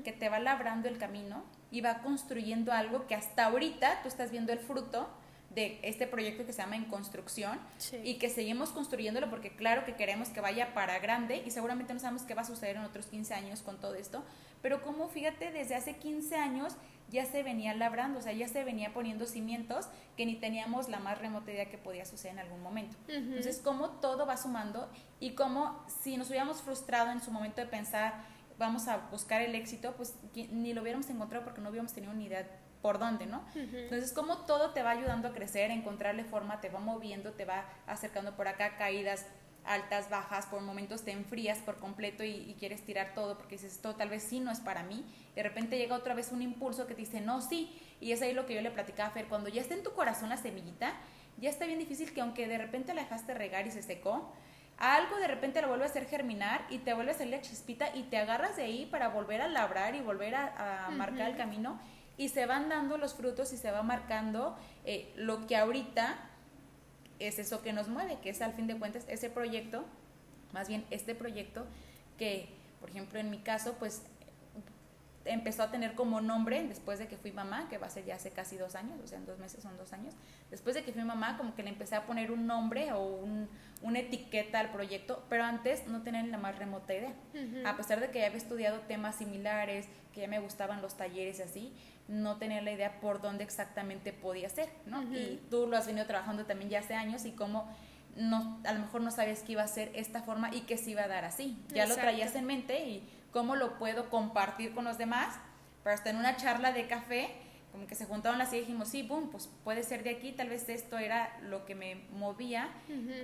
que 0.05 0.13
te 0.13 0.29
va 0.29 0.41
labrando 0.41 0.89
el 0.89 0.99
camino 0.99 1.43
y 1.71 1.81
va 1.81 2.03
construyendo 2.03 2.73
algo 2.73 3.07
que 3.07 3.15
hasta 3.15 3.47
ahorita 3.47 4.03
tú 4.03 4.09
estás 4.09 4.31
viendo 4.31 4.53
el 4.53 4.59
fruto 4.59 5.09
de 5.55 5.79
este 5.83 6.07
proyecto 6.07 6.45
que 6.45 6.53
se 6.53 6.63
llama 6.63 6.77
En 6.77 6.85
Construcción 6.87 7.59
y 8.03 8.15
que 8.15 8.31
seguimos 8.31 8.71
construyéndolo 8.71 9.31
porque 9.31 9.55
claro 9.55 9.85
que 9.85 9.95
queremos 9.95 10.29
que 10.29 10.41
vaya 10.41 10.75
para 10.75 10.99
grande 10.99 11.43
y 11.45 11.51
seguramente 11.51 11.95
no 11.95 12.01
sabemos 12.01 12.23
qué 12.23 12.35
va 12.35 12.43
a 12.43 12.47
suceder 12.47 12.77
en 12.77 12.83
otros 12.83 13.07
15 13.07 13.35
años 13.35 13.63
con 13.63 13.79
todo 13.79 13.95
esto, 13.95 14.25
pero 14.63 14.83
como 14.83 15.09
fíjate, 15.09 15.51
desde 15.53 15.75
hace 15.75 15.97
15 15.97 16.37
años 16.37 16.75
ya 17.11 17.27
se 17.27 17.43
venía 17.43 17.75
labrando, 17.75 18.19
o 18.19 18.23
sea, 18.23 18.33
ya 18.33 18.49
se 18.49 18.65
venía 18.65 18.93
poniendo 18.93 19.27
cimientos 19.27 19.87
que 20.17 20.27
ni 20.27 20.37
teníamos 20.37 20.89
la 20.89 20.99
más 20.99 21.19
remota 21.19 21.53
idea 21.53 21.71
que 21.71 21.79
podía 21.79 22.05
suceder 22.07 22.33
en 22.33 22.39
algún 22.41 22.63
momento. 22.63 22.97
Entonces, 23.09 23.61
cómo 23.63 23.91
todo 24.01 24.27
va 24.27 24.37
sumando 24.37 24.91
y 25.21 25.33
cómo 25.33 25.85
si 26.03 26.17
nos 26.17 26.29
hubiéramos 26.31 26.63
frustrado 26.63 27.13
en 27.13 27.21
su 27.21 27.31
momento 27.31 27.61
de 27.61 27.67
pensar 27.67 28.25
vamos 28.59 28.89
a 28.89 28.99
buscar 29.11 29.43
el 29.43 29.55
éxito, 29.55 29.95
pues 29.97 30.15
ni 30.35 30.73
lo 30.73 30.83
hubiéramos 30.83 31.09
encontrado 31.11 31.45
porque 31.45 31.61
no 31.61 31.71
hubiéramos 31.71 31.93
tenido 31.93 32.13
ni 32.15 32.27
idea 32.27 32.49
por 32.85 32.99
dónde, 32.99 33.25
¿no? 33.25 33.43
Entonces, 33.55 34.13
como 34.13 34.45
todo 34.45 34.73
te 34.73 34.83
va 34.83 34.91
ayudando 34.91 35.29
a 35.29 35.33
crecer, 35.33 35.71
a 35.71 35.75
encontrarle 35.75 36.23
forma, 36.23 36.61
te 36.61 36.69
va 36.69 36.81
moviendo, 36.81 37.33
te 37.33 37.47
va 37.47 37.65
acercando 37.87 38.37
por 38.37 38.47
acá, 38.47 38.77
caídas 38.77 39.25
altas, 39.65 40.11
bajas, 40.11 40.45
por 40.45 40.61
momentos 40.61 41.03
te 41.03 41.11
enfrías 41.13 41.61
por 41.61 41.79
completo 41.79 42.25
y, 42.25 42.55
quieres 42.59 42.85
tirar 42.85 43.15
todo 43.15 43.39
porque 43.39 43.55
dices, 43.55 43.73
esto 43.73 43.95
tal 43.95 44.11
vez 44.11 44.23
sí 44.23 44.39
no 44.39 44.51
es 44.51 44.61
para 44.61 44.83
mí. 44.83 45.03
De 45.35 45.43
repente 45.43 45.79
llega 45.79 45.97
otra 45.97 46.13
vez 46.13 46.31
un 46.31 46.43
impulso 46.43 46.87
que 46.87 46.93
te 46.93 47.01
dice, 47.01 47.23
no, 47.23 47.41
sí. 47.41 47.75
Y 48.03 48.13
es 48.13 48.21
ahí 48.21 48.35
lo 48.35 48.45
que 48.45 48.55
yo 48.55 48.61
le 48.61 48.71
platicaba 48.71 49.09
a 49.09 49.13
Fer, 49.13 49.29
cuando 49.29 49.49
ya 49.49 49.63
está 49.63 49.73
en 49.73 49.83
tu 49.83 49.95
corazón 49.95 50.29
la 50.29 50.37
semillita, 50.37 50.93
ya 51.39 51.49
está 51.49 51.65
bien 51.65 51.79
difícil 51.79 52.13
que 52.13 52.21
aunque 52.21 52.47
de 52.47 52.59
repente 52.59 52.93
la 52.93 53.01
dejaste 53.01 53.33
regar 53.33 53.67
y 53.67 53.71
se 53.71 53.83
secó, 53.83 54.31
algo 54.77 55.17
de 55.17 55.29
repente 55.29 55.63
lo 55.63 55.69
vuelve 55.69 55.85
a 55.85 55.89
hacer 55.89 56.07
germinar 56.07 56.67
y 56.69 56.79
te 56.79 56.93
vuelve 56.95 57.13
a 57.13 57.15
salir 57.15 57.35
la 57.35 57.41
chispita 57.41 57.95
y 57.95 58.03
te 58.05 58.19
agarras 58.19 58.57
de 58.57 58.65
ahí 58.65 58.87
para 58.87 59.09
volver 59.09 59.41
a 59.41 59.49
labrar 59.49 59.95
y 59.95 60.01
volver 60.01 60.35
a, 60.35 60.91
marcar 60.91 61.31
el 61.31 61.37
camino 61.37 61.81
y 62.17 62.29
se 62.29 62.47
van 62.47 62.69
dando 62.69 62.97
los 62.97 63.15
frutos 63.15 63.53
y 63.53 63.57
se 63.57 63.71
va 63.71 63.83
marcando 63.83 64.57
eh, 64.85 65.13
lo 65.17 65.47
que 65.47 65.57
ahorita 65.57 66.19
es 67.19 67.39
eso 67.39 67.63
que 67.63 67.73
nos 67.73 67.89
mueve, 67.89 68.19
que 68.21 68.31
es 68.31 68.43
al 68.43 68.53
fin 68.53 68.67
de 68.67 68.79
cuentas 68.79 69.05
ese 69.09 69.31
proyecto, 69.31 69.85
más 70.53 70.69
bien 70.69 70.85
este 70.91 71.15
proyecto 71.15 71.67
que, 72.19 72.49
por 72.81 72.91
ejemplo, 72.91 73.19
en 73.19 73.31
mi 73.31 73.39
caso, 73.39 73.75
pues 73.79 74.03
empezó 75.25 75.63
a 75.63 75.71
tener 75.71 75.95
como 75.95 76.21
nombre 76.21 76.67
después 76.67 76.99
de 76.99 77.09
que 77.09 77.17
fui 77.17 77.33
mamá, 77.33 77.69
que 77.69 77.79
va 77.79 77.87
a 77.87 77.91
ser 77.91 78.05
ya 78.05 78.17
hace 78.17 78.31
casi 78.31 78.57
dos 78.57 78.75
años, 78.75 79.01
o 79.03 79.07
sea, 79.07 79.19
en 79.19 79.27
dos 79.27 79.39
meses 79.39 79.63
son 79.63 79.77
dos 79.77 79.93
años. 79.93 80.15
Después 80.51 80.75
de 80.75 80.83
que 80.83 80.93
fui 80.93 81.03
mamá, 81.03 81.37
como 81.37 81.55
que 81.55 81.63
le 81.63 81.71
empecé 81.71 81.95
a 81.95 82.07
poner 82.07 82.31
un 82.31 82.47
nombre 82.47 82.93
o 82.93 83.03
un, 83.03 83.49
una 83.83 84.01
etiqueta 84.01 84.61
al 84.61 84.71
proyecto, 84.71 85.25
pero 85.29 85.45
antes 85.45 85.87
no 85.87 86.03
tenía 86.03 86.23
ni 86.23 86.31
la 86.31 86.39
más 86.39 86.59
remota 86.59 86.95
idea. 86.95 87.15
A 87.67 87.77
pesar 87.77 88.01
de 88.01 88.11
que 88.11 88.21
ya 88.21 88.27
había 88.27 88.39
estudiado 88.39 88.81
temas 88.81 89.17
similares, 89.17 89.87
que 90.13 90.21
ya 90.21 90.29
me 90.29 90.39
gustaban 90.39 90.83
los 90.83 90.97
talleres 90.97 91.39
y 91.39 91.43
así, 91.43 91.73
no 92.07 92.37
tenía 92.37 92.61
la 92.61 92.73
idea 92.73 93.01
por 93.01 93.23
dónde 93.23 93.45
exactamente 93.45 94.13
podía 94.13 94.49
ser, 94.49 94.69
¿no? 94.87 95.03
Y 95.03 95.41
tú 95.51 95.67
lo 95.67 95.77
has 95.77 95.87
venido 95.87 96.07
trabajando 96.07 96.45
también 96.45 96.71
ya 96.71 96.81
hace 96.81 96.95
años 96.95 97.25
y 97.25 97.33
cómo 97.33 97.69
no, 98.17 98.61
a 98.65 98.73
lo 98.73 98.81
mejor 98.81 99.01
no 99.01 99.11
sabías 99.11 99.43
que 99.43 99.53
iba 99.53 99.63
a 99.63 99.69
ser 99.69 99.91
esta 99.95 100.23
forma 100.23 100.55
y 100.55 100.61
que 100.63 100.77
se 100.77 100.91
iba 100.91 101.03
a 101.03 101.09
dar 101.09 101.25
así. 101.25 101.57
Ya 101.75 101.87
lo 101.87 101.95
traías 101.97 102.35
en 102.37 102.45
mente 102.45 102.87
y 102.87 103.09
cómo 103.35 103.57
lo 103.57 103.77
puedo 103.79 104.09
compartir 104.09 104.73
con 104.75 104.85
los 104.85 104.97
demás, 104.97 105.35
pero 105.83 105.93
hasta 105.93 106.09
en 106.09 106.17
una 106.17 106.37
charla 106.37 106.73
de 106.73 106.87
café, 106.87 107.31
como 107.73 107.89
que 107.89 107.97
se 107.97 108.07
juntaron 108.07 108.41
así 108.41 108.57
y 108.57 108.61
dijimos, 108.61 108.89
sí, 108.89 109.03
boom, 109.03 109.31
pues 109.31 109.51
puede 109.65 109.83
ser 109.83 110.05
de 110.05 110.11
aquí, 110.11 110.31
tal 110.31 110.49
vez 110.49 110.69
esto 110.69 110.97
era 110.99 111.37
lo 111.43 111.67
que 111.67 111.75
me 111.75 111.97
movía 112.13 112.71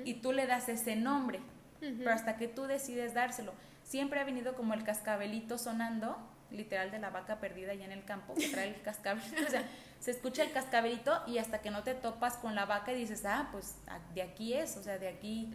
y 0.04 0.14
tú 0.14 0.32
le 0.32 0.48
das 0.48 0.68
ese 0.68 0.96
nombre, 0.96 1.40
pero 1.78 2.10
hasta 2.10 2.36
que 2.36 2.48
tú 2.48 2.64
decides 2.64 3.14
dárselo. 3.14 3.52
Siempre 3.84 4.18
ha 4.18 4.24
venido 4.24 4.56
como 4.56 4.74
el 4.74 4.82
cascabelito 4.82 5.56
sonando, 5.56 6.18
literal 6.50 6.90
de 6.90 6.98
la 6.98 7.10
vaca 7.10 7.38
perdida 7.38 7.70
allá 7.70 7.84
en 7.84 7.92
el 7.92 8.04
campo, 8.04 8.34
que 8.34 8.48
trae 8.48 8.68
el 8.68 8.82
cascabelito, 8.82 9.46
o 9.46 9.50
sea, 9.50 9.62
se 10.00 10.10
escucha 10.10 10.42
el 10.42 10.50
cascabelito 10.50 11.22
y 11.28 11.38
hasta 11.38 11.60
que 11.60 11.70
no 11.70 11.84
te 11.84 11.94
topas 11.94 12.34
con 12.34 12.56
la 12.56 12.66
vaca 12.66 12.92
y 12.92 12.96
dices, 12.96 13.24
ah, 13.26 13.48
pues 13.52 13.76
ah, 13.86 14.00
de 14.12 14.22
aquí 14.22 14.54
es, 14.54 14.76
o 14.76 14.82
sea, 14.82 14.98
de 14.98 15.06
aquí, 15.06 15.54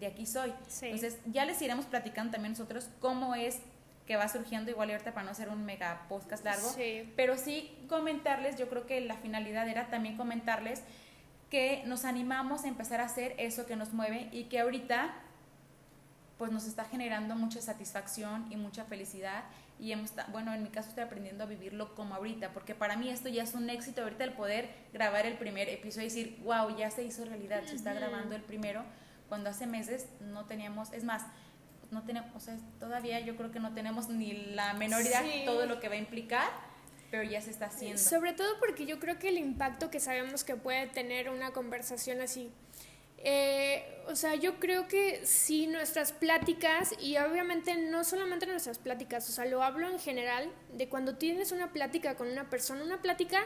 de 0.00 0.06
aquí 0.06 0.26
soy. 0.26 0.52
Entonces, 0.82 1.20
ya 1.26 1.44
les 1.44 1.62
iremos 1.62 1.84
platicando 1.86 2.32
también 2.32 2.54
nosotros 2.54 2.88
cómo 2.98 3.36
es 3.36 3.60
que 4.06 4.16
va 4.16 4.28
surgiendo 4.28 4.70
igual 4.70 4.90
ahorita 4.90 5.12
para 5.12 5.24
no 5.24 5.30
hacer 5.30 5.48
un 5.48 5.64
mega 5.64 6.06
podcast 6.08 6.44
largo, 6.44 6.68
pero 7.16 7.36
sí 7.36 7.74
comentarles, 7.88 8.56
yo 8.56 8.68
creo 8.68 8.86
que 8.86 9.00
la 9.00 9.16
finalidad 9.16 9.68
era 9.68 9.88
también 9.88 10.16
comentarles 10.16 10.82
que 11.50 11.82
nos 11.86 12.04
animamos 12.04 12.64
a 12.64 12.68
empezar 12.68 13.00
a 13.00 13.04
hacer 13.04 13.34
eso 13.38 13.66
que 13.66 13.76
nos 13.76 13.92
mueve 13.92 14.28
y 14.32 14.44
que 14.44 14.60
ahorita 14.60 15.14
pues 16.38 16.50
nos 16.50 16.66
está 16.66 16.84
generando 16.84 17.36
mucha 17.36 17.60
satisfacción 17.60 18.46
y 18.50 18.56
mucha 18.56 18.84
felicidad 18.84 19.44
y 19.78 19.92
hemos, 19.92 20.12
bueno, 20.30 20.54
en 20.54 20.62
mi 20.62 20.68
caso 20.68 20.88
estoy 20.88 21.04
aprendiendo 21.04 21.44
a 21.44 21.46
vivirlo 21.46 21.94
como 21.94 22.14
ahorita, 22.14 22.52
porque 22.52 22.74
para 22.74 22.96
mí 22.96 23.08
esto 23.08 23.28
ya 23.28 23.42
es 23.42 23.54
un 23.54 23.68
éxito 23.70 24.02
ahorita 24.02 24.24
el 24.24 24.32
poder 24.32 24.68
grabar 24.92 25.26
el 25.26 25.36
primer 25.36 25.68
episodio 25.68 26.06
y 26.06 26.10
decir, 26.10 26.40
wow, 26.44 26.76
ya 26.76 26.90
se 26.90 27.04
hizo 27.04 27.24
realidad, 27.24 27.62
se 27.64 27.74
está 27.74 27.92
grabando 27.92 28.34
el 28.36 28.42
primero, 28.42 28.84
cuando 29.28 29.50
hace 29.50 29.66
meses 29.66 30.06
no 30.20 30.44
teníamos, 30.44 30.92
es 30.92 31.04
más, 31.04 31.22
no 31.94 32.02
tenemos, 32.02 32.30
o 32.34 32.40
sea, 32.40 32.56
todavía 32.78 33.20
yo 33.20 33.36
creo 33.36 33.50
que 33.50 33.60
no 33.60 33.72
tenemos 33.72 34.08
ni 34.08 34.32
la 34.32 34.74
menor 34.74 35.00
idea 35.00 35.22
de 35.22 35.44
todo 35.46 35.64
lo 35.66 35.80
que 35.80 35.88
va 35.88 35.94
a 35.94 35.98
implicar, 35.98 36.50
pero 37.10 37.22
ya 37.22 37.40
se 37.40 37.50
está 37.50 37.66
haciendo. 37.66 37.98
Sobre 37.98 38.32
todo 38.32 38.58
porque 38.58 38.84
yo 38.84 38.98
creo 38.98 39.18
que 39.18 39.28
el 39.28 39.38
impacto 39.38 39.90
que 39.90 40.00
sabemos 40.00 40.44
que 40.44 40.56
puede 40.56 40.88
tener 40.88 41.30
una 41.30 41.52
conversación 41.52 42.20
así, 42.20 42.50
eh, 43.18 44.02
o 44.06 44.16
sea, 44.16 44.34
yo 44.34 44.60
creo 44.60 44.86
que 44.86 45.24
sí 45.24 45.66
nuestras 45.66 46.12
pláticas, 46.12 46.92
y 47.00 47.16
obviamente 47.16 47.74
no 47.76 48.04
solamente 48.04 48.46
nuestras 48.46 48.78
pláticas, 48.78 49.28
o 49.30 49.32
sea, 49.32 49.46
lo 49.46 49.62
hablo 49.62 49.88
en 49.88 49.98
general, 49.98 50.50
de 50.74 50.88
cuando 50.90 51.16
tienes 51.16 51.50
una 51.50 51.72
plática 51.72 52.16
con 52.16 52.28
una 52.28 52.50
persona, 52.50 52.84
una 52.84 53.00
plática 53.00 53.38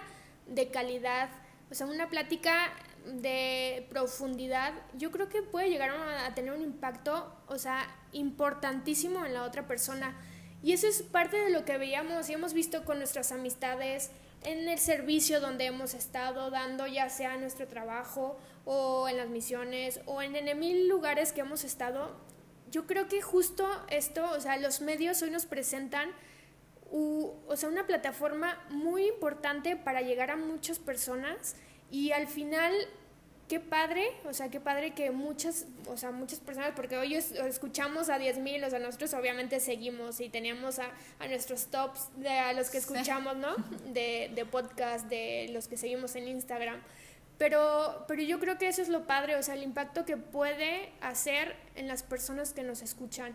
de 0.48 0.70
calidad, 0.70 1.28
o 1.70 1.74
sea, 1.74 1.86
una 1.86 2.08
plática 2.08 2.72
de 3.08 3.86
profundidad, 3.90 4.72
yo 4.94 5.10
creo 5.10 5.28
que 5.28 5.42
puede 5.42 5.70
llegar 5.70 5.90
a, 5.90 6.34
tener 6.34 6.52
un 6.52 6.62
impacto, 6.62 7.32
o 7.46 7.58
sea, 7.58 7.86
importantísimo 8.12 9.24
en 9.24 9.34
la 9.34 9.44
otra 9.44 9.66
persona. 9.66 10.16
Y 10.62 10.72
eso 10.72 10.86
es 10.86 11.02
parte 11.02 11.36
de 11.36 11.50
lo 11.50 11.64
que 11.64 11.78
veíamos 11.78 12.28
y 12.28 12.34
hemos 12.34 12.52
visto 12.52 12.84
con 12.84 12.98
nuestras 12.98 13.32
amistades, 13.32 14.10
en 14.42 14.68
el 14.68 14.78
servicio 14.78 15.40
donde 15.40 15.66
hemos 15.66 15.94
estado 15.94 16.50
dando, 16.50 16.86
ya 16.86 17.08
sea 17.08 17.36
nuestro 17.36 17.66
trabajo 17.66 18.38
o 18.64 19.08
en 19.08 19.16
las 19.16 19.28
misiones 19.28 20.00
o 20.06 20.22
en, 20.22 20.36
en 20.36 20.58
mil 20.58 20.88
lugares 20.88 21.32
que 21.32 21.40
hemos 21.40 21.64
estado. 21.64 22.16
Yo 22.70 22.86
creo 22.86 23.08
que 23.08 23.20
justo 23.20 23.66
esto, 23.88 24.30
o 24.30 24.40
sea, 24.40 24.56
los 24.58 24.80
medios 24.80 25.22
hoy 25.22 25.30
nos 25.30 25.46
presentan 25.46 26.10
o 26.90 27.54
sea, 27.54 27.68
una 27.68 27.86
plataforma 27.86 28.58
muy 28.70 29.06
importante 29.06 29.76
para 29.76 30.00
llegar 30.00 30.30
a 30.30 30.36
muchas 30.36 30.78
personas 30.78 31.54
y 31.90 32.12
al 32.12 32.26
final 32.26 32.72
qué 33.48 33.60
padre, 33.60 34.10
o 34.26 34.34
sea, 34.34 34.50
qué 34.50 34.60
padre 34.60 34.92
que 34.92 35.10
muchas, 35.10 35.66
o 35.86 35.96
sea, 35.96 36.10
muchas 36.10 36.38
personas, 36.38 36.72
porque 36.76 36.98
hoy 36.98 37.14
escuchamos 37.14 38.10
a 38.10 38.18
10.000, 38.18 38.66
o 38.66 38.70
sea, 38.70 38.78
nosotros 38.78 39.14
obviamente 39.14 39.58
seguimos 39.58 40.20
y 40.20 40.28
teníamos 40.28 40.78
a, 40.78 40.90
nuestros 41.26 41.66
tops 41.66 42.08
de 42.16 42.28
a 42.28 42.52
los 42.52 42.70
que 42.70 42.78
escuchamos, 42.78 43.36
¿no? 43.36 43.56
De, 43.92 44.30
de 44.34 44.44
podcast, 44.44 45.06
de 45.06 45.48
los 45.52 45.66
que 45.66 45.76
seguimos 45.76 46.14
en 46.14 46.28
Instagram. 46.28 46.80
Pero, 47.38 48.04
pero 48.06 48.22
yo 48.22 48.38
creo 48.40 48.58
que 48.58 48.68
eso 48.68 48.82
es 48.82 48.88
lo 48.88 49.06
padre, 49.06 49.36
o 49.36 49.42
sea, 49.42 49.54
el 49.54 49.62
impacto 49.62 50.04
que 50.04 50.16
puede 50.16 50.92
hacer 51.00 51.56
en 51.76 51.88
las 51.88 52.02
personas 52.02 52.52
que 52.52 52.62
nos 52.62 52.82
escuchan. 52.82 53.34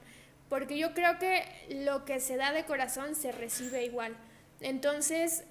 Porque 0.50 0.78
yo 0.78 0.94
creo 0.94 1.18
que 1.18 1.44
lo 1.86 2.06
que 2.06 2.20
se 2.20 2.36
da 2.36 2.52
de 2.52 2.66
corazón 2.66 3.16
se 3.16 3.32
recibe 3.32 3.86
igual. 3.86 4.16
Entonces, 4.60 5.46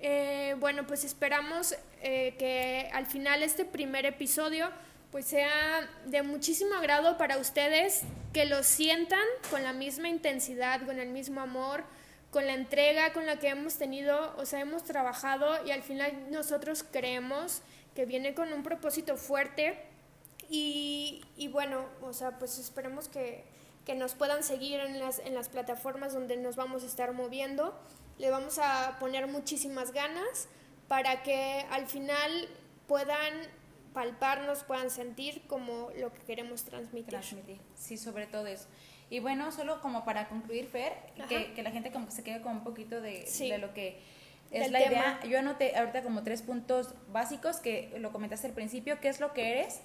eh, 0.00 0.56
bueno, 0.58 0.86
pues 0.86 1.04
esperamos 1.04 1.76
eh, 2.02 2.34
que 2.38 2.90
al 2.92 3.06
final 3.06 3.42
este 3.42 3.64
primer 3.64 4.06
episodio 4.06 4.70
pues 5.12 5.26
sea 5.26 5.88
de 6.06 6.22
muchísimo 6.22 6.74
agrado 6.74 7.18
para 7.18 7.36
ustedes, 7.36 8.02
que 8.32 8.46
lo 8.46 8.62
sientan 8.62 9.24
con 9.50 9.62
la 9.62 9.74
misma 9.74 10.08
intensidad, 10.08 10.84
con 10.86 10.98
el 10.98 11.10
mismo 11.10 11.42
amor, 11.42 11.84
con 12.30 12.46
la 12.46 12.54
entrega 12.54 13.12
con 13.12 13.26
la 13.26 13.38
que 13.38 13.48
hemos 13.48 13.76
tenido, 13.76 14.34
o 14.38 14.46
sea, 14.46 14.60
hemos 14.60 14.84
trabajado 14.84 15.64
y 15.66 15.70
al 15.70 15.82
final 15.82 16.30
nosotros 16.30 16.82
creemos 16.82 17.60
que 17.94 18.06
viene 18.06 18.34
con 18.34 18.52
un 18.54 18.62
propósito 18.62 19.18
fuerte. 19.18 19.78
Y, 20.48 21.22
y 21.36 21.48
bueno, 21.48 21.84
o 22.00 22.14
sea, 22.14 22.38
pues 22.38 22.58
esperemos 22.58 23.08
que, 23.08 23.44
que 23.84 23.94
nos 23.94 24.14
puedan 24.14 24.42
seguir 24.42 24.80
en 24.80 24.98
las, 24.98 25.18
en 25.18 25.34
las 25.34 25.50
plataformas 25.50 26.14
donde 26.14 26.36
nos 26.38 26.56
vamos 26.56 26.84
a 26.84 26.86
estar 26.86 27.12
moviendo. 27.12 27.78
Le 28.18 28.30
vamos 28.30 28.58
a 28.58 28.96
poner 28.98 29.26
muchísimas 29.26 29.92
ganas 29.92 30.48
para 30.92 31.22
que 31.22 31.64
al 31.70 31.86
final 31.86 32.50
puedan 32.86 33.32
palparnos, 33.94 34.62
puedan 34.62 34.90
sentir 34.90 35.40
como 35.46 35.88
lo 35.98 36.12
que 36.12 36.20
queremos 36.20 36.64
transmitir. 36.64 37.08
Transmitir, 37.08 37.58
sí, 37.74 37.96
sobre 37.96 38.26
todo 38.26 38.46
eso. 38.46 38.66
Y 39.08 39.20
bueno, 39.20 39.52
solo 39.52 39.80
como 39.80 40.04
para 40.04 40.28
concluir, 40.28 40.66
Fer, 40.66 40.92
que, 41.30 41.54
que, 41.54 41.62
la 41.62 41.70
gente 41.70 41.92
como 41.92 42.04
que 42.04 42.12
se 42.12 42.22
quede 42.22 42.42
con 42.42 42.56
un 42.56 42.62
poquito 42.62 43.00
de, 43.00 43.24
de 43.24 43.56
lo 43.56 43.72
que 43.72 44.02
es 44.50 44.70
la 44.70 44.86
idea. 44.86 45.18
Yo 45.24 45.38
anoté 45.38 45.74
ahorita 45.74 46.02
como 46.02 46.24
tres 46.24 46.42
puntos 46.42 46.94
básicos 47.10 47.56
que 47.56 47.96
lo 47.98 48.12
comentaste 48.12 48.48
al 48.48 48.52
principio, 48.52 49.00
qué 49.00 49.08
es 49.08 49.18
lo 49.18 49.32
que 49.32 49.50
eres 49.50 49.80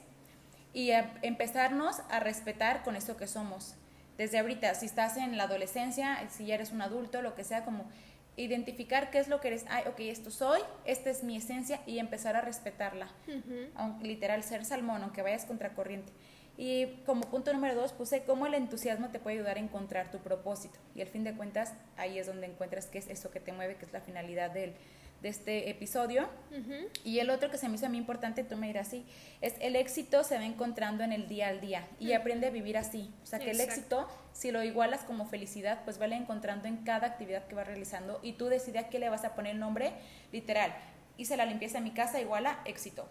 y 0.74 0.92
empezarnos 1.22 2.02
a 2.10 2.20
respetar 2.20 2.84
con 2.84 2.98
esto 2.98 3.16
que 3.16 3.28
somos. 3.28 3.76
Desde 4.18 4.40
ahorita, 4.40 4.76
si 4.76 4.88
estás 4.88 5.16
en 5.16 5.38
la 5.38 5.44
adolescencia, 5.44 6.28
si 6.30 6.48
ya 6.48 6.56
eres 6.56 6.74
un 6.74 6.82
adulto, 6.82 7.22
lo 7.22 7.34
que 7.34 7.46
sea, 7.46 7.64
como 7.64 7.86
identificar 8.38 9.10
qué 9.12 9.20
es 9.20 9.28
lo 9.28 9.42
que 9.42 9.50
eres, 9.50 9.66
ay, 9.70 9.84
ok, 9.88 10.00
esto 10.00 10.32
soy, 10.32 10.62
esta 10.86 11.10
es 11.10 11.24
mi 11.24 11.36
esencia 11.36 11.82
y 11.86 12.00
empezar 12.00 12.36
a 12.36 12.42
respetarla. 12.42 13.10
literal, 14.02 14.44
ser 14.44 14.64
salmón, 14.64 15.04
aunque 15.04 15.22
vayas 15.22 15.46
contracorriente. 15.46 16.14
Y 16.56 16.88
como 17.06 17.22
punto 17.22 17.54
número 17.54 17.76
dos 17.76 17.94
puse 17.94 18.24
cómo 18.24 18.48
el 18.48 18.54
entusiasmo 18.54 19.10
te 19.10 19.20
puede 19.20 19.38
ayudar 19.38 19.58
a 19.58 19.60
encontrar 19.60 20.10
tu 20.12 20.20
propósito. 20.20 20.80
Y 20.96 21.02
al 21.02 21.08
fin 21.08 21.24
de 21.24 21.36
cuentas, 21.36 21.74
ahí 21.98 22.18
es 22.18 22.28
donde 22.28 22.48
encuentras 22.48 22.88
qué 22.88 22.98
es 22.98 23.08
eso 23.10 23.30
que 23.30 23.40
te 23.40 23.52
mueve, 23.52 23.76
que 23.76 23.86
es 23.86 23.94
la 23.94 24.02
finalidad 24.02 24.52
de 24.52 24.64
él 24.66 24.74
de 25.22 25.30
este 25.30 25.70
episodio. 25.70 26.28
Y 27.04 27.20
el 27.20 27.30
otro 27.30 27.52
que 27.52 27.58
se 27.58 27.70
me 27.70 27.76
hizo 27.76 27.86
a 27.86 27.90
mí 27.90 27.98
importante, 27.98 28.44
tú 28.44 28.56
me 28.58 28.68
dirás 28.68 28.88
así, 28.88 29.06
es 29.42 29.56
el 29.60 29.76
éxito 29.76 30.24
se 30.24 30.38
va 30.38 30.46
encontrando 30.46 31.04
en 31.04 31.12
el 31.12 31.28
día 31.28 31.50
al 31.50 31.62
día 31.62 31.88
y 32.00 32.14
aprende 32.14 32.48
a 32.48 32.50
vivir 32.50 32.78
así. 32.78 33.12
O 33.24 33.26
sea, 33.26 33.40
que 33.40 33.52
el 33.52 33.60
éxito, 33.60 34.08
si 34.34 34.52
lo 34.52 34.64
igualas 34.64 35.02
como 35.02 35.26
felicidad, 35.26 35.82
pues 35.84 35.98
vale 35.98 36.16
encontrando 36.16 36.68
en 36.68 36.78
cada 36.78 37.08
actividad 37.08 37.48
que 37.48 37.56
vas 37.56 37.68
realizando 37.68 38.20
y 38.24 38.34
tú 38.34 38.46
decides 38.46 38.86
a 38.86 38.90
qué 38.90 39.00
le 39.00 39.10
vas 39.10 39.26
a 39.26 39.36
poner 39.36 39.56
nombre 39.56 39.94
literal. 40.32 40.74
Hice 41.18 41.36
la 41.38 41.46
limpieza 41.46 41.80
en 41.80 41.84
mi 41.84 41.92
casa, 41.92 42.22
igual 42.22 42.46
a 42.46 42.60
éxito. 42.66 43.08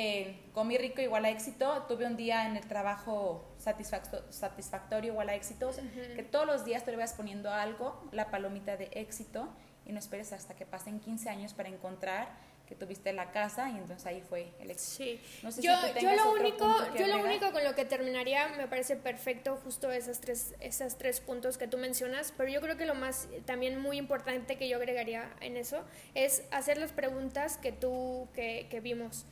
Eh, 0.00 0.36
comí 0.52 0.78
rico, 0.78 1.00
igual 1.00 1.24
a 1.24 1.30
éxito. 1.30 1.84
Tuve 1.88 2.06
un 2.06 2.16
día 2.16 2.46
en 2.46 2.56
el 2.56 2.66
trabajo 2.68 3.44
satisfactorio, 3.58 5.12
igual 5.12 5.28
a 5.28 5.34
éxito. 5.34 5.72
Que 6.14 6.22
todos 6.22 6.46
los 6.46 6.64
días 6.64 6.84
tú 6.84 6.92
le 6.92 6.96
vas 6.96 7.14
poniendo 7.14 7.50
algo, 7.50 8.00
la 8.12 8.30
palomita 8.30 8.76
de 8.76 8.88
éxito 8.92 9.48
y 9.84 9.92
no 9.92 9.98
esperes 9.98 10.32
hasta 10.32 10.54
que 10.54 10.66
pasen 10.66 11.00
15 11.00 11.30
años 11.30 11.52
para 11.52 11.68
encontrar 11.68 12.28
que 12.68 12.74
tuviste 12.74 13.12
la 13.14 13.30
casa 13.30 13.70
y 13.70 13.76
entonces 13.78 14.06
ahí 14.06 14.20
fue 14.20 14.52
el 14.60 14.70
éxito. 14.70 15.02
Sí. 15.02 15.20
No 15.42 15.50
sé 15.50 15.62
yo, 15.62 15.72
si 15.94 16.04
yo 16.04 16.14
lo 16.14 16.32
único, 16.32 16.76
yo 16.96 17.06
lo 17.06 17.24
único 17.24 17.50
con 17.50 17.64
lo 17.64 17.74
que 17.74 17.86
terminaría 17.86 18.48
me 18.50 18.68
parece 18.68 18.94
perfecto 18.94 19.58
justo 19.64 19.90
esas 19.90 20.20
tres, 20.20 20.54
esas 20.60 20.98
tres 20.98 21.20
puntos 21.20 21.56
que 21.56 21.66
tú 21.66 21.78
mencionas, 21.78 22.32
pero 22.36 22.50
yo 22.50 22.60
creo 22.60 22.76
que 22.76 22.84
lo 22.84 22.94
más 22.94 23.26
también 23.46 23.80
muy 23.80 23.96
importante 23.96 24.56
que 24.56 24.68
yo 24.68 24.76
agregaría 24.76 25.30
en 25.40 25.56
eso 25.56 25.82
es 26.14 26.42
hacer 26.50 26.76
las 26.76 26.92
preguntas 26.92 27.56
que 27.56 27.72
tú 27.72 28.28
que, 28.34 28.68
que 28.70 28.80
vimos. 28.80 29.24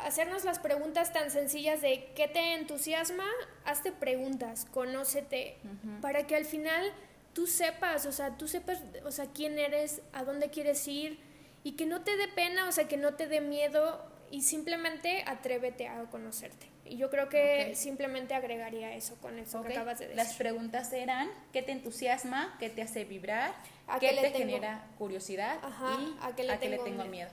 Hacernos 0.00 0.44
las 0.44 0.58
preguntas 0.58 1.12
tan 1.12 1.30
sencillas 1.30 1.80
de 1.82 2.10
¿qué 2.14 2.26
te 2.28 2.54
entusiasma? 2.54 3.26
Hazte 3.64 3.92
preguntas, 3.92 4.66
conócete, 4.70 5.58
para 6.00 6.26
que 6.26 6.34
al 6.34 6.44
final 6.46 6.90
tú 7.34 7.46
sepas, 7.46 8.06
o 8.06 8.12
sea, 8.12 8.36
tú 8.36 8.48
sepas, 8.48 8.80
o 9.04 9.10
sea, 9.10 9.26
quién 9.34 9.58
eres, 9.58 10.00
a 10.12 10.24
dónde 10.24 10.50
quieres 10.50 10.86
ir 10.88 11.18
y 11.64 11.72
que 11.72 11.86
no 11.86 12.02
te 12.02 12.16
dé 12.16 12.28
pena, 12.28 12.68
o 12.68 12.72
sea, 12.72 12.88
que 12.88 12.96
no 12.96 13.14
te 13.14 13.26
dé 13.26 13.40
miedo 13.40 14.04
y 14.30 14.42
simplemente 14.42 15.24
atrévete 15.26 15.88
a 15.88 16.02
conocerte. 16.04 16.66
Y 16.84 16.96
yo 16.96 17.10
creo 17.10 17.28
que 17.28 17.74
simplemente 17.74 18.34
agregaría 18.34 18.94
eso 18.94 19.16
con 19.20 19.38
eso 19.38 19.62
que 19.62 19.72
acabas 19.72 19.98
de 19.98 20.06
decir. 20.08 20.16
Las 20.16 20.34
preguntas 20.34 20.92
eran, 20.92 21.28
¿qué 21.52 21.62
te 21.62 21.72
entusiasma? 21.72 22.56
¿Qué 22.58 22.68
te 22.70 22.82
hace 22.82 23.04
vibrar? 23.04 23.54
¿A 23.86 23.98
¿Qué 23.98 24.08
qué 24.08 24.14
le 24.14 24.20
te 24.22 24.30
tengo- 24.30 24.38
genera 24.38 24.86
curiosidad? 24.98 25.58
Ajá, 25.62 25.96
y 26.00 26.16
¿a 26.22 26.34
qué 26.34 26.44
le 26.68 26.78
tengo 26.78 27.04
miedo? 27.04 27.30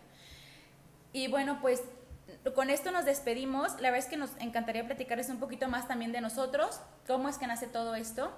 Y 1.12 1.28
bueno, 1.30 1.60
pues 1.62 1.82
con 2.56 2.70
esto 2.70 2.92
nos 2.92 3.06
despedimos. 3.06 3.74
La 3.80 3.92
verdad 3.92 4.00
es 4.00 4.06
que 4.06 4.18
nos 4.18 4.32
encantaría 4.40 4.86
platicarles 4.86 5.30
un 5.30 5.40
poquito 5.40 5.68
más 5.68 5.88
también 5.88 6.12
de 6.12 6.22
nosotros, 6.22 6.82
cómo 7.08 7.30
es 7.30 7.38
que 7.38 7.48
nace 7.48 7.68
todo 7.68 7.96
esto. 7.96 8.32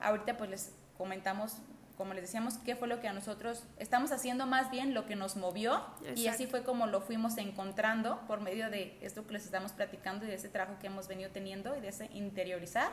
Ahorita 0.00 0.36
pues 0.36 0.50
les 0.50 0.72
comentamos, 0.98 1.56
como 1.96 2.14
les 2.14 2.22
decíamos, 2.22 2.58
qué 2.58 2.76
fue 2.76 2.88
lo 2.88 3.00
que 3.00 3.08
a 3.08 3.12
nosotros 3.12 3.64
estamos 3.78 4.12
haciendo 4.12 4.46
más 4.46 4.70
bien 4.70 4.94
lo 4.94 5.06
que 5.06 5.16
nos 5.16 5.36
movió 5.36 5.82
y 6.14 6.26
así 6.26 6.46
fue 6.46 6.62
como 6.62 6.86
lo 6.86 7.00
fuimos 7.00 7.38
encontrando 7.38 8.20
por 8.26 8.40
medio 8.40 8.70
de 8.70 8.98
esto 9.00 9.26
que 9.26 9.34
les 9.34 9.44
estamos 9.44 9.72
platicando 9.72 10.24
y 10.24 10.28
de 10.28 10.34
ese 10.34 10.48
trabajo 10.48 10.78
que 10.78 10.86
hemos 10.88 11.08
venido 11.08 11.30
teniendo 11.30 11.76
y 11.76 11.80
de 11.80 11.88
ese 11.88 12.06
interiorizar. 12.12 12.92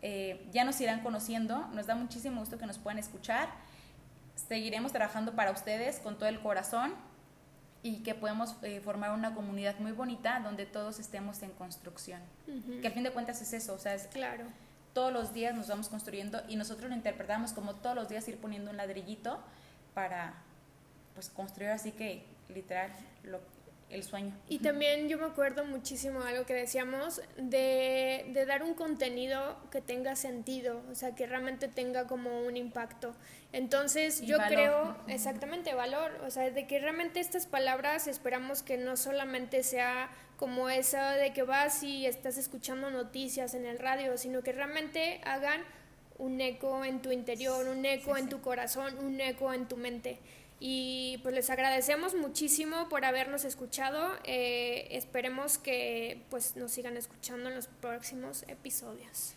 Eh, 0.00 0.46
ya 0.52 0.64
nos 0.64 0.80
irán 0.80 1.02
conociendo, 1.02 1.66
nos 1.72 1.86
da 1.86 1.94
muchísimo 1.94 2.40
gusto 2.40 2.58
que 2.58 2.66
nos 2.66 2.78
puedan 2.78 2.98
escuchar. 2.98 3.48
Seguiremos 4.36 4.92
trabajando 4.92 5.34
para 5.34 5.50
ustedes 5.50 5.98
con 5.98 6.16
todo 6.16 6.28
el 6.28 6.40
corazón 6.40 6.94
y 7.82 8.02
que 8.02 8.14
podemos 8.14 8.56
eh, 8.62 8.80
formar 8.80 9.12
una 9.12 9.34
comunidad 9.34 9.78
muy 9.78 9.92
bonita 9.92 10.40
donde 10.40 10.66
todos 10.66 10.98
estemos 10.98 11.42
en 11.42 11.50
construcción. 11.52 12.20
Que 12.80 12.86
al 12.88 12.92
fin 12.92 13.02
de 13.04 13.10
cuentas 13.10 13.40
es 13.40 13.52
eso, 13.52 13.74
o 13.74 13.78
sea, 13.78 13.94
es 13.94 14.08
Claro. 14.08 14.44
todos 14.92 15.12
los 15.12 15.32
días 15.32 15.54
nos 15.54 15.68
vamos 15.68 15.88
construyendo 15.88 16.42
y 16.48 16.56
nosotros 16.56 16.90
lo 16.90 16.96
interpretamos 16.96 17.52
como 17.52 17.74
todos 17.76 17.94
los 17.94 18.08
días 18.08 18.26
ir 18.28 18.38
poniendo 18.38 18.70
un 18.70 18.76
ladrillito 18.76 19.38
para 19.94 20.34
pues 21.14 21.28
construir 21.30 21.70
así 21.70 21.92
que 21.92 22.24
literal 22.48 22.90
lo, 23.24 23.40
el 23.90 24.02
sueño. 24.04 24.34
Y 24.48 24.58
también 24.58 25.08
yo 25.08 25.18
me 25.18 25.24
acuerdo 25.26 25.64
muchísimo 25.64 26.20
algo 26.22 26.44
que 26.44 26.54
decíamos, 26.54 27.22
de, 27.36 28.26
de 28.32 28.46
dar 28.46 28.62
un 28.62 28.74
contenido 28.74 29.56
que 29.70 29.80
tenga 29.80 30.14
sentido, 30.16 30.82
o 30.90 30.94
sea, 30.94 31.14
que 31.14 31.26
realmente 31.26 31.68
tenga 31.68 32.06
como 32.06 32.42
un 32.42 32.56
impacto. 32.56 33.14
Entonces 33.52 34.20
Y 34.20 34.26
yo 34.26 34.36
valor. 34.38 34.52
creo, 34.52 34.96
exactamente, 35.08 35.74
valor, 35.74 36.12
o 36.26 36.30
sea, 36.30 36.50
de 36.50 36.66
que 36.66 36.78
realmente 36.80 37.20
estas 37.20 37.46
palabras 37.46 38.06
esperamos 38.06 38.62
que 38.62 38.76
no 38.76 38.96
solamente 38.96 39.62
sea 39.62 40.10
como 40.36 40.68
esa 40.68 41.12
de 41.12 41.32
que 41.32 41.42
vas 41.42 41.82
y 41.82 42.06
estás 42.06 42.36
escuchando 42.38 42.90
noticias 42.90 43.54
en 43.54 43.64
el 43.66 43.78
radio, 43.78 44.16
sino 44.18 44.42
que 44.42 44.52
realmente 44.52 45.20
hagan 45.24 45.62
un 46.18 46.40
eco 46.40 46.84
en 46.84 47.00
tu 47.00 47.10
interior, 47.12 47.66
un 47.68 47.84
eco 47.86 48.14
Sí, 48.14 48.20
en 48.20 48.24
sí. 48.24 48.30
tu 48.30 48.40
corazón, 48.40 48.98
un 48.98 49.20
eco 49.20 49.52
en 49.54 49.66
tu 49.66 49.76
mente. 49.76 50.18
Y 50.60 51.18
pues 51.22 51.34
les 51.34 51.50
agradecemos 51.50 52.14
muchísimo 52.14 52.88
por 52.88 53.04
habernos 53.04 53.44
escuchado. 53.44 54.10
Eh, 54.24 54.88
esperemos 54.90 55.58
que 55.58 56.24
pues 56.30 56.56
nos 56.56 56.72
sigan 56.72 56.96
escuchando 56.96 57.48
en 57.48 57.54
los 57.54 57.68
próximos 57.68 58.44
episodios. 58.48 59.34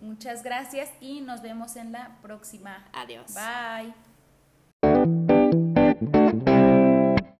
Muchas 0.00 0.42
gracias 0.42 0.88
y 1.00 1.20
nos 1.20 1.42
vemos 1.42 1.76
en 1.76 1.92
la 1.92 2.18
próxima. 2.22 2.86
Adiós. 2.92 3.34
Bye. 3.34 5.39